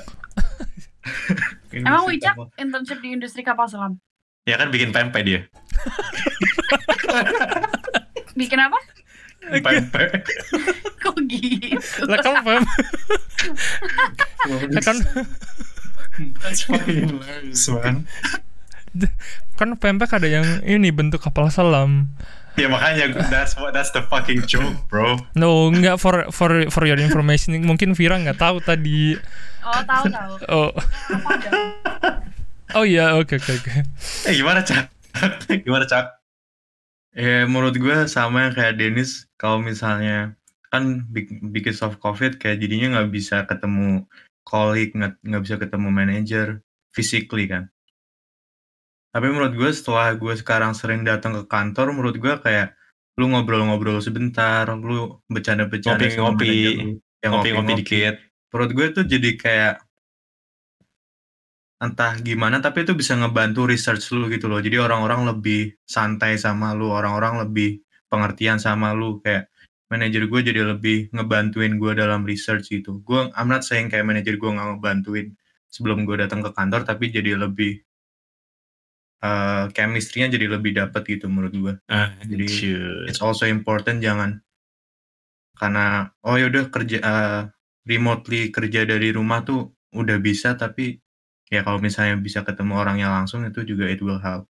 [1.74, 3.98] emang Wicak internship di industri kapal selam
[4.46, 5.40] Ya kan bikin pempek dia.
[8.36, 8.78] bikin apa
[9.50, 10.10] Pempek.
[11.02, 12.62] kok gitu lah kan pem
[14.70, 14.98] lah kan
[16.40, 18.06] That's fucking hilarious, man.
[19.54, 22.10] kan pempek ada yang ini bentuk kapal selam
[22.58, 25.16] Ya makanya that's what that's the fucking joke, bro.
[25.32, 29.16] no nggak for for for your information mungkin Vira nggak tahu tadi
[29.62, 31.52] oh tahu tahu oh apa ada
[32.76, 33.72] oh iya oke oke oke
[34.28, 34.92] Eh gimana, Cak?
[35.66, 36.20] gimana, Cak?
[37.14, 40.34] Ya menurut gue sama yang kayak Dennis kalau misalnya
[40.68, 44.04] kan be- because of covid kayak jadinya nggak bisa ketemu
[44.46, 46.48] colleague nggak nggak bisa ketemu manager
[46.92, 47.70] physically kan
[49.10, 52.78] tapi menurut gue setelah gue sekarang sering datang ke kantor menurut gue kayak
[53.20, 56.46] lu ngobrol-ngobrol sebentar lu bercanda-bercanda sama Ngopi-ngopi.
[56.46, 56.90] manajer lu,
[57.20, 58.16] ya Ngopi-ngopi dikit.
[58.54, 59.76] menurut gue tuh jadi kayak
[61.80, 66.76] entah gimana tapi itu bisa ngebantu research lu gitu loh jadi orang-orang lebih santai sama
[66.76, 67.80] lu orang-orang lebih
[68.12, 69.48] pengertian sama lu kayak
[69.90, 74.38] manajer gue jadi lebih ngebantuin gue dalam research gitu gue I'm not saying kayak manajer
[74.38, 75.34] gue nggak ngebantuin
[75.70, 77.82] sebelum gue datang ke kantor tapi jadi lebih
[79.24, 81.74] uh, chemistry-nya jadi lebih dapat gitu menurut gua.
[81.92, 83.08] Ah, Jadi, shoot.
[83.08, 84.40] It's also important jangan
[85.60, 87.42] karena oh yaudah kerja uh,
[87.84, 91.04] remotely kerja dari rumah tuh udah bisa tapi
[91.52, 94.48] ya kalau misalnya bisa ketemu orangnya langsung itu juga it will help.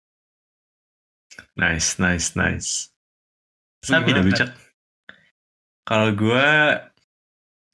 [1.57, 2.93] Nice, nice, nice.
[3.83, 4.62] Gimana, dah Pat?
[5.83, 6.47] Kalau gue,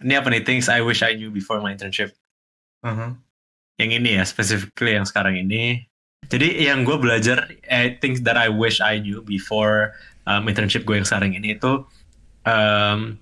[0.01, 2.17] ini apa nih things I wish I knew before my internship.
[2.81, 3.13] Uh-huh.
[3.77, 5.85] Yang ini ya, specifically yang sekarang ini.
[6.29, 9.97] Jadi yang gue belajar, eh, things that I wish I knew before
[10.29, 11.85] um, internship gue yang sekarang ini itu,
[12.45, 13.17] um,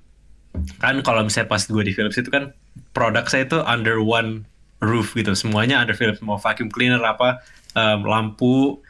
[0.82, 2.52] kan kalau misalnya pas gue di Philips itu kan
[2.92, 4.44] produk saya itu under one
[4.84, 7.40] roof gitu, semuanya under Philips, mau vacuum cleaner apa,
[7.78, 8.82] um, lampu,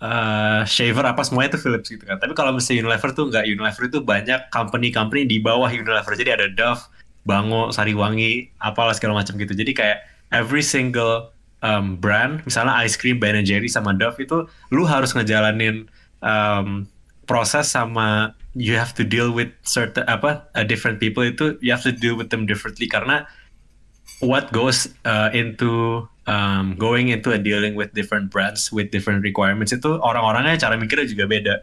[0.00, 2.16] uh, shaver apa semuanya itu Philips gitu kan.
[2.20, 6.12] Tapi kalau misalnya Unilever tuh nggak Unilever itu banyak company-company di bawah Unilever.
[6.16, 6.82] Jadi ada Dove,
[7.26, 9.52] Bango, Sariwangi, apalah segala macam gitu.
[9.52, 9.98] Jadi kayak
[10.32, 11.30] every single
[11.62, 15.88] um, brand, misalnya ice cream Ben Jerry sama Dove itu, lu harus ngejalanin
[16.22, 16.88] um,
[17.26, 21.84] proses sama you have to deal with certain apa uh, different people itu you have
[21.84, 23.28] to deal with them differently karena
[24.24, 29.72] what goes uh, into um, going into and dealing with different brands with different requirements
[29.72, 31.54] itu orang-orangnya cara mikirnya juga beda.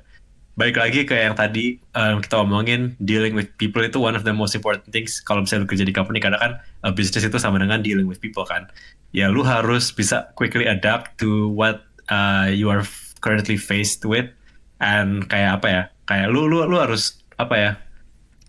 [0.54, 4.34] Baik lagi ke yang tadi um, kita omongin dealing with people itu one of the
[4.34, 6.52] most important things kalau misalnya lu kerja di company karena kan
[6.86, 8.70] uh, bisnis itu sama dengan dealing with people kan.
[9.14, 12.86] Ya lu harus bisa quickly adapt to what uh, you are
[13.22, 14.30] currently faced with
[14.78, 15.84] and kayak apa ya?
[16.06, 17.72] Kayak lu lu lu harus apa ya?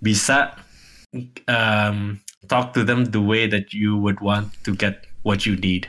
[0.04, 0.52] Bisa
[1.48, 2.20] um,
[2.52, 5.88] talk to them the way that you would want to get what you need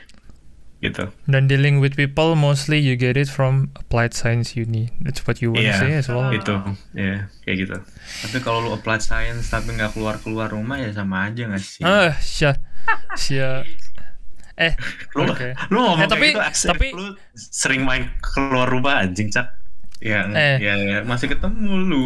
[0.86, 4.90] gitu Dan dealing with people mostly you get it from applied science uni.
[4.98, 6.30] That's what you want to say as well.
[6.30, 6.52] itu
[6.92, 7.74] ya kayak gitu
[8.22, 11.80] Tapi kalau lu applied science tapi nggak keluar-keluar rumah ya sama aja nggak sih?
[11.80, 12.54] Ah, sya,
[13.14, 13.62] sya.
[14.56, 14.72] Eh,
[15.12, 15.52] lu oke.
[15.68, 19.52] lu ngomong Eh, tapi- kayak gitu tapi- lu sering main keluar rumah anjing cak
[19.96, 20.60] Ya, Eh.
[20.60, 22.04] ya, ya, masih ketemu lu.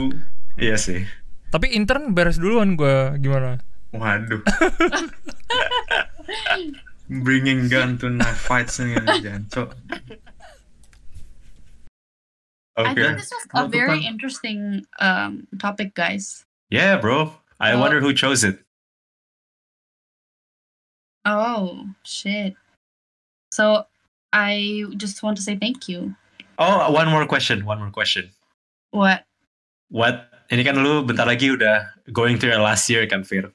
[0.54, 1.02] iya sih
[1.48, 3.58] Tapi intern beres duluan gua gimana?
[3.90, 4.38] Waduh.
[7.10, 9.74] Bringing gun to knife fights nih Janco.
[12.78, 16.46] I okay think this was a very interesting um, topic, guys.
[16.70, 17.82] yeah bro I Oh.
[17.82, 18.62] wonder who chose it
[21.26, 22.54] Oh shit!
[23.52, 23.84] So
[24.32, 26.14] I just want to say thank you.
[26.62, 28.30] oh one more question one more question
[28.94, 29.26] What?
[29.90, 33.50] what ini kan lu bentar lagi udah going to your last year kan Fir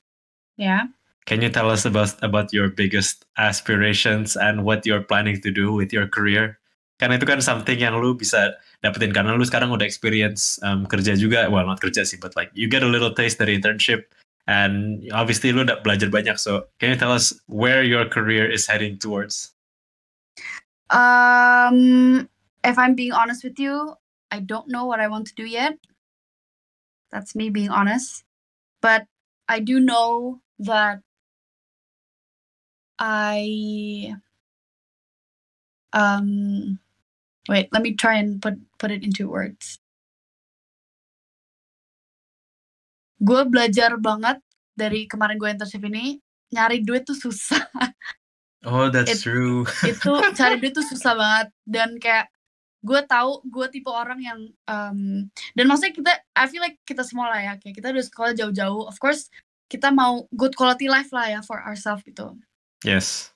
[0.60, 0.92] Yeah.
[1.26, 5.74] Can you tell us about about your biggest aspirations and what you're planning to do
[5.74, 6.62] with your career?
[7.02, 11.18] Karena itu kan something yang lu bisa dapetin karena lu sekarang udah experience um, kerja
[11.18, 14.08] juga, well not kerja sih, but like you get a little taste dari internship
[14.48, 16.38] and obviously lu udah belajar banyak.
[16.38, 19.52] So can you tell us where your career is heading towards?
[20.94, 22.30] Um,
[22.64, 23.98] if I'm being honest with you,
[24.30, 25.76] I don't know what I want to do yet.
[27.10, 28.24] That's me being honest.
[28.80, 29.10] But
[29.50, 31.02] I do know that
[33.00, 34.14] I
[35.94, 36.80] um
[37.48, 39.80] wait, let me try and put put it into words.
[43.20, 44.44] Gue belajar banget
[44.76, 46.20] dari kemarin gue internship ini
[46.52, 47.64] nyari duit tuh susah.
[48.66, 49.62] Oh, that's It- true.
[49.86, 50.10] itu
[50.40, 52.34] cari duit tuh susah banget dan kayak
[52.86, 54.40] gue tahu gue tipe orang yang
[54.70, 55.26] um,
[55.58, 58.86] dan maksudnya kita I feel like kita semua lah ya kayak kita udah sekolah jauh-jauh
[58.86, 59.30] of course
[59.66, 62.38] kita mau good quality life lah ya for ourselves gitu
[62.86, 63.34] Yes.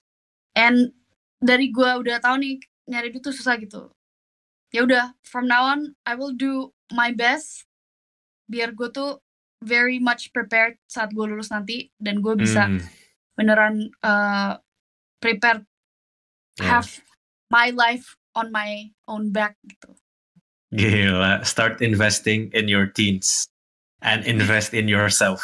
[0.54, 0.94] and
[1.42, 3.90] dari gue udah tahu nih nyari duit tuh susah gitu
[4.70, 7.66] ya udah from now on I will do my best
[8.50, 9.22] biar gue tuh
[9.62, 12.80] very much prepared saat gue lulus nanti dan gue bisa Mm,
[13.40, 14.60] beneran uh,
[15.24, 15.64] prepare
[16.60, 16.80] yeah.
[16.80, 16.90] have
[17.50, 19.96] my life on my own back gitu.
[20.70, 23.50] Gila, start investing in your teens
[24.06, 25.42] and invest in yourself.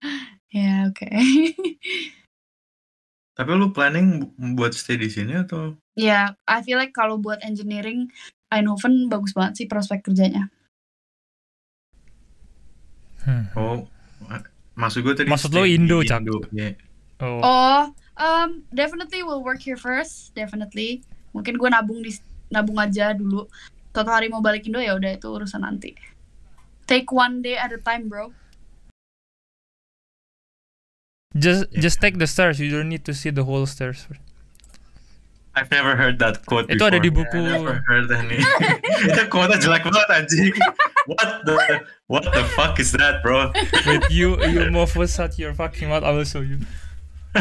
[0.54, 1.04] Ya oke.
[3.36, 5.76] Tapi lu planning bu- buat stay di sini atau?
[5.96, 8.08] ya, I feel like kalau buat engineering
[8.48, 10.48] Eindhoven bagus banget sih prospek kerjanya.
[13.26, 13.44] Hmm.
[13.58, 13.84] Oh,
[14.78, 15.28] maksud gue tadi.
[15.28, 16.22] Maksud di Indo, Cak?
[16.22, 16.78] Indo, iya.
[17.18, 17.82] Oh, Oh,
[18.20, 21.02] um, definitely will work here first, definitely.
[21.34, 22.14] Mungkin gue nabung di
[22.48, 23.50] nabung aja dulu.
[23.90, 25.92] Suatu hari mau balik Indo ya udah itu urusan nanti.
[26.86, 28.30] Take one day at a time, bro.
[31.34, 31.80] Just Yeah.
[31.82, 32.60] just take the stairs.
[32.60, 34.06] You don't need to see the whole stairs.
[35.56, 37.24] I've never heard that quote Itu ada di before.
[37.32, 37.40] buku.
[37.40, 38.44] I never heard that nih.
[39.08, 40.52] Itu quote jelek banget anjing.
[41.08, 41.54] What the
[42.12, 43.56] what the fuck is that, bro?
[43.88, 46.04] Wait, you you mofos at your fucking mouth.
[46.04, 46.60] I will show you.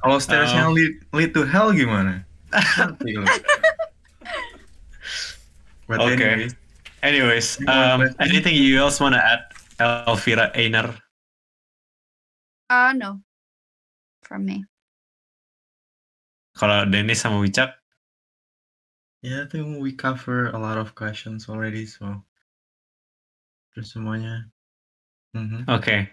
[0.00, 0.72] Kalau stairsnya Oh.
[0.72, 2.22] lead, lead to hell gimana?
[2.54, 3.26] Ngerti lu.
[5.90, 6.46] But Okay.
[6.46, 6.48] anyway,
[7.02, 9.46] Anyways, um, anything you else want to add,
[10.08, 10.90] Elvira Einar?
[12.68, 13.22] Uh, no.
[14.22, 14.66] From me.
[16.56, 17.78] Kalau Dennis sama Wicak,
[19.22, 21.86] yeah, I think we cover a lot of questions already.
[21.86, 22.24] So,
[23.70, 24.48] terus semuanya.
[25.36, 25.68] Mhm.
[25.68, 26.10] Okay.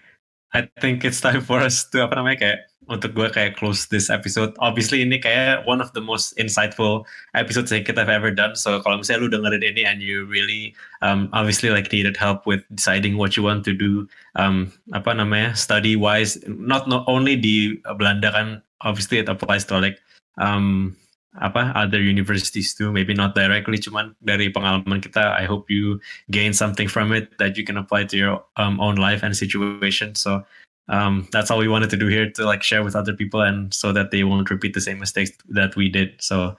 [0.54, 2.60] I think it's time for us to apa namanya kayak
[2.92, 4.54] untuk gue kayak close this episode.
[4.60, 8.54] Obviously ini kayak one of the most insightful episodes yang kita have ever done.
[8.54, 12.62] So kalau misalnya lu dengerin ini and you really um, obviously like needed help with
[12.76, 14.06] deciding what you want to do
[14.36, 18.48] um, apa namanya study wise not not only di Belanda kan
[18.84, 19.98] obviously it applies to like
[20.38, 20.94] um,
[21.42, 25.98] apa other universities too maybe not directly cuman dari pengalaman kita I hope you
[26.30, 30.14] gain something from it that you can apply to your um, own life and situation.
[30.14, 30.46] So
[30.94, 33.74] um, that's all we wanted to do here to like share with other people and
[33.74, 36.22] so that they won't repeat the same mistakes that we did.
[36.22, 36.54] So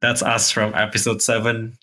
[0.00, 1.76] that's us from episode 7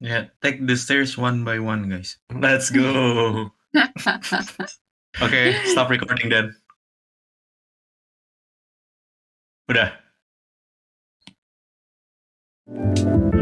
[0.00, 2.16] Yeah, take the stairs one by one, guys.
[2.32, 3.52] let's go.
[5.22, 6.56] Okay stop recording then.
[9.70, 9.92] Udah
[12.66, 13.33] Thank you.